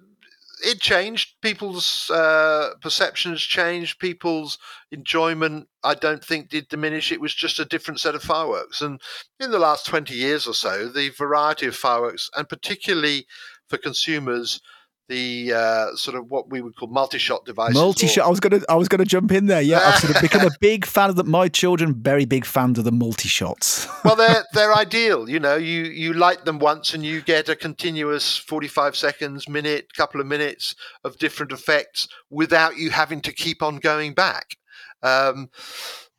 it 0.60 0.80
changed. 0.80 1.36
People's 1.40 2.10
uh, 2.10 2.70
perceptions 2.80 3.40
changed. 3.40 4.00
People's 4.00 4.58
enjoyment, 4.90 5.68
I 5.84 5.94
don't 5.94 6.24
think, 6.24 6.48
did 6.48 6.66
diminish. 6.68 7.12
It 7.12 7.20
was 7.20 7.32
just 7.32 7.60
a 7.60 7.64
different 7.64 8.00
set 8.00 8.16
of 8.16 8.22
fireworks. 8.22 8.80
And 8.80 9.00
in 9.38 9.52
the 9.52 9.60
last 9.60 9.86
20 9.86 10.14
years 10.14 10.48
or 10.48 10.54
so, 10.54 10.88
the 10.88 11.10
variety 11.10 11.66
of 11.66 11.76
fireworks, 11.76 12.28
and 12.36 12.48
particularly 12.48 13.26
for 13.68 13.78
consumers, 13.78 14.60
the 15.08 15.52
uh, 15.54 15.96
sort 15.96 16.16
of 16.16 16.30
what 16.30 16.50
we 16.50 16.60
would 16.60 16.76
call 16.76 16.88
multi-shot 16.88 17.44
devices. 17.44 17.74
Multi-shot. 17.74 18.26
I 18.26 18.28
was 18.28 18.40
gonna, 18.40 18.60
I 18.68 18.74
was 18.74 18.88
gonna 18.88 19.04
jump 19.04 19.32
in 19.32 19.46
there. 19.46 19.62
Yeah, 19.62 19.80
I've 19.80 19.98
sort 19.98 20.14
of 20.14 20.22
become 20.22 20.46
a 20.46 20.50
big 20.60 20.84
fan 20.84 21.10
of 21.10 21.16
the. 21.16 21.24
My 21.24 21.48
children, 21.48 21.94
very 21.94 22.24
big 22.24 22.44
fans 22.44 22.78
of 22.78 22.84
the 22.84 22.92
multi-shots. 22.92 23.88
well, 24.04 24.16
they're 24.16 24.44
they're 24.52 24.74
ideal. 24.74 25.28
You 25.28 25.40
know, 25.40 25.56
you 25.56 25.84
you 25.84 26.12
light 26.12 26.44
them 26.44 26.58
once 26.58 26.94
and 26.94 27.04
you 27.04 27.22
get 27.22 27.48
a 27.48 27.56
continuous 27.56 28.36
forty-five 28.36 28.96
seconds, 28.96 29.48
minute, 29.48 29.94
couple 29.94 30.20
of 30.20 30.26
minutes 30.26 30.74
of 31.04 31.18
different 31.18 31.52
effects 31.52 32.06
without 32.30 32.76
you 32.76 32.90
having 32.90 33.20
to 33.22 33.32
keep 33.32 33.62
on 33.62 33.78
going 33.78 34.14
back. 34.14 34.56
Um, 35.02 35.50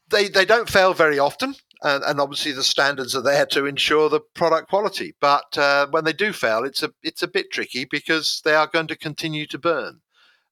they 0.10 0.28
they 0.28 0.46
don't 0.46 0.70
fail 0.70 0.94
very 0.94 1.20
often 1.20 1.56
and, 1.84 2.04
and, 2.04 2.20
obviously 2.20 2.52
the 2.52 2.64
standards 2.64 3.16
are 3.16 3.22
there 3.22 3.46
to 3.48 3.66
ensure 3.66 4.10
the 4.10 4.20
product 4.20 4.70
quality. 4.70 5.16
But 5.20 5.58
uh, 5.58 5.88
when 5.92 6.04
they 6.04 6.14
do 6.14 6.34
fail, 6.34 6.64
it's 6.64 6.84
a 6.84 6.92
it's 7.04 7.24
a 7.24 7.28
bit 7.28 7.52
tricky 7.52 7.86
because 7.86 8.42
they 8.44 8.54
are 8.54 8.68
going 8.68 8.88
to 8.88 8.98
continue 8.98 9.46
to 9.48 9.58
burn. 9.58 10.02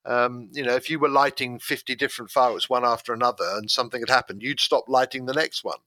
Um, 0.08 0.50
you 0.54 0.64
know, 0.64 0.76
if 0.76 0.90
you 0.90 1.00
were 1.00 1.10
lighting 1.10 1.60
50 1.60 1.94
different 1.96 2.32
fireworks 2.32 2.70
one 2.70 2.86
after 2.86 3.14
another 3.14 3.46
and 3.56 3.70
something 3.70 4.00
had 4.00 4.10
happened, 4.10 4.42
you'd 4.42 4.62
stop 4.62 4.86
lighting 4.88 5.26
the 5.26 5.34
next 5.34 5.64
one. 5.64 5.80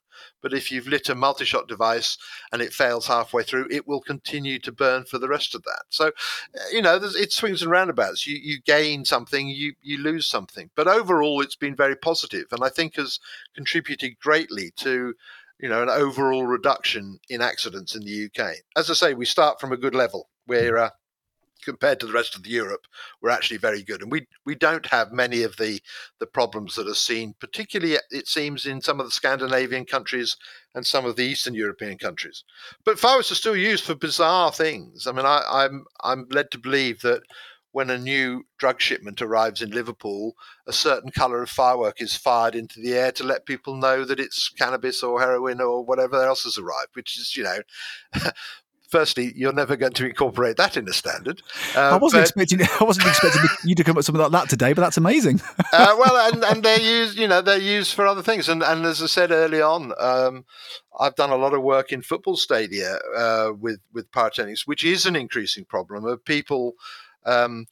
But 0.42 0.52
if 0.52 0.70
you've 0.70 0.86
lit 0.86 1.08
a 1.08 1.14
multi 1.14 1.46
shot 1.46 1.66
device 1.66 2.18
and 2.52 2.60
it 2.60 2.74
fails 2.74 3.06
halfway 3.06 3.42
through, 3.42 3.68
it 3.70 3.88
will 3.88 4.00
continue 4.00 4.58
to 4.58 4.72
burn 4.72 5.04
for 5.04 5.18
the 5.18 5.28
rest 5.28 5.54
of 5.54 5.62
that. 5.62 5.84
So, 5.88 6.08
uh, 6.08 6.68
you 6.70 6.82
know, 6.82 7.00
it 7.02 7.32
swings 7.32 7.62
and 7.62 7.70
roundabouts. 7.70 8.26
You, 8.26 8.36
you 8.36 8.60
gain 8.60 9.06
something, 9.06 9.48
you, 9.48 9.72
you 9.80 9.96
lose 9.96 10.26
something. 10.26 10.68
But 10.76 10.88
overall, 10.88 11.40
it's 11.40 11.56
been 11.56 11.74
very 11.74 11.96
positive 11.96 12.46
and 12.52 12.62
I 12.62 12.68
think 12.68 12.96
has 12.96 13.18
contributed 13.54 14.18
greatly 14.18 14.72
to 14.76 15.14
you 15.58 15.68
know, 15.68 15.82
an 15.82 15.90
overall 15.90 16.46
reduction 16.46 17.18
in 17.28 17.42
accidents 17.42 17.94
in 17.94 18.02
the 18.02 18.26
UK. 18.26 18.54
As 18.76 18.90
I 18.90 18.94
say, 18.94 19.14
we 19.14 19.26
start 19.26 19.60
from 19.60 19.72
a 19.72 19.76
good 19.76 19.94
level. 19.94 20.30
We're 20.46 20.76
uh, 20.76 20.90
compared 21.64 22.00
to 22.00 22.06
the 22.06 22.12
rest 22.12 22.36
of 22.36 22.46
Europe, 22.46 22.86
we're 23.20 23.30
actually 23.30 23.58
very 23.58 23.82
good, 23.82 24.02
and 24.02 24.10
we 24.10 24.26
we 24.44 24.54
don't 24.54 24.86
have 24.86 25.12
many 25.12 25.42
of 25.42 25.56
the 25.56 25.80
the 26.18 26.26
problems 26.26 26.74
that 26.76 26.88
are 26.88 26.94
seen, 26.94 27.34
particularly 27.40 27.98
it 28.10 28.28
seems 28.28 28.66
in 28.66 28.80
some 28.80 29.00
of 29.00 29.06
the 29.06 29.12
Scandinavian 29.12 29.84
countries 29.84 30.36
and 30.74 30.86
some 30.86 31.04
of 31.04 31.16
the 31.16 31.24
Eastern 31.24 31.54
European 31.54 31.98
countries. 31.98 32.44
But 32.84 32.98
fireworks 32.98 33.32
are 33.32 33.36
still 33.36 33.56
used 33.56 33.84
for 33.84 33.94
bizarre 33.94 34.52
things. 34.52 35.06
I 35.06 35.12
mean, 35.12 35.26
I, 35.26 35.42
I'm 35.48 35.84
I'm 36.02 36.26
led 36.30 36.50
to 36.52 36.58
believe 36.58 37.00
that 37.02 37.22
when 37.72 37.90
a 37.90 37.98
new 37.98 38.44
drug 38.58 38.80
shipment 38.80 39.22
arrives 39.22 39.62
in 39.62 39.70
Liverpool, 39.70 40.34
a 40.66 40.72
certain 40.72 41.10
color 41.10 41.42
of 41.42 41.50
firework 41.50 42.00
is 42.00 42.16
fired 42.16 42.54
into 42.54 42.80
the 42.80 42.94
air 42.94 43.12
to 43.12 43.24
let 43.24 43.46
people 43.46 43.76
know 43.76 44.04
that 44.04 44.18
it's 44.18 44.48
cannabis 44.48 45.02
or 45.02 45.20
heroin 45.20 45.60
or 45.60 45.84
whatever 45.84 46.22
else 46.22 46.42
has 46.44 46.58
arrived, 46.58 46.90
which 46.94 47.18
is, 47.18 47.36
you 47.36 47.44
know, 47.44 47.60
firstly, 48.90 49.32
you're 49.36 49.52
never 49.52 49.76
going 49.76 49.92
to 49.92 50.06
incorporate 50.06 50.56
that 50.56 50.76
in 50.76 50.88
a 50.88 50.92
standard. 50.92 51.42
Uh, 51.74 51.90
I 51.90 51.96
wasn't 51.96 52.20
but, 52.20 52.28
expecting. 52.28 52.60
I 52.80 52.84
wasn't 52.84 53.06
expecting 53.06 53.42
you 53.64 53.74
to 53.74 53.84
come 53.84 53.92
up 53.92 53.98
with 53.98 54.06
something 54.06 54.22
like 54.22 54.32
that 54.32 54.48
today, 54.48 54.72
but 54.72 54.82
that's 54.82 54.96
amazing. 54.96 55.40
uh, 55.72 55.96
well, 55.98 56.32
and, 56.32 56.44
and 56.44 56.62
they're 56.62 56.80
used. 56.80 57.18
You 57.18 57.28
know, 57.28 57.40
they're 57.40 57.58
used 57.58 57.94
for 57.94 58.06
other 58.06 58.22
things. 58.22 58.48
And 58.48 58.62
and 58.62 58.84
as 58.84 59.02
I 59.02 59.06
said 59.06 59.30
early 59.30 59.62
on, 59.62 59.92
um, 59.98 60.44
I've 60.98 61.14
done 61.14 61.30
a 61.30 61.36
lot 61.36 61.54
of 61.54 61.62
work 61.62 61.92
in 61.92 62.02
football 62.02 62.36
stadia 62.36 62.98
uh, 63.16 63.52
with 63.58 63.80
with 63.92 64.10
pyrotechnics, 64.12 64.66
which 64.66 64.84
is 64.84 65.06
an 65.06 65.16
increasing 65.16 65.64
problem 65.64 66.04
of 66.04 66.24
people. 66.24 66.74
Um, 67.24 67.66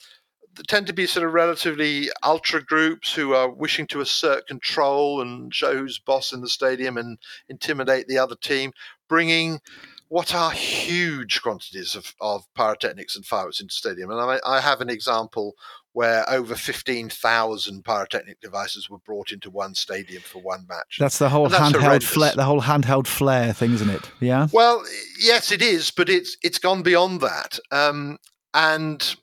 tend 0.66 0.86
to 0.88 0.92
be 0.92 1.06
sort 1.06 1.26
of 1.26 1.32
relatively 1.32 2.10
ultra 2.24 2.62
groups 2.62 3.14
who 3.14 3.32
are 3.32 3.48
wishing 3.48 3.86
to 3.86 4.00
assert 4.00 4.48
control 4.48 5.20
and 5.20 5.54
show 5.54 5.76
who's 5.76 6.00
boss 6.00 6.32
in 6.32 6.40
the 6.40 6.48
stadium 6.48 6.96
and 6.96 7.18
intimidate 7.48 8.08
the 8.08 8.18
other 8.18 8.34
team, 8.34 8.72
bringing 9.08 9.60
what 10.08 10.34
are 10.34 10.50
huge 10.50 11.42
quantities 11.42 11.94
of, 11.94 12.14
of 12.20 12.44
pyrotechnics 12.54 13.14
and 13.14 13.26
fireworks 13.26 13.60
into 13.60 13.74
stadium. 13.74 14.10
And 14.10 14.20
I, 14.20 14.40
I 14.46 14.60
have 14.60 14.80
an 14.80 14.88
example 14.88 15.54
where 15.92 16.28
over 16.30 16.54
15,000 16.54 17.84
pyrotechnic 17.84 18.40
devices 18.40 18.88
were 18.88 18.98
brought 18.98 19.32
into 19.32 19.50
one 19.50 19.74
stadium 19.74 20.22
for 20.22 20.40
one 20.40 20.64
match. 20.68 20.96
That's 20.98 21.18
the 21.18 21.28
whole 21.28 21.48
handheld 21.48 22.02
flare, 22.02 22.32
the 22.34 22.44
whole 22.44 22.62
handheld 22.62 23.06
flare 23.06 23.52
thing, 23.52 23.72
isn't 23.72 23.90
it? 23.90 24.10
Yeah. 24.20 24.48
Well, 24.52 24.84
yes, 25.20 25.52
it 25.52 25.60
is, 25.60 25.90
but 25.90 26.08
it's 26.08 26.36
it's 26.42 26.58
gone 26.58 26.82
beyond 26.82 27.20
that. 27.22 27.58
Um, 27.70 28.18
and 28.54 29.16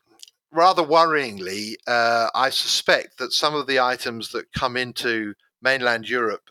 rather 0.51 0.83
worryingly, 0.83 1.75
uh, 1.87 2.29
I 2.35 2.49
suspect 2.49 3.17
that 3.19 3.33
some 3.33 3.55
of 3.55 3.67
the 3.67 3.79
items 3.79 4.31
that 4.31 4.51
come 4.53 4.77
into 4.77 5.33
mainland 5.61 6.09
Europe, 6.09 6.49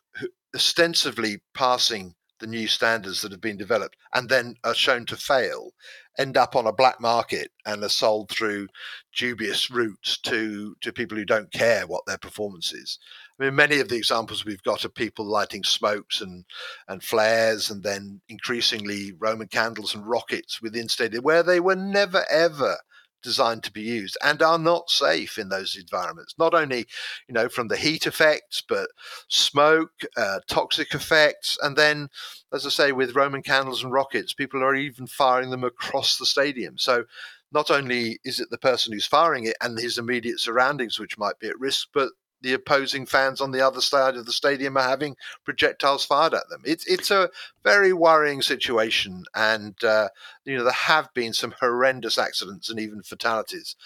ostensibly 0.55 1.39
passing 1.55 2.15
the 2.41 2.47
new 2.47 2.67
standards 2.67 3.23
that 3.23 3.33
have 3.33 3.41
been 3.41 3.57
developed 3.57 3.97
and 4.13 4.29
then 4.29 4.57
are 4.65 4.75
shown 4.75 5.07
to 5.07 5.17
fail 5.17 5.73
end 6.19 6.37
up 6.37 6.55
on 6.55 6.67
a 6.67 6.73
black 6.73 7.01
market 7.01 7.51
and 7.67 7.83
are 7.83 7.89
sold 7.89 8.31
through 8.31 8.69
dubious 9.17 9.71
routes 9.71 10.19
to 10.19 10.77
to 10.81 10.93
people 10.93 11.17
who 11.17 11.25
don't 11.25 11.53
care 11.53 11.87
what 11.87 12.05
their 12.07 12.19
performance 12.19 12.73
is. 12.73 12.99
I 13.39 13.45
mean, 13.45 13.55
many 13.57 13.81
of 13.81 13.89
the 13.89 13.97
examples 13.97 14.45
we've 14.45 14.63
got 14.63 14.85
are 14.85 14.91
people 14.91 15.27
lighting 15.27 15.65
smokes 15.65 16.21
and 16.21 16.45
and 16.89 17.03
flares, 17.03 17.71
and 17.71 17.83
then 17.83 18.21
increasingly 18.29 19.13
Roman 19.19 19.49
candles 19.49 19.95
and 19.95 20.07
rockets 20.07 20.63
within 20.63 20.89
stadium 20.89 21.25
where 21.25 21.43
they 21.43 21.61
were 21.61 21.77
never 21.77 22.25
ever 22.31 22.79
designed 23.25 23.65
to 23.65 23.73
be 23.73 23.83
used 23.83 24.17
and 24.23 24.41
are 24.43 24.59
not 24.59 24.89
safe 24.89 25.39
in 25.39 25.49
those 25.49 25.77
environments. 25.77 26.35
Not 26.39 26.55
only, 26.55 26.87
you 27.27 27.35
know, 27.35 27.49
from 27.49 27.67
the 27.67 27.77
heat 27.77 28.07
effects, 28.07 28.63
but 28.69 28.89
smoke, 29.29 29.91
uh, 30.17 30.39
toxic 30.49 30.95
effects, 30.95 31.59
and 31.61 31.77
then, 31.77 32.09
as 32.53 32.65
I 32.65 32.69
say, 32.69 32.93
with 32.93 33.17
Roman 33.17 33.43
candles 33.43 33.83
and 33.83 33.93
rockets, 33.93 34.33
people 34.33 34.63
are 34.63 34.77
even 34.77 35.09
firing 35.09 35.51
them 35.51 35.65
across 35.65 36.19
the 36.19 36.27
stadium. 36.27 36.79
So. 36.79 37.05
Not 37.53 37.71
only 37.71 38.19
is 38.25 38.41
it 38.41 38.51
the 38.51 38.59
person 38.59 38.93
who's 38.93 39.07
firing 39.07 39.45
it 39.45 39.57
and 39.61 39.79
his 39.79 39.97
immediate 39.97 40.41
surroundings 40.41 40.99
which 40.99 41.17
might 41.17 41.39
be 41.39 41.47
at 41.47 41.61
risk, 41.61 41.87
but 41.95 42.09
the 42.45 42.53
opposing 42.53 43.07
fans 43.07 43.41
on 43.41 43.53
the 43.53 43.63
other 43.63 43.81
side 43.81 44.17
of 44.17 44.27
the 44.27 44.33
stadium 44.33 44.77
are 44.77 44.83
having 44.83 45.17
projectiles 45.45 46.05
fired 46.05 46.35
at 46.35 46.49
them. 46.51 46.61
It's 46.65 46.87
it's 46.87 47.11
a 47.11 47.31
very 47.65 47.95
worrying 47.95 48.43
situation, 48.43 49.25
and 49.35 49.83
uh, 49.83 50.09
you 50.45 50.57
know 50.57 50.63
there 50.63 50.73
have 50.73 51.13
been 51.15 51.33
some 51.33 51.55
horrendous 51.59 52.19
accidents 52.19 52.69
and 52.69 52.79
even 52.79 53.03
fatalities. 53.03 53.77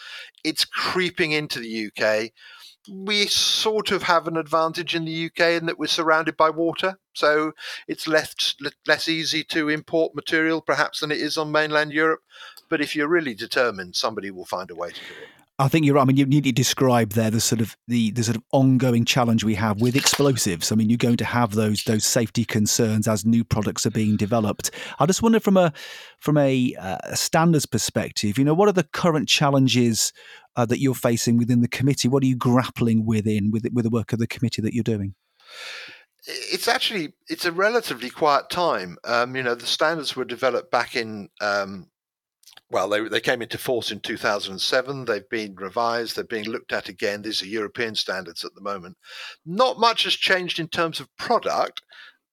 It's 0.45 0.65
creeping 0.65 1.31
into 1.31 1.61
the 1.61 1.87
UK. 1.87 2.33
We 2.91 3.27
sort 3.27 3.93
of 3.93 4.03
have 4.03 4.27
an 4.27 4.37
advantage 4.37 4.95
in 4.95 5.05
the 5.05 5.27
UK 5.27 5.41
in 5.61 5.67
that 5.67 5.79
we're 5.79 5.87
surrounded 5.87 6.37
by 6.37 6.51
water, 6.51 6.99
so 7.15 7.53
it's 7.87 8.09
less 8.09 8.57
less 8.89 9.09
easy 9.09 9.45
to 9.45 9.69
import 9.69 10.17
material 10.17 10.61
perhaps 10.61 10.99
than 10.99 11.13
it 11.13 11.19
is 11.19 11.39
on 11.39 11.53
mainland 11.53 11.93
Europe. 11.93 12.23
But 12.69 12.81
if 12.81 12.97
you're 12.97 13.09
really 13.09 13.35
determined, 13.35 13.95
somebody 13.95 14.33
will 14.33 14.45
find 14.45 14.69
a 14.71 14.75
way 14.75 14.89
to 14.89 14.95
do 14.95 15.23
it. 15.23 15.38
I 15.61 15.67
think 15.67 15.85
you're 15.85 15.97
right. 15.97 16.03
I 16.03 16.05
mean, 16.05 16.17
you 16.17 16.25
need 16.25 16.45
to 16.45 16.53
describe 16.53 17.15
there 17.15 17.33
the 17.33 17.41
sort 17.41 17.61
of 17.61 17.77
the, 17.89 18.13
the 18.13 18.23
sort 18.23 18.37
of 18.37 18.45
ongoing 18.53 19.05
challenge 19.05 19.43
we 19.43 19.57
have 19.57 19.81
with 19.81 19.97
explosives. 19.97 20.71
I 20.71 20.77
mean, 20.77 20.89
you're 20.89 20.97
going 20.97 21.17
to 21.17 21.25
have 21.25 21.53
those 21.53 21.83
those 21.83 22.05
safety 22.05 22.45
concerns 22.45 23.09
as 23.09 23.25
new 23.25 23.43
products 23.43 23.85
are 23.85 23.91
being 23.91 24.17
developed. 24.17 24.71
I 25.01 25.07
just 25.07 25.21
wonder 25.21 25.41
from 25.41 25.57
a 25.57 25.73
from 26.21 26.37
a, 26.37 26.75
uh, 26.79 27.15
standards 27.15 27.67
perspective, 27.67 28.39
you 28.39 28.45
know, 28.45 28.55
what 28.55 28.69
are 28.69 28.73
the 28.73 28.85
current 28.85 29.29
challenges 29.29 30.13
uh, 30.55 30.65
that 30.67 30.81
you're 30.81 30.95
facing 30.95 31.39
within 31.39 31.61
the 31.61 31.69
committee? 31.69 32.09
What 32.09 32.23
are 32.23 32.27
you 32.27 32.37
grappling 32.37 33.05
within 33.05 33.51
with 33.51 33.67
with 33.73 33.85
the 33.85 33.91
work 33.91 34.13
of 34.13 34.21
the 34.21 34.29
committee 34.29 34.63
that 34.63 34.75
you're 34.75 34.85
doing? 34.85 35.15
It's 36.25 36.69
actually 36.69 37.15
it's 37.29 37.45
a 37.45 37.53
relatively 37.53 38.11
quiet 38.11 38.49
time. 38.49 38.97
Um, 39.03 39.35
you 39.35 39.43
know, 39.43 39.57
the 39.57 39.67
standards 39.67 40.15
were 40.15 40.25
developed 40.25 40.71
back 40.71 40.95
in 40.95 41.31
um, 41.41 41.89
well, 42.71 42.89
they, 42.89 43.09
they 43.09 43.21
came 43.21 43.41
into 43.41 43.57
force 43.57 43.91
in 43.91 44.01
2007. 44.01 45.05
They've 45.05 45.29
been 45.29 45.55
revised. 45.55 46.17
They're 46.17 46.25
being 46.25 46.45
looked 46.45 46.73
at 46.73 46.89
again. 46.89 47.23
These 47.23 47.43
are 47.43 47.47
European 47.47 47.95
standards 47.95 48.45
at 48.45 48.55
the 48.55 48.61
moment. 48.61 48.97
Not 49.47 49.79
much 49.79 50.05
has 50.05 50.15
changed 50.15 50.59
in 50.59 50.69
terms 50.69 51.01
of 51.01 51.15
product, 51.17 51.83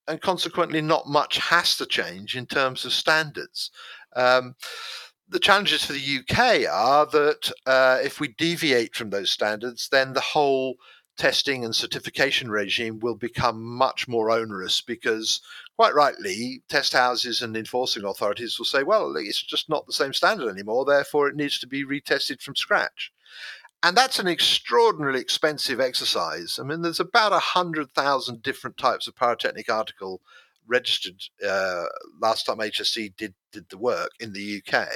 and 0.06 0.20
consequently, 0.20 0.82
not 0.82 1.06
much 1.06 1.38
has 1.38 1.76
to 1.78 1.86
change 1.86 2.36
in 2.36 2.46
terms 2.46 2.84
of 2.84 2.92
standards. 2.92 3.70
Um, 4.14 4.54
the 5.28 5.40
challenges 5.40 5.84
for 5.84 5.94
the 5.94 6.20
UK 6.20 6.70
are 6.70 7.06
that 7.06 7.52
uh, 7.66 7.98
if 8.02 8.20
we 8.20 8.28
deviate 8.28 8.94
from 8.94 9.10
those 9.10 9.30
standards, 9.30 9.88
then 9.90 10.12
the 10.12 10.20
whole 10.20 10.76
testing 11.16 11.64
and 11.64 11.74
certification 11.74 12.50
regime 12.50 12.98
will 13.00 13.14
become 13.14 13.62
much 13.62 14.06
more 14.06 14.30
onerous 14.30 14.80
because, 14.80 15.40
quite 15.76 15.94
rightly, 15.94 16.62
test 16.68 16.92
houses 16.92 17.42
and 17.42 17.56
enforcing 17.56 18.04
authorities 18.04 18.58
will 18.58 18.66
say, 18.66 18.82
well, 18.82 19.14
it's 19.16 19.42
just 19.42 19.68
not 19.68 19.86
the 19.86 19.92
same 19.92 20.12
standard 20.12 20.48
anymore, 20.48 20.84
therefore 20.84 21.28
it 21.28 21.36
needs 21.36 21.58
to 21.58 21.66
be 21.66 21.84
retested 21.84 22.40
from 22.42 22.56
scratch. 22.56 23.12
And 23.82 23.96
that's 23.96 24.18
an 24.18 24.26
extraordinarily 24.26 25.20
expensive 25.20 25.80
exercise. 25.80 26.58
I 26.58 26.64
mean, 26.64 26.82
there's 26.82 27.00
about 27.00 27.32
100,000 27.32 28.42
different 28.42 28.76
types 28.76 29.06
of 29.06 29.14
pyrotechnic 29.14 29.70
article 29.70 30.20
registered 30.66 31.22
uh, 31.46 31.84
last 32.20 32.44
time 32.44 32.58
HSC 32.58 33.16
did 33.16 33.34
did 33.52 33.68
the 33.68 33.78
work 33.78 34.10
in 34.20 34.32
the 34.32 34.60
UK, 34.60 34.88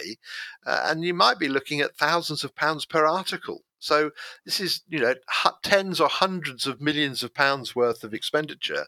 uh, 0.67 0.87
and 0.87 1.05
you 1.05 1.15
might 1.15 1.39
be 1.39 1.49
looking 1.49 1.81
at 1.81 1.97
thousands 1.97 2.45
of 2.45 2.55
pounds 2.57 2.85
per 2.85 3.07
article. 3.07 3.63
So 3.81 4.11
this 4.45 4.61
is, 4.61 4.83
you 4.89 5.01
know, 5.01 5.15
tens 5.63 6.01
or 6.01 6.09
hundreds 6.09 6.67
of 6.67 6.81
millions 6.81 7.23
of 7.23 7.35
pounds 7.35 7.75
worth 7.75 8.05
of 8.05 8.15
expenditure. 8.15 8.87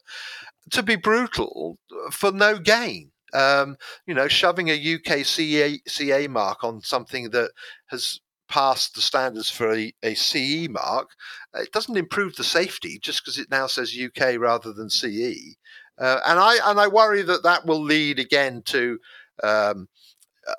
To 0.70 0.82
be 0.82 0.96
brutal, 0.96 1.78
uh, 1.90 2.10
for 2.10 2.30
no 2.30 2.58
gain. 2.58 3.10
Um, 3.34 3.76
you 4.06 4.14
know, 4.14 4.28
shoving 4.28 4.68
a 4.68 4.94
UK 4.94 5.24
CA, 5.24 5.80
CA 5.88 6.28
mark 6.28 6.62
on 6.62 6.82
something 6.82 7.30
that 7.30 7.50
has 7.86 8.20
passed 8.52 8.94
the 8.94 9.00
standards 9.00 9.48
for 9.48 9.74
a, 9.74 9.92
a 10.02 10.14
CE 10.14 10.68
mark, 10.68 11.08
it 11.54 11.72
doesn't 11.72 11.96
improve 11.96 12.36
the 12.36 12.44
safety 12.44 12.98
just 13.00 13.24
because 13.24 13.38
it 13.38 13.50
now 13.50 13.66
says 13.66 13.98
UK 13.98 14.38
rather 14.38 14.74
than 14.74 14.90
CE. 14.90 15.56
Uh, 15.98 16.20
and 16.26 16.38
I 16.38 16.58
and 16.70 16.78
I 16.78 16.88
worry 16.88 17.22
that 17.22 17.42
that 17.44 17.64
will 17.64 17.82
lead 17.82 18.18
again 18.18 18.62
to 18.66 18.98
um, 19.42 19.88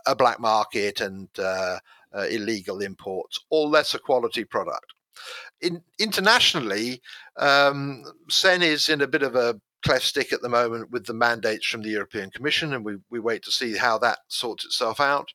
a 0.07 0.15
black 0.15 0.39
market 0.39 1.01
and 1.01 1.27
uh, 1.38 1.77
uh, 2.16 2.28
illegal 2.30 2.82
imports 2.82 3.39
or 3.49 3.68
lesser 3.68 3.99
quality 3.99 4.43
product. 4.43 4.86
In, 5.61 5.82
internationally, 5.99 7.01
um, 7.38 8.03
CEN 8.30 8.61
is 8.61 8.89
in 8.89 9.01
a 9.01 9.07
bit 9.07 9.24
of 9.24 9.36
a 9.36 9.59
cleft 9.84 10.05
stick 10.05 10.34
at 10.34 10.41
the 10.41 10.49
moment 10.49 10.91
with 10.91 11.05
the 11.05 11.14
mandates 11.14 11.68
from 11.68 11.82
the 11.82 11.89
European 11.89 12.30
Commission, 12.32 12.74
and 12.74 12.84
we, 12.84 12.97
we 13.09 13.20
wait 13.20 13.43
to 13.43 13.51
see 13.51 13.76
how 13.76 13.97
that 13.99 14.20
sorts 14.28 14.66
itself 14.66 14.99
out. 14.99 15.28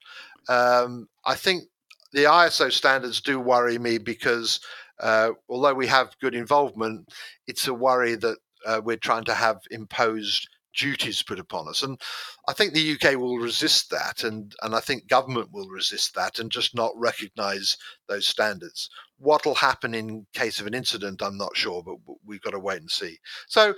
Um, 0.49 1.09
I 1.25 1.35
think 1.35 1.65
the 2.13 2.25
ISO 2.25 2.73
standards 2.73 3.21
do 3.21 3.39
worry 3.39 3.79
me 3.79 3.99
because 3.99 4.61
uh, 5.01 5.31
although 5.49 5.75
we 5.75 5.87
have 5.87 6.19
good 6.21 6.35
involvement, 6.35 7.09
it's 7.47 7.69
a 7.69 7.75
worry 7.75 8.15
that 8.17 8.39
uh, 8.67 8.81
we're 8.83 8.97
trying 8.97 9.25
to 9.25 9.35
have 9.35 9.61
imposed 9.71 10.49
duties 10.75 11.23
put 11.23 11.39
upon 11.39 11.69
us. 11.69 11.83
And 11.83 12.01
I 12.47 12.53
think 12.53 12.73
the 12.73 12.95
UK 12.95 13.17
will 13.17 13.39
resist 13.39 13.91
that, 13.91 14.25
and, 14.25 14.55
and 14.63 14.75
I 14.75 14.81
think 14.81 15.09
government 15.09 15.51
will 15.53 15.69
resist 15.69 16.15
that 16.15 16.39
and 16.39 16.51
just 16.51 16.75
not 16.75 16.93
recognise 16.97 17.77
those 18.09 18.27
standards. 18.27 18.91
What 19.19 19.45
will 19.45 19.57
happen 19.57 19.95
in 19.95 20.27
case 20.33 20.61
of 20.61 20.67
an 20.67 20.75
incident, 20.75 21.23
I'm 21.23 21.37
not 21.37 21.57
sure, 21.57 21.83
but 21.83 21.97
we've 22.25 22.41
got 22.41 22.51
to 22.51 22.59
wait 22.59 22.81
and 22.81 22.91
see. 22.91 23.19
So 23.49 23.75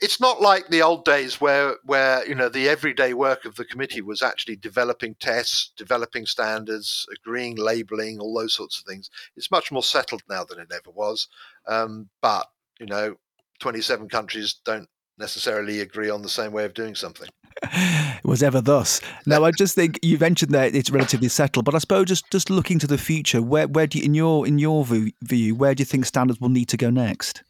it's 0.00 0.20
not 0.20 0.40
like 0.40 0.68
the 0.68 0.82
old 0.82 1.04
days 1.04 1.40
where 1.40 1.76
where 1.84 2.26
you 2.28 2.34
know 2.34 2.48
the 2.48 2.68
everyday 2.68 3.14
work 3.14 3.44
of 3.44 3.56
the 3.56 3.64
committee 3.64 4.02
was 4.02 4.22
actually 4.22 4.56
developing 4.56 5.16
tests, 5.18 5.72
developing 5.76 6.26
standards, 6.26 7.06
agreeing 7.12 7.56
labeling, 7.56 8.20
all 8.20 8.34
those 8.34 8.54
sorts 8.54 8.78
of 8.78 8.84
things. 8.84 9.10
It's 9.36 9.50
much 9.50 9.72
more 9.72 9.82
settled 9.82 10.22
now 10.28 10.44
than 10.44 10.60
it 10.60 10.72
ever 10.72 10.90
was. 10.94 11.28
Um, 11.66 12.08
but 12.20 12.46
you 12.78 12.86
know, 12.86 13.16
27 13.60 14.08
countries 14.08 14.56
don't 14.64 14.88
necessarily 15.18 15.80
agree 15.80 16.10
on 16.10 16.22
the 16.22 16.28
same 16.28 16.52
way 16.52 16.64
of 16.64 16.74
doing 16.74 16.94
something. 16.94 17.28
it 17.62 18.24
was 18.24 18.42
ever 18.42 18.60
thus. 18.60 19.00
Now, 19.26 19.44
I 19.44 19.50
just 19.50 19.74
think 19.74 19.98
you 20.02 20.18
mentioned 20.18 20.52
that 20.52 20.74
it's 20.74 20.90
relatively 20.90 21.28
settled, 21.28 21.64
but 21.64 21.74
I 21.74 21.78
suppose 21.78 22.06
just 22.06 22.30
just 22.30 22.50
looking 22.50 22.78
to 22.80 22.86
the 22.86 22.98
future, 22.98 23.42
where 23.42 23.66
where 23.66 23.86
do 23.86 23.98
you, 23.98 24.04
in 24.04 24.14
your 24.14 24.46
in 24.46 24.58
your 24.58 24.84
view, 24.84 25.54
where 25.54 25.74
do 25.74 25.80
you 25.80 25.86
think 25.86 26.04
standards 26.04 26.40
will 26.40 26.50
need 26.50 26.68
to 26.68 26.76
go 26.76 26.90
next? 26.90 27.42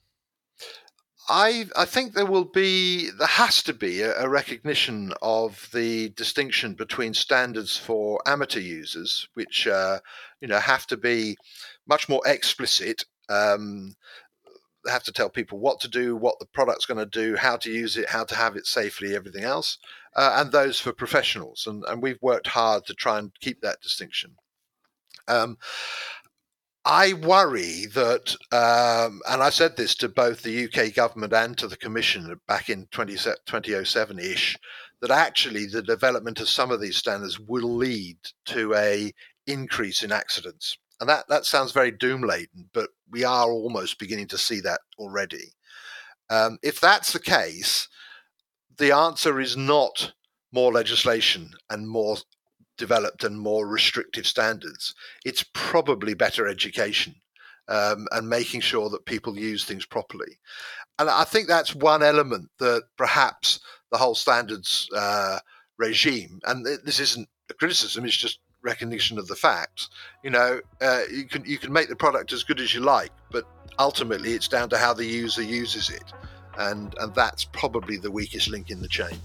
I 1.28 1.66
I 1.74 1.84
think 1.86 2.12
there 2.12 2.26
will 2.26 2.44
be 2.44 3.10
there 3.10 3.26
has 3.26 3.62
to 3.64 3.72
be 3.72 4.02
a, 4.02 4.16
a 4.22 4.28
recognition 4.28 5.12
of 5.22 5.68
the 5.72 6.10
distinction 6.10 6.74
between 6.74 7.14
standards 7.14 7.76
for 7.76 8.20
amateur 8.26 8.60
users, 8.60 9.28
which 9.34 9.66
uh, 9.66 9.98
you 10.40 10.46
know 10.46 10.58
have 10.58 10.86
to 10.88 10.96
be 10.96 11.36
much 11.88 12.08
more 12.08 12.22
explicit. 12.26 13.04
Um, 13.28 13.96
have 14.89 15.05
to 15.05 15.12
tell 15.12 15.28
people 15.28 15.59
what 15.59 15.80
to 15.80 15.89
do, 15.89 16.16
what 16.16 16.39
the 16.39 16.47
product's 16.47 16.87
going 16.87 16.99
to 16.99 17.07
do, 17.07 17.37
how 17.37 17.57
to 17.59 17.70
use 17.70 17.97
it, 17.97 18.09
how 18.09 18.24
to 18.24 18.34
have 18.34 18.57
it 18.57 18.66
safely, 18.66 19.14
everything 19.14 19.45
else, 19.45 19.78
uh, 20.14 20.37
and 20.37 20.53
those 20.53 20.80
for 20.80 20.93
professionals. 20.93 21.66
And, 21.66 21.84
and 21.89 22.03
we've 22.03 22.22
worked 22.22 22.49
hard 22.49 22.87
to 22.87 22.95
try 22.95 23.18
and 23.18 23.32
keep 23.41 23.61
that 23.62 23.80
distinction. 23.80 24.37
Um, 25.28 25.59
I 26.84 27.14
worry 27.14 27.87
that, 27.95 28.37
um, 28.53 29.20
and 29.28 29.43
I 29.43 29.51
said 29.51 29.76
this 29.76 29.97
to 29.97 30.09
both 30.09 30.43
the 30.43 30.66
UK 30.66 30.95
government 30.95 31.32
and 31.32 31.59
to 31.59 31.66
the 31.66 31.76
Commission 31.76 32.41
back 32.47 32.70
in 32.70 32.87
2007 32.93 34.18
ish, 34.20 34.57
that 35.01 35.11
actually 35.11 35.66
the 35.66 35.82
development 35.82 36.41
of 36.41 36.49
some 36.49 36.70
of 36.70 36.80
these 36.80 36.97
standards 36.97 37.41
will 37.41 37.76
lead 37.76 38.18
to 38.47 38.72
a 38.74 39.12
increase 39.47 40.03
in 40.03 40.12
accidents 40.12 40.78
and 41.01 41.09
that 41.09 41.28
that 41.28 41.44
sounds 41.44 41.72
very 41.72 41.90
doom 41.90 42.22
laden, 42.22 42.68
but 42.72 42.90
we 43.11 43.24
are 43.24 43.51
almost 43.51 43.99
beginning 43.99 44.28
to 44.28 44.38
see 44.38 44.61
that 44.61 44.80
already. 44.99 45.53
Um, 46.30 46.59
if 46.62 46.80
that's 46.80 47.12
the 47.12 47.20
case, 47.20 47.88
the 48.78 48.94
answer 48.94 49.40
is 49.40 49.57
not 49.57 50.12
more 50.53 50.72
legislation 50.72 51.51
and 51.70 51.88
more 51.88 52.16
developed 52.78 53.24
and 53.24 53.38
more 53.38 53.66
restrictive 53.66 54.26
standards. 54.26 54.94
It's 55.24 55.44
probably 55.55 56.14
better 56.14 56.47
education 56.47 57.14
um, 57.68 58.07
and 58.12 58.28
making 58.28 58.61
sure 58.61 58.88
that 58.90 59.07
people 59.07 59.38
use 59.38 59.64
things 59.64 59.86
properly. 59.86 60.38
And 60.99 61.09
I 61.11 61.24
think 61.24 61.49
that's 61.49 61.74
one 61.74 62.03
element 62.03 62.49
that 62.59 62.84
perhaps 62.97 63.61
the 63.90 63.99
whole 63.99 64.14
standards 64.14 64.88
uh, 64.94 65.38
regime, 65.78 66.40
and 66.44 66.64
this 66.84 67.01
isn't 67.01 67.28
a 67.51 67.55
criticism, 67.55 68.05
it's 68.05 68.16
just 68.16 68.40
recognition 68.66 69.18
of 69.18 69.28
the 69.28 69.36
facts. 69.36 69.88
You 70.22 70.30
know, 70.30 70.60
uh, 70.82 71.02
you 71.10 71.24
can 71.24 71.44
you 71.44 71.56
can 71.56 71.72
make 71.72 71.88
the 71.88 71.96
product 71.96 72.32
as 72.32 72.42
good 72.42 72.60
as 72.60 72.74
you 72.74 72.80
like, 72.80 73.12
but 73.30 73.44
ultimately 73.78 74.32
it's 74.32 74.48
down 74.48 74.68
to 74.70 74.78
how 74.78 74.92
the 74.92 75.06
user 75.06 75.42
uses 75.42 75.88
it, 75.88 76.12
and 76.58 76.94
and 76.98 77.14
that's 77.14 77.44
probably 77.44 77.96
the 77.96 78.10
weakest 78.10 78.50
link 78.50 78.70
in 78.70 78.82
the 78.82 78.88
chain. 78.88 79.18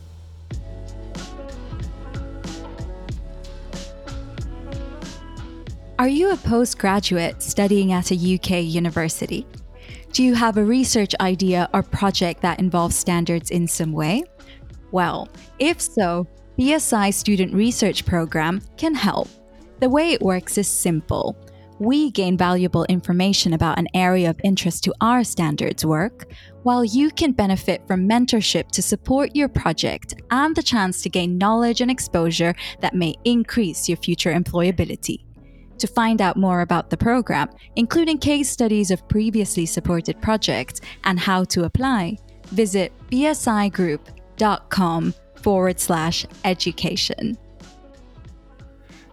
Are 6.00 6.08
you 6.08 6.32
a 6.32 6.38
postgraduate 6.38 7.44
studying 7.44 7.92
at 7.92 8.12
a 8.12 8.16
UK 8.16 8.64
university? 8.64 9.46
Do 10.14 10.24
you 10.24 10.34
have 10.34 10.58
a 10.58 10.64
research 10.64 11.14
idea 11.22 11.70
or 11.74 11.84
project 11.84 12.42
that 12.42 12.60
involves 12.60 12.96
standards 12.96 13.52
in 13.52 13.68
some 13.68 13.92
way? 13.92 14.24
Well, 14.92 15.30
if 15.60 15.80
so, 15.80 16.28
BSI 16.60 17.14
Student 17.14 17.54
Research 17.54 18.06
Program 18.06 18.62
can 18.78 18.94
help. 18.94 19.30
The 19.80 19.90
way 19.90 20.12
it 20.12 20.22
works 20.22 20.58
is 20.58 20.68
simple. 20.68 21.36
We 21.80 22.12
gain 22.12 22.38
valuable 22.38 22.84
information 22.86 23.54
about 23.54 23.80
an 23.80 23.88
area 23.96 24.30
of 24.30 24.40
interest 24.44 24.84
to 24.84 24.94
our 25.02 25.24
standards 25.24 25.84
work, 25.84 26.32
while 26.62 26.86
you 26.86 27.10
can 27.10 27.32
benefit 27.32 27.88
from 27.88 28.08
mentorship 28.08 28.70
to 28.72 28.84
support 28.84 29.36
your 29.36 29.48
project 29.48 30.14
and 30.30 30.56
the 30.56 30.62
chance 30.62 31.02
to 31.02 31.10
gain 31.10 31.40
knowledge 31.40 31.82
and 31.82 31.90
exposure 31.90 32.54
that 32.82 32.94
may 32.94 33.16
increase 33.24 33.90
your 33.90 33.98
future 33.98 34.32
employability. 34.32 35.26
To 35.80 35.88
find 35.88 36.22
out 36.22 36.38
more 36.38 36.62
about 36.62 36.92
the 36.92 36.98
program, 36.98 37.50
including 37.76 38.20
case 38.20 38.50
studies 38.50 38.92
of 38.92 39.08
previously 39.08 39.66
supported 39.66 40.22
projects 40.22 40.82
and 41.06 41.20
how 41.20 41.46
to 41.46 41.64
apply, 41.64 42.18
visit 42.52 42.94
bsigroup.com 43.10 45.16
forward 45.42 45.80
slash 45.80 46.26
education. 46.46 47.38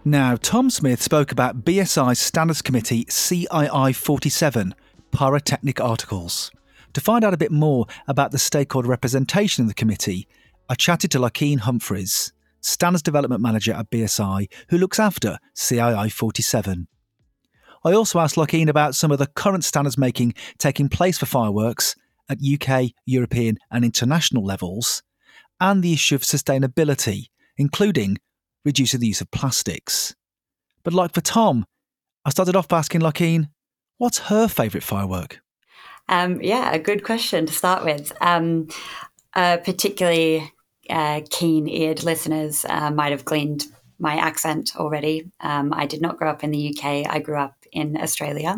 Now, 0.05 0.37
Tom 0.37 0.69
Smith 0.69 1.01
spoke 1.01 1.31
about 1.31 1.65
BSI's 1.65 2.19
Standards 2.19 2.61
Committee 2.61 3.05
CII 3.05 3.95
47 3.95 4.73
Pyrotechnic 5.11 5.81
Articles. 5.81 6.51
To 6.93 7.01
find 7.01 7.23
out 7.23 7.33
a 7.33 7.37
bit 7.37 7.51
more 7.51 7.85
about 8.07 8.31
the 8.31 8.39
stakeholder 8.39 8.87
representation 8.87 9.63
in 9.63 9.67
the 9.67 9.73
committee, 9.73 10.27
I 10.69 10.75
chatted 10.75 11.11
to 11.11 11.19
Lakeen 11.19 11.59
Humphreys, 11.59 12.31
Standards 12.61 13.03
Development 13.03 13.41
Manager 13.41 13.73
at 13.73 13.89
BSI, 13.89 14.47
who 14.69 14.77
looks 14.77 14.99
after 14.99 15.37
CII 15.55 16.11
47. 16.11 16.87
I 17.83 17.93
also 17.93 18.19
asked 18.19 18.35
Lakeen 18.35 18.67
about 18.67 18.95
some 18.95 19.11
of 19.11 19.19
the 19.19 19.27
current 19.27 19.63
standards 19.63 19.97
making 19.97 20.33
taking 20.57 20.89
place 20.89 21.17
for 21.17 21.25
fireworks 21.25 21.95
at 22.29 22.39
UK, 22.43 22.91
European, 23.05 23.57
and 23.71 23.85
international 23.85 24.45
levels, 24.45 25.01
and 25.59 25.83
the 25.83 25.93
issue 25.93 26.15
of 26.15 26.21
sustainability, 26.21 27.27
including 27.57 28.17
reducing 28.65 28.99
the 28.99 29.07
use 29.07 29.21
of 29.21 29.31
plastics. 29.31 30.15
But 30.83 30.93
like 30.93 31.13
for 31.13 31.21
Tom, 31.21 31.65
I 32.25 32.29
started 32.29 32.55
off 32.55 32.67
by 32.67 32.79
asking 32.79 33.01
Lakeen, 33.01 33.49
what's 33.97 34.19
her 34.19 34.47
favourite 34.47 34.83
firework? 34.83 35.39
Um, 36.07 36.41
yeah, 36.41 36.71
a 36.73 36.79
good 36.79 37.03
question 37.03 37.45
to 37.45 37.53
start 37.53 37.83
with. 37.83 38.11
Um, 38.21 38.69
uh, 39.33 39.57
particularly 39.57 40.51
uh, 40.89 41.21
keen 41.29 41.67
eared 41.67 42.03
listeners 42.03 42.65
uh, 42.67 42.89
might 42.91 43.11
have 43.11 43.25
gleaned 43.25 43.65
my 43.99 44.15
accent 44.15 44.75
already. 44.75 45.29
Um, 45.39 45.73
I 45.73 45.85
did 45.85 46.01
not 46.01 46.17
grow 46.17 46.29
up 46.29 46.43
in 46.43 46.51
the 46.51 46.69
UK, 46.75 47.05
I 47.07 47.19
grew 47.19 47.37
up 47.37 47.55
in 47.71 47.97
Australia. 47.97 48.55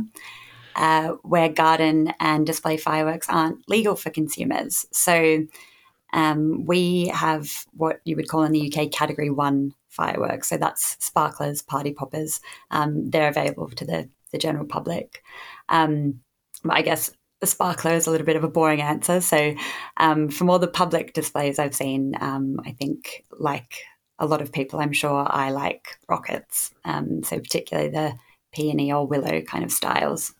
uh, 0.76 1.10
where 1.24 1.49
garden 1.49 2.14
and 2.20 2.45
display 2.45 2.78
fireworks 2.78 3.28
aren't 3.30 3.68
legal 3.68 3.95
for 3.95 4.10
consumers. 4.10 4.86
So 4.91 5.45
um, 6.14 6.66
we 6.66 7.07
have 7.07 7.66
what 7.74 8.01
you 8.03 8.16
would 8.16 8.28
call 8.28 8.43
in 8.43 8.51
the 8.51 8.72
UK 8.72 8.91
Category 8.91 9.30
One 9.30 9.74
fireworks. 9.89 10.49
So 10.49 10.57
that's 10.57 10.97
sparklers, 11.03 11.62
party 11.62 11.93
poppers. 11.93 12.39
Um, 12.72 13.09
they're 13.09 13.30
available 13.30 13.70
to 13.70 13.86
the 13.86 14.09
the 14.32 14.38
general 14.38 14.66
public. 14.66 15.24
Um, 15.70 16.22
but 16.64 16.78
I 16.78 16.82
guess 16.82 17.12
the 17.41 17.47
sparkler 17.47 17.93
is 17.93 18.07
a 18.07 18.12
little 18.12 18.26
bit 18.26 18.36
of 18.36 18.43
a 18.43 18.49
boring 18.49 18.82
answer. 18.82 19.20
So, 19.20 19.55
um, 19.97 20.30
from 20.30 20.49
all 20.49 20.59
the 20.59 20.68
public 20.68 21.14
displays 21.14 21.59
I've 21.59 21.76
seen, 21.76 22.16
um, 22.22 22.59
I 22.66 22.72
think, 22.72 23.26
like 23.39 23.84
a 24.20 24.26
lot 24.26 24.41
of 24.41 24.51
people, 24.51 24.80
I'm 24.80 24.93
sure 24.93 25.26
I 25.30 25.49
like 25.49 25.97
rockets. 26.07 26.72
Um, 26.86 27.24
so, 27.24 27.39
particularly 27.39 27.89
the 27.89 28.14
peony 28.53 28.93
or 28.93 29.07
willow 29.07 29.41
kind 29.41 29.64
of 29.64 29.72
styles. 29.72 30.34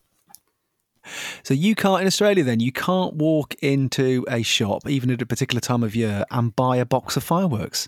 So 1.44 1.54
you 1.54 1.76
can't 1.76 2.02
in 2.02 2.08
Australia 2.08 2.44
then 2.44 2.60
you 2.60 2.72
can't 2.72 3.16
walk 3.16 3.56
into 3.62 4.26
a 4.28 4.42
shop 4.44 4.90
even 4.90 5.10
at 5.12 5.22
a 5.22 5.26
particular 5.26 5.62
time 5.62 5.84
of 5.84 5.96
year 5.96 6.26
and 6.32 6.56
buy 6.56 6.78
a 6.78 6.86
box 6.86 7.18
of 7.18 7.24
fireworks. 7.24 7.88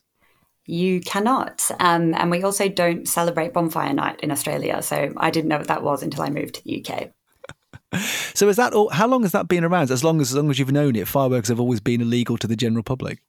You 0.66 1.02
cannot, 1.02 1.70
um, 1.80 2.14
and 2.14 2.32
we 2.32 2.42
also 2.42 2.70
don't 2.70 3.06
celebrate 3.06 3.52
bonfire 3.52 3.94
night 3.94 4.22
in 4.22 4.32
Australia. 4.32 4.82
So 4.82 5.14
I 5.18 5.30
didn't 5.30 5.50
know 5.50 5.58
what 5.58 5.68
that 5.68 5.84
was 5.84 6.02
until 6.02 6.24
I 6.24 6.30
moved 6.30 6.56
to 6.56 6.64
the 6.64 6.86
UK. 6.86 7.10
So 8.34 8.50
is 8.50 8.56
that 8.56 8.74
all, 8.74 8.90
how 8.90 9.08
long 9.08 9.22
has 9.22 9.34
that 9.34 9.48
been 9.48 9.64
around? 9.64 9.92
As 9.92 10.04
long 10.04 10.20
as 10.20 10.32
as 10.32 10.36
long 10.36 10.50
as 10.50 10.58
you've 10.58 10.72
known 10.72 10.96
it, 10.96 11.08
fireworks 11.08 11.50
have 11.50 11.60
always 11.60 11.80
been 11.80 12.02
illegal 12.02 12.40
to 12.40 12.48
the 12.48 12.56
general 12.56 12.82
public. 12.82 13.22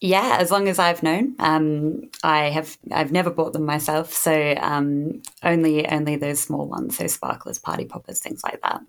Yeah, 0.00 0.38
as 0.40 0.50
long 0.50 0.66
as 0.68 0.78
I've 0.78 1.02
known, 1.02 1.34
um, 1.38 2.08
I 2.22 2.44
have. 2.44 2.78
I've 2.90 3.12
never 3.12 3.30
bought 3.30 3.52
them 3.52 3.66
myself, 3.66 4.14
so 4.14 4.54
um, 4.58 5.20
only 5.42 5.86
only 5.86 6.16
those 6.16 6.40
small 6.40 6.66
ones, 6.66 6.96
so 6.96 7.06
sparklers, 7.06 7.58
party 7.58 7.84
poppers, 7.84 8.18
things 8.18 8.42
like 8.42 8.62
that. 8.62 8.80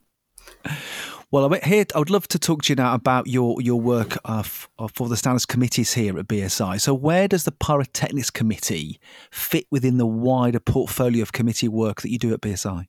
Well, 1.31 1.45
I'm 1.45 1.61
here. 1.63 1.85
I 1.95 1.99
would 1.99 2.09
love 2.09 2.27
to 2.29 2.39
talk 2.39 2.63
to 2.63 2.71
you 2.71 2.75
now 2.75 2.93
about 2.93 3.27
your 3.27 3.61
your 3.61 3.79
work 3.79 4.17
uh, 4.23 4.43
uh, 4.79 4.87
for 4.93 5.09
the 5.09 5.17
standards 5.17 5.45
committees 5.45 5.93
here 5.93 6.17
at 6.17 6.27
BSI. 6.27 6.79
So, 6.79 6.93
where 6.93 7.27
does 7.27 7.43
the 7.43 7.51
Pyrotechnics 7.51 8.29
Committee 8.29 8.99
fit 9.31 9.65
within 9.69 9.97
the 9.97 10.07
wider 10.07 10.59
portfolio 10.59 11.21
of 11.21 11.33
committee 11.33 11.67
work 11.67 12.01
that 12.01 12.09
you 12.09 12.19
do 12.19 12.33
at 12.33 12.41
BSI? 12.41 12.87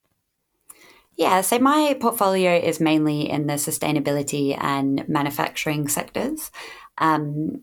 Yeah, 1.16 1.40
so 1.42 1.58
my 1.58 1.96
portfolio 2.00 2.56
is 2.56 2.80
mainly 2.80 3.28
in 3.30 3.46
the 3.46 3.54
sustainability 3.54 4.56
and 4.58 5.08
manufacturing 5.08 5.86
sectors. 5.86 6.50
Um, 6.98 7.62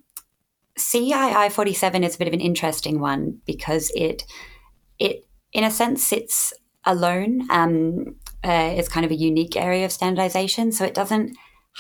CII 0.80 1.52
47 1.52 2.04
is 2.04 2.16
a 2.16 2.18
bit 2.18 2.28
of 2.28 2.34
an 2.34 2.42
interesting 2.42 3.00
one 3.00 3.40
because 3.46 3.92
it, 3.96 4.24
it 4.98 5.26
in 5.54 5.64
a 5.64 5.72
sense, 5.72 6.04
sits 6.04 6.54
alone. 6.86 7.48
Um, 7.50 8.16
uh, 8.44 8.74
it's 8.76 8.90
kind 8.90 9.06
of 9.06 9.12
a 9.12 9.16
unique 9.16 9.56
area 9.56 9.86
of 9.86 9.92
standardization, 9.92 10.72
so 10.72 10.86
it 10.86 10.94
doesn't 10.94 11.36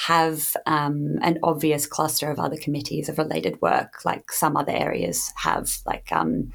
have 0.05 0.55
um, 0.65 1.17
an 1.21 1.39
obvious 1.43 1.85
cluster 1.85 2.29
of 2.29 2.39
other 2.39 2.57
committees 2.57 3.09
of 3.09 3.17
related 3.17 3.59
work 3.61 4.05
like 4.05 4.31
some 4.31 4.55
other 4.55 4.71
areas 4.71 5.31
have, 5.37 5.69
like 5.85 6.11
um, 6.11 6.51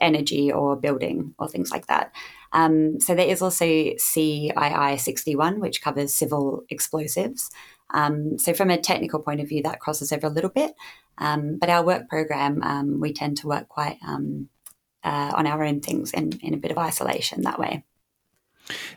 energy 0.00 0.50
or 0.52 0.76
building 0.76 1.34
or 1.38 1.48
things 1.48 1.70
like 1.70 1.86
that. 1.86 2.12
Um, 2.52 3.00
so 3.00 3.14
there 3.14 3.28
is 3.28 3.40
also 3.40 3.64
CII 3.64 5.00
61, 5.00 5.60
which 5.60 5.80
covers 5.80 6.12
civil 6.12 6.64
explosives. 6.68 7.50
Um, 7.92 8.38
so 8.38 8.54
from 8.54 8.70
a 8.70 8.80
technical 8.80 9.20
point 9.20 9.40
of 9.40 9.48
view, 9.48 9.62
that 9.62 9.80
crosses 9.80 10.12
over 10.12 10.26
a 10.26 10.30
little 10.30 10.50
bit. 10.50 10.74
Um, 11.18 11.58
but 11.58 11.68
our 11.68 11.84
work 11.84 12.08
program, 12.08 12.62
um, 12.62 13.00
we 13.00 13.12
tend 13.12 13.36
to 13.38 13.46
work 13.46 13.68
quite 13.68 13.98
um, 14.06 14.48
uh, 15.04 15.32
on 15.34 15.46
our 15.46 15.62
own 15.62 15.80
things 15.80 16.12
in, 16.12 16.32
in 16.42 16.54
a 16.54 16.58
bit 16.58 16.70
of 16.70 16.78
isolation 16.78 17.42
that 17.42 17.58
way. 17.58 17.84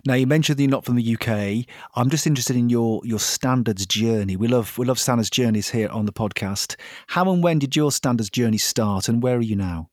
Now 0.05 0.13
you 0.13 0.27
mentioned 0.27 0.57
that 0.57 0.63
you're 0.63 0.71
not 0.71 0.85
from 0.85 0.95
the 0.95 1.15
UK. 1.15 1.65
I'm 1.95 2.09
just 2.09 2.27
interested 2.27 2.55
in 2.55 2.69
your 2.69 3.01
your 3.03 3.19
standards 3.19 3.85
journey. 3.87 4.35
We 4.35 4.47
love 4.47 4.77
we 4.77 4.85
love 4.85 4.99
standards 4.99 5.29
journeys 5.29 5.69
here 5.69 5.89
on 5.89 6.05
the 6.05 6.13
podcast. 6.13 6.75
How 7.07 7.29
and 7.31 7.43
when 7.43 7.59
did 7.59 7.75
your 7.75 7.91
standards 7.91 8.29
journey 8.29 8.59
start, 8.59 9.09
and 9.09 9.23
where 9.23 9.37
are 9.37 9.41
you 9.41 9.55
now? 9.55 9.89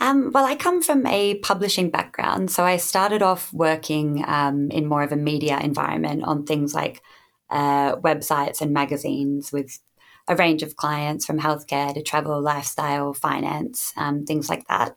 Um, 0.00 0.30
well, 0.32 0.46
I 0.46 0.56
come 0.56 0.80
from 0.80 1.06
a 1.06 1.34
publishing 1.40 1.90
background. 1.90 2.50
So 2.50 2.64
I 2.64 2.78
started 2.78 3.20
off 3.20 3.52
working 3.52 4.24
um, 4.26 4.70
in 4.70 4.86
more 4.86 5.02
of 5.02 5.12
a 5.12 5.16
media 5.16 5.60
environment 5.60 6.24
on 6.24 6.46
things 6.46 6.74
like 6.74 7.02
uh, 7.50 7.96
websites 7.96 8.60
and 8.60 8.72
magazines 8.72 9.52
with 9.52 9.78
a 10.28 10.36
range 10.36 10.62
of 10.62 10.76
clients 10.76 11.26
from 11.26 11.40
healthcare 11.40 11.92
to 11.92 12.02
travel, 12.02 12.40
lifestyle, 12.40 13.12
finance, 13.12 13.92
um, 13.96 14.24
things 14.24 14.48
like 14.48 14.66
that. 14.68 14.96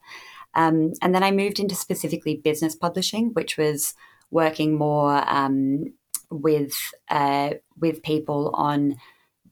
Um, 0.53 0.93
and 1.01 1.15
then 1.15 1.23
I 1.23 1.31
moved 1.31 1.59
into 1.59 1.75
specifically 1.75 2.35
business 2.35 2.75
publishing, 2.75 3.31
which 3.33 3.57
was 3.57 3.95
working 4.29 4.75
more 4.75 5.23
um, 5.27 5.93
with 6.29 6.75
uh, 7.09 7.51
with 7.77 8.03
people 8.03 8.51
on 8.53 8.95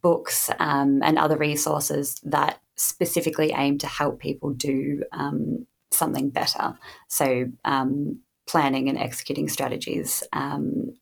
books 0.01 0.49
um, 0.59 1.01
and 1.03 1.17
other 1.17 1.37
resources 1.37 2.19
that 2.23 2.59
specifically 2.75 3.51
aim 3.55 3.77
to 3.77 3.87
help 3.87 4.19
people 4.19 4.51
do 4.51 5.03
um, 5.11 5.67
something 5.91 6.29
better. 6.29 6.77
So, 7.07 7.45
um, 7.63 8.19
planning 8.47 8.89
and 8.89 8.97
executing 8.97 9.47
strategies, 9.47 10.23
um, 10.33 10.93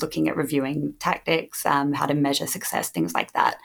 looking 0.00 0.28
at 0.28 0.36
reviewing 0.36 0.94
tactics, 0.98 1.66
um, 1.66 1.92
how 1.92 2.06
to 2.06 2.14
measure 2.14 2.46
success, 2.46 2.90
things 2.90 3.14
like 3.14 3.32
that. 3.32 3.58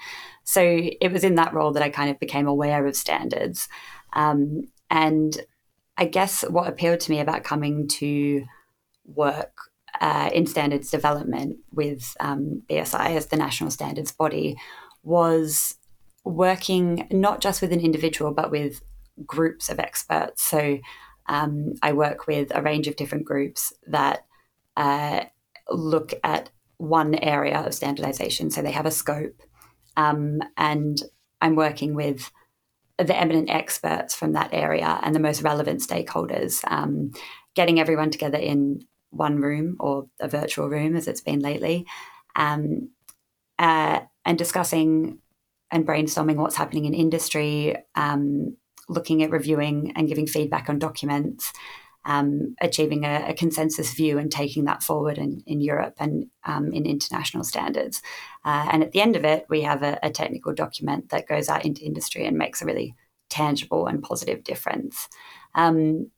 So, 0.44 0.62
it 0.64 1.12
was 1.12 1.24
in 1.24 1.36
that 1.36 1.54
role 1.54 1.72
that 1.72 1.84
I 1.84 1.90
kind 1.90 2.10
of 2.10 2.20
became 2.20 2.48
aware 2.48 2.86
of 2.86 2.96
standards. 2.96 3.68
Um, 4.14 4.64
and 4.90 5.40
I 5.98 6.06
guess 6.06 6.42
what 6.50 6.68
appealed 6.68 7.00
to 7.02 7.12
me 7.12 7.20
about 7.20 7.44
coming 7.44 7.88
to 8.00 8.44
work 9.06 9.54
uh, 10.00 10.30
in 10.34 10.48
standards 10.48 10.90
development 10.90 11.58
with 11.72 12.16
um, 12.20 12.64
BSI 12.70 13.16
as 13.16 13.28
the 13.28 13.38
national 13.38 13.72
standards 13.72 14.12
body 14.12 14.58
was 15.04 15.76
working 16.24 17.08
not 17.12 17.42
just 17.42 17.62
with 17.62 17.72
an 17.72 17.80
individual, 17.80 18.32
but 18.32 18.52
with 18.52 18.82
groups 19.26 19.70
of 19.70 19.80
experts. 19.80 20.44
So 20.44 20.80
um, 21.28 21.74
I 21.82 21.94
work 21.94 22.28
with 22.28 22.52
a 22.56 22.62
range 22.62 22.88
of 22.88 22.96
different 22.96 23.26
groups 23.26 23.74
that 23.88 24.26
uh, 24.78 25.26
look 25.74 26.14
at 26.24 26.50
one 26.78 27.16
area 27.16 27.60
of 27.60 27.74
standardization. 27.74 28.50
So 28.50 28.62
they 28.62 28.72
have 28.72 28.86
a 28.86 28.92
scope. 28.92 29.42
Um, 29.98 30.40
and 30.58 31.02
I'm 31.42 31.56
working 31.56 31.96
with 31.96 32.32
the 32.98 33.18
eminent 33.18 33.50
experts 33.50 34.16
from 34.16 34.34
that 34.34 34.50
area 34.54 35.00
and 35.04 35.16
the 35.16 35.20
most 35.20 35.42
relevant 35.42 35.82
stakeholders, 35.82 36.64
um, 36.70 37.12
getting 37.56 37.80
everyone 37.80 38.10
together 38.10 38.38
in 38.38 38.82
one 39.10 39.38
room 39.38 39.76
or 39.80 40.08
a 40.20 40.28
virtual 40.28 40.70
room, 40.70 40.96
as 40.96 41.08
it's 41.08 41.22
been 41.22 41.40
lately, 41.40 41.86
um, 42.36 42.90
uh, 43.60 44.00
and 44.26 44.38
discussing 44.38 45.20
and 45.72 45.86
brainstorming 45.88 46.36
what's 46.36 46.56
happening 46.56 46.86
in 46.86 46.94
industry, 46.94 47.76
um, 47.96 48.56
looking 48.90 49.24
at 49.24 49.32
reviewing 49.32 49.94
and 49.96 50.08
giving 50.08 50.28
feedback 50.28 50.70
on 50.70 50.80
documents, 50.80 51.54
um, 52.06 52.56
achieving 52.62 53.06
a, 53.06 53.26
a, 53.30 53.34
consensus 53.34 53.94
view 53.94 54.18
and 54.18 54.32
taking 54.32 54.66
that 54.66 54.82
forward 54.82 55.18
in, 55.18 55.44
in 55.46 55.62
Europe 55.62 55.96
and 56.00 56.28
um, 56.46 56.74
in 56.74 56.86
international 56.86 57.44
standards. 57.44 58.02
Uh, 58.44 58.68
and 58.72 58.84
at 58.84 58.92
the 58.92 59.02
end 59.02 59.16
of 59.16 59.24
it, 59.24 59.46
we 59.50 59.62
have 59.62 59.84
a, 59.84 60.00
a, 60.02 60.10
technical 60.10 60.54
document 60.54 61.10
that 61.10 61.28
goes 61.28 61.48
out 61.48 61.64
into 61.64 61.86
industry 61.86 62.26
and 62.26 62.38
makes 62.38 62.62
a 62.62 62.66
really 62.66 62.96
tangible 63.30 63.86
and 63.86 64.02
positive 64.02 64.44
difference. 64.44 65.08
Um, 65.54 66.10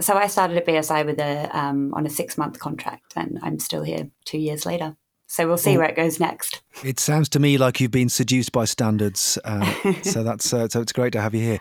so 0.00 0.16
I 0.16 0.26
started 0.26 0.56
at 0.56 0.66
BSI 0.66 1.06
with 1.06 1.18
a 1.20 1.48
um, 1.56 1.92
on 1.94 2.06
a 2.06 2.10
six 2.10 2.38
month 2.38 2.58
contract, 2.58 3.14
and 3.16 3.38
I'm 3.42 3.58
still 3.58 3.82
here 3.82 4.10
two 4.24 4.38
years 4.38 4.64
later. 4.64 4.96
So 5.30 5.46
we'll 5.46 5.58
see 5.58 5.72
well, 5.72 5.80
where 5.80 5.90
it 5.90 5.96
goes 5.96 6.18
next. 6.18 6.62
It 6.82 6.98
sounds 6.98 7.28
to 7.30 7.38
me 7.38 7.58
like 7.58 7.80
you've 7.80 7.90
been 7.90 8.08
seduced 8.08 8.50
by 8.50 8.64
standards. 8.64 9.38
Uh, 9.44 9.92
so 10.02 10.22
that's 10.22 10.52
uh, 10.52 10.68
so 10.68 10.80
it's 10.80 10.92
great 10.92 11.12
to 11.12 11.20
have 11.20 11.34
you 11.34 11.42
here. 11.42 11.58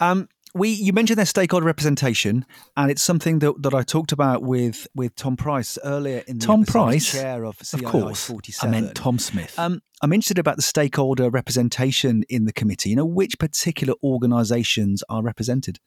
Um, 0.00 0.28
we 0.58 0.70
you 0.70 0.92
mentioned 0.92 1.18
their 1.18 1.26
stakeholder 1.26 1.66
representation, 1.66 2.44
and 2.76 2.90
it's 2.90 3.02
something 3.02 3.38
that, 3.38 3.62
that 3.62 3.74
I 3.74 3.82
talked 3.82 4.12
about 4.12 4.42
with 4.42 4.86
with 4.94 5.14
Tom 5.14 5.36
Price 5.36 5.78
earlier 5.84 6.22
in 6.26 6.38
the 6.38 6.46
Tom 6.46 6.64
Price, 6.64 7.12
chair 7.12 7.44
of 7.44 7.58
CII 7.58 7.84
of 7.84 7.84
course, 7.84 8.24
47. 8.24 8.68
I 8.68 8.80
meant 8.80 8.94
Tom 8.94 9.18
Smith. 9.18 9.58
Um, 9.58 9.80
I'm 10.02 10.12
interested 10.12 10.38
about 10.38 10.56
the 10.56 10.62
stakeholder 10.62 11.30
representation 11.30 12.24
in 12.28 12.44
the 12.44 12.52
committee. 12.52 12.90
You 12.90 12.96
know, 12.96 13.06
which 13.06 13.38
particular 13.38 13.94
organisations 14.02 15.02
are 15.08 15.22
represented? 15.22 15.78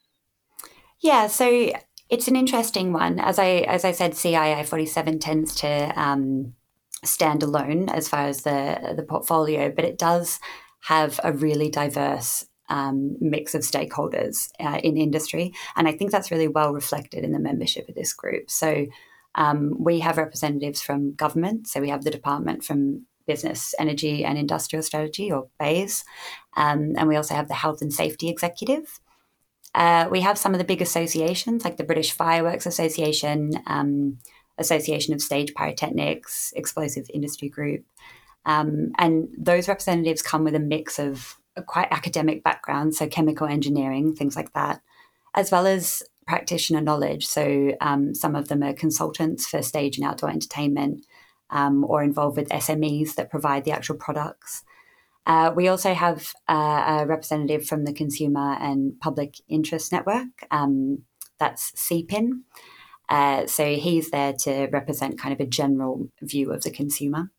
Yeah, 1.00 1.28
so 1.28 1.72
it's 2.10 2.28
an 2.28 2.36
interesting 2.36 2.94
one. 2.94 3.20
As 3.20 3.40
I 3.40 3.66
as 3.68 3.86
I 3.86 3.92
said, 3.92 4.14
CII 4.14 4.66
47 4.66 5.20
tends 5.20 5.56
to 5.56 5.94
um, 6.02 6.54
stand 7.04 7.44
alone 7.44 7.90
as 7.90 8.08
far 8.08 8.28
as 8.28 8.44
the 8.44 8.94
the 8.96 9.04
portfolio, 9.04 9.72
but 9.72 9.86
it 9.86 9.98
does 9.98 10.40
have 10.86 11.20
a 11.24 11.32
really 11.32 11.70
diverse 11.70 12.46
um, 12.72 13.18
mix 13.20 13.54
of 13.54 13.62
stakeholders 13.62 14.50
uh, 14.60 14.80
in 14.82 14.98
industry, 14.98 15.54
and 15.76 15.88
I 15.88 15.92
think 15.92 16.12
that's 16.12 16.32
really 16.32 16.48
well 16.48 16.74
reflected 16.74 17.24
in 17.24 17.34
the 17.34 17.40
membership 17.40 17.90
of 17.90 17.96
this 17.96 18.14
group. 18.14 18.50
So 18.50 18.88
um, 19.36 19.76
we 19.78 20.00
have 20.00 20.18
representatives 20.18 20.82
from 20.82 21.14
government, 21.14 21.68
so 21.68 21.82
we 21.82 21.90
have 21.90 22.04
the 22.04 22.12
department 22.12 22.64
from 22.64 23.06
Business, 23.28 23.76
Energy 23.78 24.24
and 24.26 24.38
Industrial 24.38 24.82
Strategy, 24.82 25.32
or 25.32 25.50
BEIS, 25.60 26.06
um, 26.56 26.94
and 26.98 27.08
we 27.08 27.18
also 27.18 27.36
have 27.36 27.50
the 27.50 27.54
Health 27.54 27.82
and 27.82 27.94
Safety 27.94 28.30
Executive. 28.30 29.00
Uh, 29.76 30.08
we 30.10 30.22
have 30.22 30.38
some 30.38 30.54
of 30.54 30.58
the 30.58 30.66
big 30.66 30.82
associations 30.82 31.64
like 31.64 31.78
the 31.78 31.84
British 31.84 32.12
Fireworks 32.12 32.66
Association, 32.66 33.52
um, 33.68 34.18
Association 34.58 35.14
of 35.14 35.22
Stage 35.22 35.54
Pyrotechnics, 35.54 36.54
Explosive 36.56 37.10
Industry 37.14 37.50
Group. 37.50 37.84
Um, 38.46 38.92
and 38.98 39.30
those 39.38 39.68
representatives 39.68 40.22
come 40.22 40.44
with 40.44 40.56
a 40.56 40.60
mix 40.60 41.00
of 41.00 41.38
quite 41.66 41.88
academic 41.92 42.44
backgrounds, 42.44 42.98
so 42.98 43.08
chemical 43.08 43.48
engineering, 43.48 44.16
things 44.16 44.36
like 44.36 44.54
that, 44.54 44.82
as 45.36 45.52
well 45.52 45.68
as 45.68 46.04
practitioner 46.28 46.82
knowledge. 46.82 47.26
So 47.26 47.74
um, 47.82 48.16
some 48.16 48.36
of 48.36 48.48
them 48.48 48.64
are 48.64 48.74
consultants 48.74 49.48
for 49.48 49.62
stage 49.62 49.98
and 49.98 50.06
outdoor 50.06 50.30
entertainment 50.30 51.06
um, 51.50 51.84
or 51.84 52.04
involved 52.04 52.38
with 52.38 52.50
SMEs 52.50 53.16
that 53.16 53.30
provide 53.30 53.66
the 53.66 53.72
actual 53.72 53.96
products. 53.96 54.64
Uh, 55.26 55.52
we 55.56 55.68
also 55.68 55.94
have 55.94 56.34
uh, 56.50 57.00
a 57.02 57.06
representative 57.06 57.66
from 57.66 57.86
the 57.86 57.94
Consumer 57.94 58.58
and 58.60 59.00
Public 59.00 59.36
Interest 59.48 59.92
Network. 59.92 60.28
Um, 60.50 61.04
that's 61.38 61.72
CPIN. 61.74 62.42
Uh, 63.10 63.46
so 63.46 63.76
he's 63.76 64.10
there 64.12 64.34
to 64.34 64.68
represent 64.72 65.20
kind 65.20 65.34
of 65.34 65.40
a 65.40 65.50
general 65.50 66.10
view 66.22 66.52
of 66.52 66.64
the 66.64 66.72
consumer. 66.72 67.30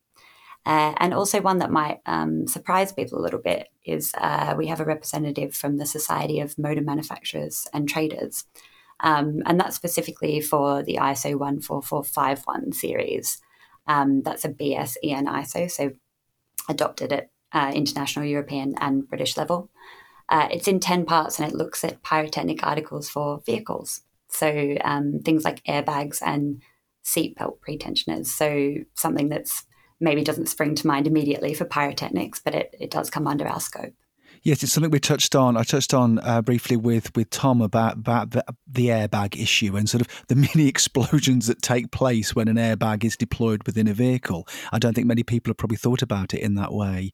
Uh, 0.64 0.94
and 0.98 1.12
also, 1.12 1.40
one 1.40 1.58
that 1.58 1.72
might 1.72 2.00
um, 2.06 2.46
surprise 2.46 2.92
people 2.92 3.18
a 3.18 3.22
little 3.22 3.40
bit 3.40 3.68
is 3.84 4.12
uh, 4.16 4.54
we 4.56 4.68
have 4.68 4.80
a 4.80 4.84
representative 4.84 5.54
from 5.54 5.76
the 5.76 5.86
Society 5.86 6.38
of 6.40 6.58
Motor 6.58 6.82
Manufacturers 6.82 7.66
and 7.72 7.88
Traders. 7.88 8.44
Um, 9.00 9.42
and 9.46 9.58
that's 9.58 9.74
specifically 9.74 10.40
for 10.40 10.82
the 10.82 10.96
ISO 10.96 11.32
14451 11.32 12.72
series. 12.72 13.42
Um, 13.88 14.22
that's 14.22 14.44
a 14.44 14.50
BS 14.50 14.96
EN 15.02 15.26
ISO, 15.26 15.68
so 15.68 15.90
adopted 16.68 17.12
at 17.12 17.30
uh, 17.52 17.72
international, 17.74 18.24
European, 18.24 18.74
and 18.80 19.08
British 19.08 19.36
level. 19.36 19.70
Uh, 20.28 20.48
it's 20.50 20.68
in 20.68 20.80
10 20.80 21.04
parts 21.04 21.38
and 21.38 21.50
it 21.50 21.56
looks 21.56 21.84
at 21.84 22.02
pyrotechnic 22.02 22.64
articles 22.64 23.10
for 23.10 23.42
vehicles. 23.44 24.02
So 24.28 24.76
um, 24.82 25.18
things 25.24 25.44
like 25.44 25.62
airbags 25.64 26.22
and 26.24 26.62
seatbelt 27.04 27.58
pretensioners. 27.58 28.26
So 28.26 28.76
something 28.94 29.28
that's 29.28 29.66
maybe 30.02 30.24
doesn't 30.24 30.48
spring 30.48 30.74
to 30.74 30.86
mind 30.86 31.06
immediately 31.06 31.54
for 31.54 31.64
pyrotechnics, 31.64 32.40
but 32.40 32.54
it, 32.54 32.74
it 32.78 32.90
does 32.90 33.08
come 33.08 33.26
under 33.26 33.46
our 33.46 33.60
scope. 33.60 33.94
Yes, 34.44 34.64
it's 34.64 34.72
something 34.72 34.90
we 34.90 34.98
touched 34.98 35.36
on. 35.36 35.56
I 35.56 35.62
touched 35.62 35.94
on 35.94 36.18
uh, 36.18 36.42
briefly 36.42 36.76
with 36.76 37.14
with 37.14 37.30
Tom 37.30 37.60
about 37.60 37.94
about 37.94 38.32
the, 38.32 38.44
the, 38.66 38.88
airbag 38.88 39.40
issue 39.40 39.76
and 39.76 39.88
sort 39.88 40.00
of 40.00 40.08
the 40.26 40.34
mini 40.54 40.66
explosions 40.66 41.46
that 41.46 41.62
take 41.62 41.92
place 41.92 42.34
when 42.34 42.48
an 42.48 42.56
airbag 42.56 43.04
is 43.04 43.16
deployed 43.16 43.60
within 43.66 43.86
a 43.86 43.94
vehicle. 43.94 44.48
I 44.72 44.80
don't 44.80 44.94
think 44.94 45.06
many 45.06 45.22
people 45.22 45.50
have 45.50 45.58
probably 45.58 45.76
thought 45.76 46.02
about 46.02 46.34
it 46.34 46.40
in 46.40 46.56
that 46.56 46.72
way. 46.72 47.12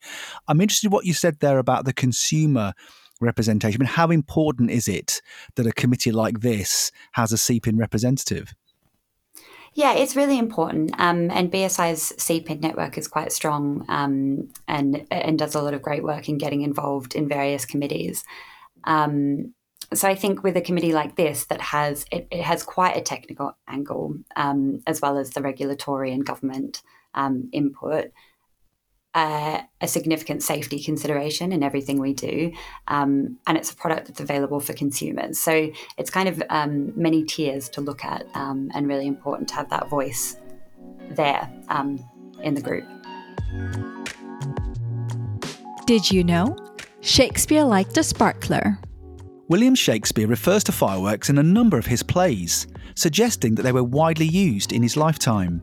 I'm 0.49 0.63
interested 0.63 0.87
in 0.87 0.93
what 0.93 1.05
you 1.05 1.13
said 1.13 1.41
there 1.41 1.59
about 1.59 1.85
the 1.85 1.93
consumer 1.93 2.73
representation. 3.21 3.83
I 3.83 3.85
mean, 3.85 3.93
how 3.93 4.09
important 4.11 4.71
is 4.71 4.89
it 4.89 5.21
that 5.57 5.67
a 5.67 5.73
committee 5.73 6.13
like 6.13 6.41
this 6.41 6.91
has 7.13 7.31
a 7.33 7.37
CPIN 7.37 7.79
representative? 7.79 8.55
Yeah, 9.79 9.93
it's 9.93 10.17
really 10.17 10.41
important. 10.41 10.91
Um, 10.99 11.31
and 11.31 11.53
BSI's 11.53 12.13
CPIN 12.17 12.61
network 12.61 12.99
is 12.99 13.07
quite 13.07 13.31
strong 13.31 13.85
um, 13.89 14.49
and 14.67 15.07
and 15.09 15.39
does 15.39 15.55
a 15.55 15.63
lot 15.63 15.73
of 15.73 15.83
great 15.83 16.03
work 16.03 16.29
in 16.29 16.37
getting 16.37 16.63
involved 16.63 17.15
in 17.15 17.29
various 17.29 17.65
committees. 17.65 18.25
Um, 18.83 19.55
so 19.95 20.09
I 20.09 20.17
think 20.17 20.43
with 20.43 20.57
a 20.57 20.61
committee 20.61 20.93
like 20.93 21.15
this 21.15 21.45
that 21.45 21.61
has 21.61 22.05
it, 22.11 22.27
it 22.33 22.43
has 22.43 22.65
quite 22.65 22.97
a 22.97 23.01
technical 23.01 23.57
angle 23.69 24.17
um, 24.35 24.81
as 24.89 25.01
well 25.01 25.17
as 25.17 25.31
the 25.31 25.43
regulatory 25.43 26.13
and 26.13 26.27
government 26.27 26.83
um, 27.15 27.49
input, 27.53 28.11
uh, 29.19 29.61
a 29.81 29.89
significant 29.89 30.45
safety 30.45 30.79
consideration 30.81 31.51
in 31.51 31.65
everything 31.65 31.99
we 32.01 32.15
do. 32.15 32.53
Um, 32.87 33.39
and 33.49 33.59
it's 33.59 33.73
a 33.73 33.75
product 33.75 34.07
that's 34.07 34.21
available 34.21 34.61
for 34.61 34.75
consumers. 34.75 35.41
So 35.41 35.73
it's 35.97 36.09
kind 36.09 36.29
of 36.29 36.41
um, 36.51 36.93
many 36.95 37.25
tiers 37.25 37.69
to 37.71 37.81
look 37.81 38.05
at 38.05 38.27
um, 38.35 38.71
and 38.75 38.87
really 38.87 39.09
important 39.09 39.49
to 39.49 39.57
have 39.57 39.71
that 39.71 39.89
voice 39.89 40.37
there 41.11 41.51
um, 41.69 41.99
in 42.45 42.55
the 42.55 42.61
group. 42.61 42.85
Did 45.87 46.09
you 46.13 46.23
know? 46.23 46.57
Shakespeare 47.01 47.65
liked 47.65 47.97
a 47.99 48.05
sparkler. 48.05 48.79
William 49.49 49.75
Shakespeare 49.75 50.29
refers 50.29 50.63
to 50.65 50.73
fireworks 50.73 51.29
in 51.29 51.39
a 51.39 51.43
number 51.43 51.77
of 51.77 51.87
his 51.87 52.05
plays, 52.05 52.69
suggesting 52.95 53.57
that 53.57 53.63
they 53.63 53.73
were 53.73 53.83
widely 53.83 54.27
used 54.27 54.73
in 54.73 54.83
his 54.83 54.97
lifetime. 54.97 55.61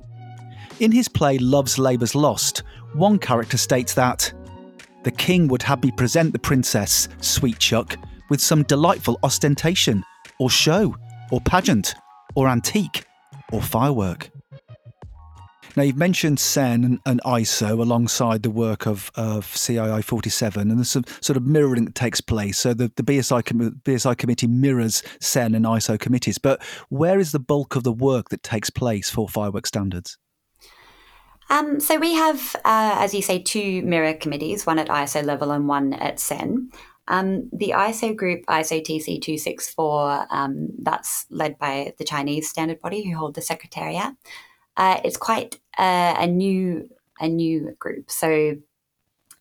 In 0.81 0.91
his 0.91 1.07
play 1.07 1.37
Love's 1.37 1.79
Labour's 1.79 2.15
Lost, 2.15 2.63
one 2.95 3.19
character 3.19 3.57
states 3.57 3.93
that 3.93 4.31
the 5.03 5.11
king 5.11 5.47
would 5.49 5.61
have 5.63 5.83
me 5.83 5.91
present 5.91 6.33
the 6.33 6.39
princess, 6.39 7.07
sweet 7.21 7.59
Chuck, 7.59 7.97
with 8.29 8.41
some 8.41 8.63
delightful 8.63 9.19
ostentation, 9.21 10.03
or 10.39 10.49
show, 10.49 10.95
or 11.31 11.41
pageant, 11.41 11.93
or 12.35 12.47
antique, 12.47 13.05
or 13.51 13.61
firework. 13.61 14.29
Now, 15.75 15.83
you've 15.83 15.97
mentioned 15.97 16.39
CEN 16.39 17.01
and, 17.05 17.21
ISO 17.25 17.79
alongside 17.79 18.43
the 18.43 18.49
work 18.49 18.87
of, 18.87 19.11
of 19.15 19.45
CII 19.47 20.01
47, 20.01 20.69
and 20.69 20.79
there's 20.79 20.89
some 20.89 21.03
sort 21.19 21.35
of 21.35 21.45
mirroring 21.45 21.83
that 21.83 21.95
takes 21.95 22.21
place. 22.21 22.57
So 22.57 22.73
the, 22.73 22.89
the 22.95 23.03
BSI, 23.03 23.43
com- 23.43 23.81
BSI 23.83 24.17
committee 24.17 24.47
mirrors 24.47 25.03
CEN 25.19 25.53
and 25.53 25.65
ISO 25.65 25.99
committees. 25.99 26.37
But 26.37 26.63
where 26.87 27.19
is 27.19 27.33
the 27.33 27.39
bulk 27.39 27.75
of 27.75 27.83
the 27.83 27.91
work 27.91 28.29
that 28.29 28.41
takes 28.41 28.69
place 28.69 29.09
for 29.09 29.27
firework 29.27 29.67
standards? 29.67 30.17
Um, 31.49 31.79
so 31.79 31.97
we 31.97 32.13
have, 32.13 32.55
uh, 32.65 32.95
as 32.99 33.13
you 33.13 33.21
say, 33.21 33.39
two 33.39 33.81
mirror 33.83 34.13
committees, 34.13 34.65
one 34.65 34.79
at 34.79 34.87
ISO 34.87 35.23
level 35.23 35.51
and 35.51 35.67
one 35.67 35.93
at 35.93 36.19
CEN. 36.19 36.71
Um, 37.07 37.49
the 37.53 37.73
ISO 37.75 38.15
group, 38.15 38.45
ISO 38.47 38.81
TC 38.81 39.21
264, 39.21 40.27
um, 40.31 40.69
that's 40.79 41.27
led 41.29 41.57
by 41.59 41.93
the 41.97 42.03
Chinese 42.03 42.49
standard 42.49 42.81
body 42.81 43.03
who 43.03 43.15
hold 43.15 43.35
the 43.35 43.41
secretariat. 43.41 44.15
Uh, 44.75 44.99
it's 45.03 45.17
quite 45.17 45.59
uh, 45.77 46.15
a 46.17 46.27
new 46.27 46.89
a 47.19 47.29
new 47.29 47.73
group. 47.79 48.11
So 48.11 48.55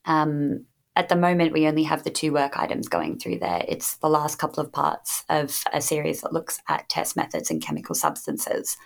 um, 0.05 0.67
at 0.95 1.09
the 1.09 1.17
moment, 1.17 1.53
we 1.53 1.67
only 1.67 1.83
have 1.85 2.05
the 2.05 2.11
two 2.11 2.33
work 2.33 2.57
items 2.57 2.89
going 2.89 3.19
through 3.19 3.41
there. 3.41 3.65
It's 3.67 3.97
the 3.97 4.09
last 4.09 4.39
couple 4.39 4.63
of 4.63 4.73
parts 4.73 5.25
of 5.29 5.65
a 5.73 5.81
series 5.81 6.21
that 6.21 6.33
looks 6.33 6.61
at 6.69 6.89
test 6.89 7.17
methods 7.17 7.51
and 7.51 7.61
chemical 7.61 7.97
substances. 7.97 8.77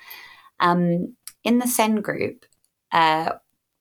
Um, 0.60 1.16
in 1.44 1.58
the 1.58 1.66
CEN 1.66 2.00
group, 2.00 2.46
uh, 2.92 3.32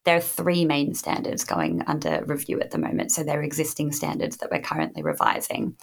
there 0.06 0.16
are 0.16 0.22
three 0.22 0.64
main 0.64 0.94
standards 0.94 1.44
going 1.44 1.84
under 1.86 2.24
review 2.26 2.62
at 2.62 2.72
the 2.72 2.78
moment. 2.78 3.12
So 3.12 3.24
there 3.24 3.40
are 3.40 3.44
existing 3.44 3.92
standards 3.92 4.38
that 4.38 4.50
we're 4.50 4.62
currently 4.62 5.04
revising. 5.04 5.76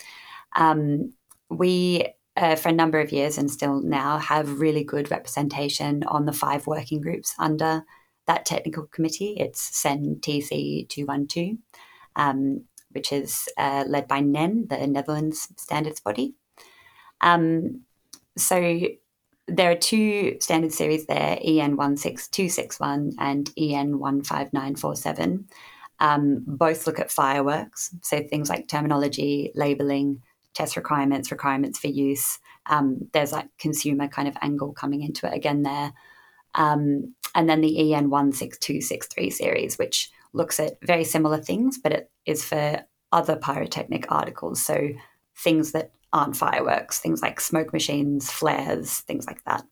Um, 0.57 1.13
we, 1.51 2.07
uh, 2.37 2.57
for 2.57 2.71
a 2.71 2.73
number 2.73 3.01
of 3.01 3.13
years 3.13 3.37
and 3.37 3.51
still 3.51 3.83
now, 3.83 4.19
have 4.19 4.61
really 4.61 4.83
good 4.83 5.11
representation 5.11 6.05
on 6.05 6.25
the 6.25 6.33
five 6.33 6.67
working 6.67 7.03
groups 7.03 7.35
under 7.39 7.85
that 8.27 8.47
technical 8.47 8.87
committee. 8.87 9.37
It's 9.39 9.61
CEN 9.77 10.21
TC 10.23 10.89
212, 10.89 11.59
um, 12.17 12.65
which 12.93 13.13
is 13.13 13.47
uh, 13.59 13.85
led 13.87 14.09
by 14.09 14.21
NEN, 14.21 14.69
the 14.71 14.87
Netherlands 14.87 15.49
standards 15.59 16.01
body. 16.01 16.35
Um, 17.21 17.83
so 18.39 18.89
there 19.47 19.71
are 19.71 19.77
two 19.77 20.37
standard 20.41 20.73
series 20.73 21.07
there, 21.07 21.39
EN 21.43 21.77
16261 21.77 23.13
and 23.19 23.51
EN 23.59 23.99
15947. 23.99 25.47
Um, 26.01 26.45
both 26.47 26.87
look 26.87 26.99
at 26.99 27.11
fireworks, 27.11 27.95
so 28.03 28.23
things 28.23 28.49
like 28.49 28.69
terminology, 28.69 29.53
labeling, 29.55 30.23
test 30.55 30.77
requirements, 30.77 31.31
requirements 31.31 31.79
for 31.79 31.89
use. 31.89 32.39
Um, 32.67 33.09
there's 33.13 33.33
like 33.33 33.49
consumer 33.59 34.09
kind 34.09 34.29
of 34.29 34.37
angle 34.41 34.73
coming 34.73 35.03
into 35.03 35.27
it 35.27 35.35
again 35.35 35.63
there. 35.63 35.93
Um, 36.55 37.15
and 37.35 37.49
then 37.49 37.61
the 37.61 37.95
EN 37.95 38.11
16263 38.11 39.31
series, 39.31 39.79
which 39.79 40.11
looks 40.33 40.59
at 40.59 40.79
very 40.83 41.05
similar 41.05 41.39
things, 41.39 41.79
but 41.79 41.93
it 41.93 42.11
is 42.27 42.45
for 42.45 42.85
other 43.13 43.37
pyrotechnic 43.37 44.07
articles. 44.11 44.65
So 44.65 44.89
things 45.37 45.73
that 45.73 45.93
aren't 46.15 46.37
fireworks, 46.37 47.01
things 47.01 47.21
like 47.21 47.41
smoke 47.41 47.73
machines, 47.73 48.31
flares, 48.31 49.01
things 49.01 49.27
like 49.27 49.45
that. 49.45 49.65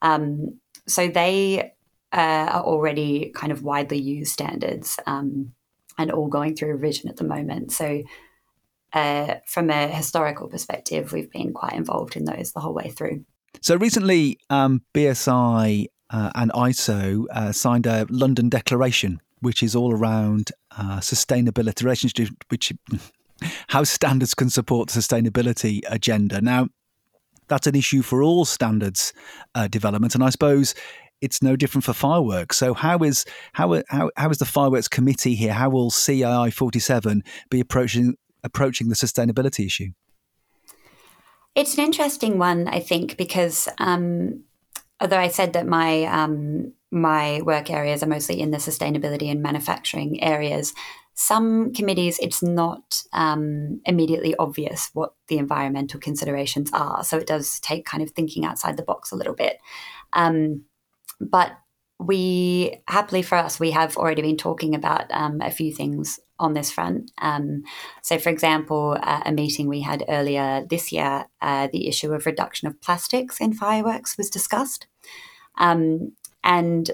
Um, 0.00 0.58
so 0.88 1.06
they 1.06 1.74
uh, 2.12 2.48
are 2.50 2.62
already 2.62 3.30
kind 3.34 3.52
of 3.52 3.62
widely 3.62 3.98
used 3.98 4.32
standards 4.32 4.98
um, 5.06 5.52
and 5.98 6.10
all 6.10 6.28
going 6.28 6.56
through 6.56 6.72
revision 6.72 7.08
at 7.08 7.18
the 7.18 7.24
moment. 7.24 7.72
So 7.72 8.02
uh, 8.94 9.34
from 9.46 9.70
a 9.70 9.86
historical 9.86 10.48
perspective, 10.48 11.12
we've 11.12 11.30
been 11.30 11.52
quite 11.52 11.74
involved 11.74 12.16
in 12.16 12.24
those 12.24 12.52
the 12.52 12.60
whole 12.60 12.74
way 12.74 12.90
through. 12.90 13.24
So 13.60 13.76
recently, 13.76 14.38
um, 14.48 14.82
BSI 14.94 15.86
uh, 16.10 16.30
and 16.34 16.50
ISO 16.52 17.26
uh, 17.30 17.52
signed 17.52 17.86
a 17.86 18.06
London 18.08 18.48
Declaration, 18.48 19.20
which 19.40 19.62
is 19.62 19.76
all 19.76 19.94
around 19.94 20.52
uh, 20.76 20.98
sustainability, 21.00 21.84
relationship, 21.84 22.30
which 22.48 22.72
how 23.68 23.84
standards 23.84 24.34
can 24.34 24.50
support 24.50 24.88
the 24.88 25.00
sustainability 25.00 25.80
agenda. 25.88 26.40
Now, 26.40 26.68
that's 27.48 27.66
an 27.66 27.74
issue 27.74 28.02
for 28.02 28.22
all 28.22 28.44
standards 28.44 29.12
uh, 29.54 29.68
development, 29.68 30.14
and 30.14 30.24
I 30.24 30.30
suppose 30.30 30.74
it's 31.20 31.42
no 31.42 31.56
different 31.56 31.84
for 31.84 31.92
fireworks. 31.92 32.56
So, 32.56 32.74
how 32.74 32.98
is 32.98 33.24
how 33.52 33.82
how 33.88 34.10
how 34.16 34.30
is 34.30 34.38
the 34.38 34.44
fireworks 34.44 34.88
committee 34.88 35.34
here? 35.34 35.52
How 35.52 35.70
will 35.70 35.90
CII 35.90 36.52
forty 36.52 36.78
seven 36.78 37.22
be 37.50 37.60
approaching 37.60 38.16
approaching 38.44 38.88
the 38.88 38.94
sustainability 38.94 39.66
issue? 39.66 39.90
It's 41.54 41.76
an 41.76 41.84
interesting 41.84 42.38
one, 42.38 42.66
I 42.68 42.80
think, 42.80 43.16
because 43.16 43.68
um, 43.78 44.44
although 45.00 45.18
I 45.18 45.28
said 45.28 45.52
that 45.52 45.66
my 45.66 46.04
um, 46.04 46.72
my 46.90 47.42
work 47.42 47.70
areas 47.70 48.02
are 48.02 48.08
mostly 48.08 48.40
in 48.40 48.50
the 48.50 48.58
sustainability 48.58 49.30
and 49.30 49.42
manufacturing 49.42 50.22
areas, 50.22 50.74
some 51.14 51.72
committees 51.72 52.18
it's 52.20 52.42
not 52.42 53.02
um, 53.12 53.80
immediately 53.84 54.34
obvious 54.36 54.90
what 54.94 55.14
the 55.28 55.38
environmental 55.38 56.00
considerations 56.00 56.70
are. 56.72 57.04
So 57.04 57.18
it 57.18 57.26
does 57.26 57.60
take 57.60 57.84
kind 57.84 58.02
of 58.02 58.10
thinking 58.10 58.44
outside 58.44 58.76
the 58.76 58.82
box 58.82 59.12
a 59.12 59.16
little 59.16 59.34
bit. 59.34 59.58
Um, 60.12 60.64
but 61.20 61.52
we 61.98 62.82
happily 62.88 63.22
for 63.22 63.36
us, 63.36 63.60
we 63.60 63.70
have 63.70 63.96
already 63.96 64.22
been 64.22 64.36
talking 64.36 64.74
about 64.74 65.10
um, 65.10 65.40
a 65.40 65.50
few 65.50 65.72
things 65.72 66.18
on 66.38 66.54
this 66.54 66.70
front. 66.70 67.12
Um, 67.18 67.62
so, 68.02 68.18
for 68.18 68.28
example, 68.28 68.98
uh, 69.00 69.20
a 69.24 69.32
meeting 69.32 69.68
we 69.68 69.80
had 69.82 70.04
earlier 70.08 70.66
this 70.68 70.90
year, 70.90 71.26
uh, 71.40 71.68
the 71.72 71.86
issue 71.86 72.12
of 72.12 72.26
reduction 72.26 72.66
of 72.66 72.80
plastics 72.80 73.40
in 73.40 73.52
fireworks 73.52 74.18
was 74.18 74.28
discussed. 74.28 74.86
Um, 75.58 76.12
and 76.42 76.90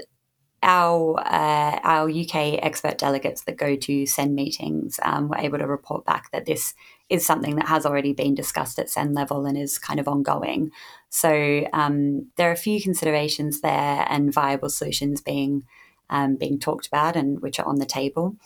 our 0.63 1.21
uh, 1.21 1.79
our 1.85 2.11
UK 2.11 2.59
expert 2.63 2.99
delegates 2.99 3.43
that 3.43 3.57
go 3.57 3.77
to 3.77 4.07
CEN 4.07 4.35
meetings 4.35 4.99
um, 5.03 5.29
were 5.29 5.39
able 5.39 5.59
to 5.59 5.67
report 5.67 6.05
back 6.05 6.31
that 6.33 6.47
this 6.47 6.75
is 7.09 7.25
something 7.25 7.57
that 7.57 7.69
has 7.69 7.87
already 7.87 8.13
been 8.13 8.35
discussed 8.35 8.79
at 8.79 8.91
CEN 8.91 9.15
level 9.15 9.47
and 9.47 9.57
is 9.57 9.79
kind 9.79 10.01
of 10.01 10.09
ongoing. 10.09 10.71
So 11.11 11.67
um, 11.73 12.27
there 12.37 12.51
are 12.51 12.55
a 12.55 12.57
few 12.57 12.81
considerations 12.83 13.61
there 13.61 14.05
and 14.09 14.33
viable 14.33 14.69
solutions 14.69 15.21
being 15.21 15.65
um, 16.11 16.37
being 16.37 16.59
talked 16.59 16.87
about 16.87 17.17
and 17.17 17.41
which 17.41 17.61
are 17.61 17.67
on 17.67 17.77
the 17.77 17.87
table. 17.87 18.37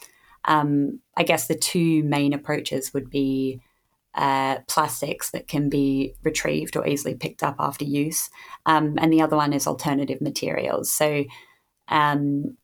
Um, 0.45 1.01
I 1.17 1.23
guess 1.23 1.47
the 1.47 1.55
two 1.55 2.03
main 2.03 2.33
approaches 2.33 2.93
would 2.93 3.09
be 3.09 3.61
uh, 4.15 4.59
plastics 4.69 5.31
that 5.31 5.49
can 5.49 5.71
be 5.71 6.15
retrieved 6.23 6.77
or 6.77 6.87
easily 6.87 7.15
picked 7.15 7.43
up 7.43 7.57
after 7.59 7.85
use, 7.85 8.29
um, 8.67 8.99
and 8.99 9.11
the 9.13 9.23
other 9.23 9.37
one 9.37 9.55
is 9.55 9.67
alternative 9.67 10.21
materials. 10.21 10.93
So 10.93 11.25
um, 11.89 12.57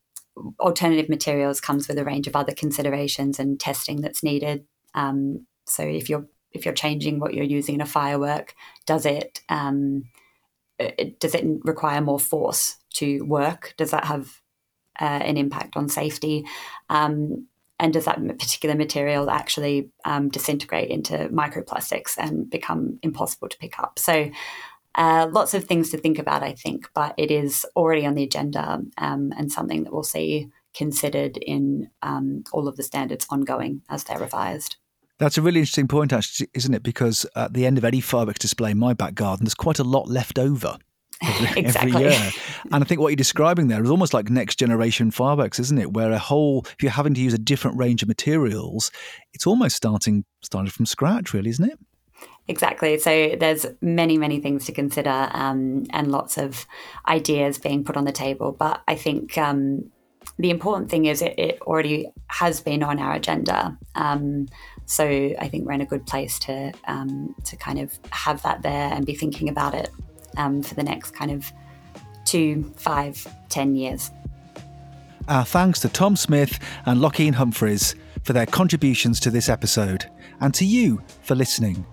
alternative 0.59 1.09
materials 1.09 1.61
comes 1.61 1.87
with 1.87 1.97
a 1.97 2.05
range 2.05 2.27
of 2.27 2.35
other 2.35 2.53
considerations 2.53 3.39
and 3.39 3.59
testing 3.59 4.01
that's 4.01 4.23
needed. 4.23 4.65
Um, 4.93 5.45
so 5.65 5.83
if 5.83 6.09
you're 6.09 6.25
if 6.51 6.65
you're 6.65 6.73
changing 6.73 7.19
what 7.19 7.33
you're 7.33 7.43
using 7.43 7.75
in 7.75 7.81
a 7.81 7.85
firework, 7.85 8.55
does 8.87 9.05
it, 9.05 9.41
um, 9.49 10.05
it 10.79 11.19
does 11.19 11.35
it 11.35 11.45
require 11.63 12.01
more 12.01 12.19
force 12.19 12.77
to 12.95 13.23
work? 13.25 13.75
Does 13.77 13.91
that 13.91 14.05
have 14.05 14.41
uh, 14.99 15.05
an 15.05 15.37
impact 15.37 15.77
on 15.77 15.89
safety? 15.89 16.45
Um, 16.89 17.47
and 17.79 17.93
does 17.93 18.05
that 18.05 18.19
particular 18.37 18.75
material 18.75 19.29
actually 19.29 19.89
um, 20.03 20.29
disintegrate 20.29 20.89
into 20.89 21.29
microplastics 21.29 22.17
and 22.17 22.49
become 22.49 22.99
impossible 23.03 23.47
to 23.47 23.57
pick 23.57 23.79
up? 23.79 23.97
So 23.99 24.29
uh, 24.99 25.29
lots 25.31 25.53
of 25.53 25.63
things 25.63 25.89
to 25.91 25.97
think 25.97 26.19
about, 26.19 26.43
I 26.43 26.51
think, 26.51 26.89
but 26.93 27.13
it 27.17 27.31
is 27.31 27.65
already 27.73 28.05
on 28.05 28.15
the 28.15 28.23
agenda 28.23 28.81
um, 28.97 29.31
and 29.37 29.49
something 29.49 29.85
that 29.85 29.93
we'll 29.93 30.03
see 30.03 30.49
considered 30.75 31.37
in 31.37 31.89
um, 32.01 32.43
all 32.51 32.67
of 32.67 32.75
the 32.75 32.83
standards 32.83 33.25
ongoing 33.29 33.81
as 33.89 34.03
they're 34.03 34.19
revised. 34.19 34.75
That's 35.17 35.37
a 35.37 35.41
really 35.41 35.61
interesting 35.61 35.87
point, 35.87 36.11
actually, 36.11 36.49
isn't 36.53 36.73
it? 36.73 36.83
Because 36.83 37.25
at 37.37 37.53
the 37.53 37.65
end 37.65 37.77
of 37.77 37.85
any 37.85 38.01
fireworks 38.01 38.39
display 38.39 38.71
in 38.71 38.77
my 38.77 38.93
back 38.93 39.15
garden, 39.15 39.45
there's 39.45 39.55
quite 39.55 39.79
a 39.79 39.85
lot 39.85 40.09
left 40.09 40.37
over. 40.37 40.77
Every, 41.23 41.47
exactly. 41.61 41.91
every 41.91 42.09
year. 42.09 42.31
And 42.73 42.83
I 42.83 42.85
think 42.85 42.99
what 42.99 43.07
you're 43.07 43.15
describing 43.15 43.69
there 43.69 43.81
is 43.81 43.89
almost 43.89 44.13
like 44.13 44.29
next 44.29 44.59
generation 44.59 45.11
fireworks, 45.11 45.59
isn't 45.59 45.77
it? 45.77 45.93
Where 45.93 46.11
a 46.11 46.19
whole, 46.19 46.65
if 46.65 46.83
you're 46.83 46.91
having 46.91 47.13
to 47.13 47.21
use 47.21 47.33
a 47.33 47.37
different 47.37 47.77
range 47.77 48.01
of 48.01 48.09
materials, 48.09 48.91
it's 49.33 49.47
almost 49.47 49.77
starting 49.77 50.25
starting 50.41 50.71
from 50.71 50.85
scratch, 50.85 51.33
really, 51.33 51.49
isn't 51.51 51.69
it? 51.69 51.79
Exactly. 52.49 52.97
So 52.97 53.35
there's 53.39 53.67
many, 53.79 54.17
many 54.17 54.39
things 54.39 54.65
to 54.65 54.71
consider 54.71 55.29
um, 55.33 55.85
and 55.91 56.11
lots 56.11 56.35
of 56.39 56.65
ideas 57.07 57.59
being 57.59 57.83
put 57.83 57.95
on 57.95 58.05
the 58.05 58.11
table. 58.11 58.51
But 58.51 58.81
I 58.87 58.95
think 58.95 59.37
um, 59.37 59.91
the 60.39 60.49
important 60.49 60.89
thing 60.89 61.05
is 61.05 61.21
it, 61.21 61.37
it, 61.37 61.61
already 61.61 62.11
has 62.25 62.59
been 62.59 62.81
on 62.81 62.97
our 62.97 63.13
agenda. 63.13 63.77
Um, 63.93 64.47
so 64.87 65.05
I 65.05 65.47
think 65.47 65.67
we're 65.67 65.73
in 65.73 65.81
a 65.81 65.85
good 65.85 66.07
place 66.07 66.39
to 66.39 66.73
um, 66.87 67.35
to 67.45 67.55
kind 67.55 67.77
of 67.77 67.93
have 68.09 68.41
that 68.41 68.63
there 68.63 68.91
and 68.93 69.05
be 69.05 69.13
thinking 69.13 69.47
about 69.47 69.75
it 69.75 69.91
um, 70.35 70.63
for 70.63 70.73
the 70.73 70.83
next 70.83 71.11
kind 71.11 71.29
of 71.29 71.53
two, 72.25 72.73
five, 72.77 73.27
ten 73.49 73.75
years. 73.75 74.09
Our 75.27 75.45
thanks 75.45 75.81
to 75.81 75.89
Tom 75.89 76.15
Smith 76.15 76.57
and 76.87 76.99
Lochene 76.99 77.35
Humphreys 77.35 77.93
for 78.23 78.33
their 78.33 78.47
contributions 78.47 79.19
to 79.19 79.29
this 79.29 79.49
episode, 79.49 80.09
and 80.41 80.51
to 80.55 80.65
you 80.65 81.03
for 81.21 81.35
listening. 81.35 81.85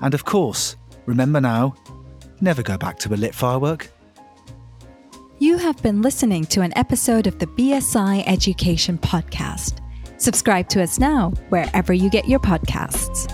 And 0.00 0.14
of 0.14 0.24
course, 0.24 0.76
remember 1.06 1.40
now 1.40 1.74
never 2.40 2.62
go 2.62 2.78
back 2.78 2.98
to 3.00 3.12
a 3.12 3.16
lit 3.16 3.34
firework. 3.34 3.90
You 5.38 5.56
have 5.58 5.82
been 5.82 6.02
listening 6.02 6.44
to 6.46 6.60
an 6.60 6.76
episode 6.76 7.26
of 7.26 7.38
the 7.38 7.46
BSI 7.46 8.24
Education 8.26 8.98
Podcast. 8.98 9.78
Subscribe 10.18 10.68
to 10.68 10.82
us 10.82 10.98
now 10.98 11.30
wherever 11.48 11.92
you 11.94 12.10
get 12.10 12.28
your 12.28 12.40
podcasts. 12.40 13.30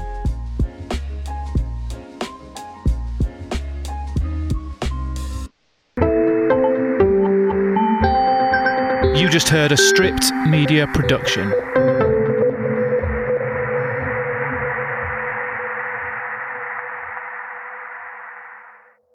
You 9.16 9.28
just 9.28 9.48
heard 9.48 9.72
a 9.72 9.76
stripped 9.76 10.30
media 10.46 10.86
production. 10.88 11.52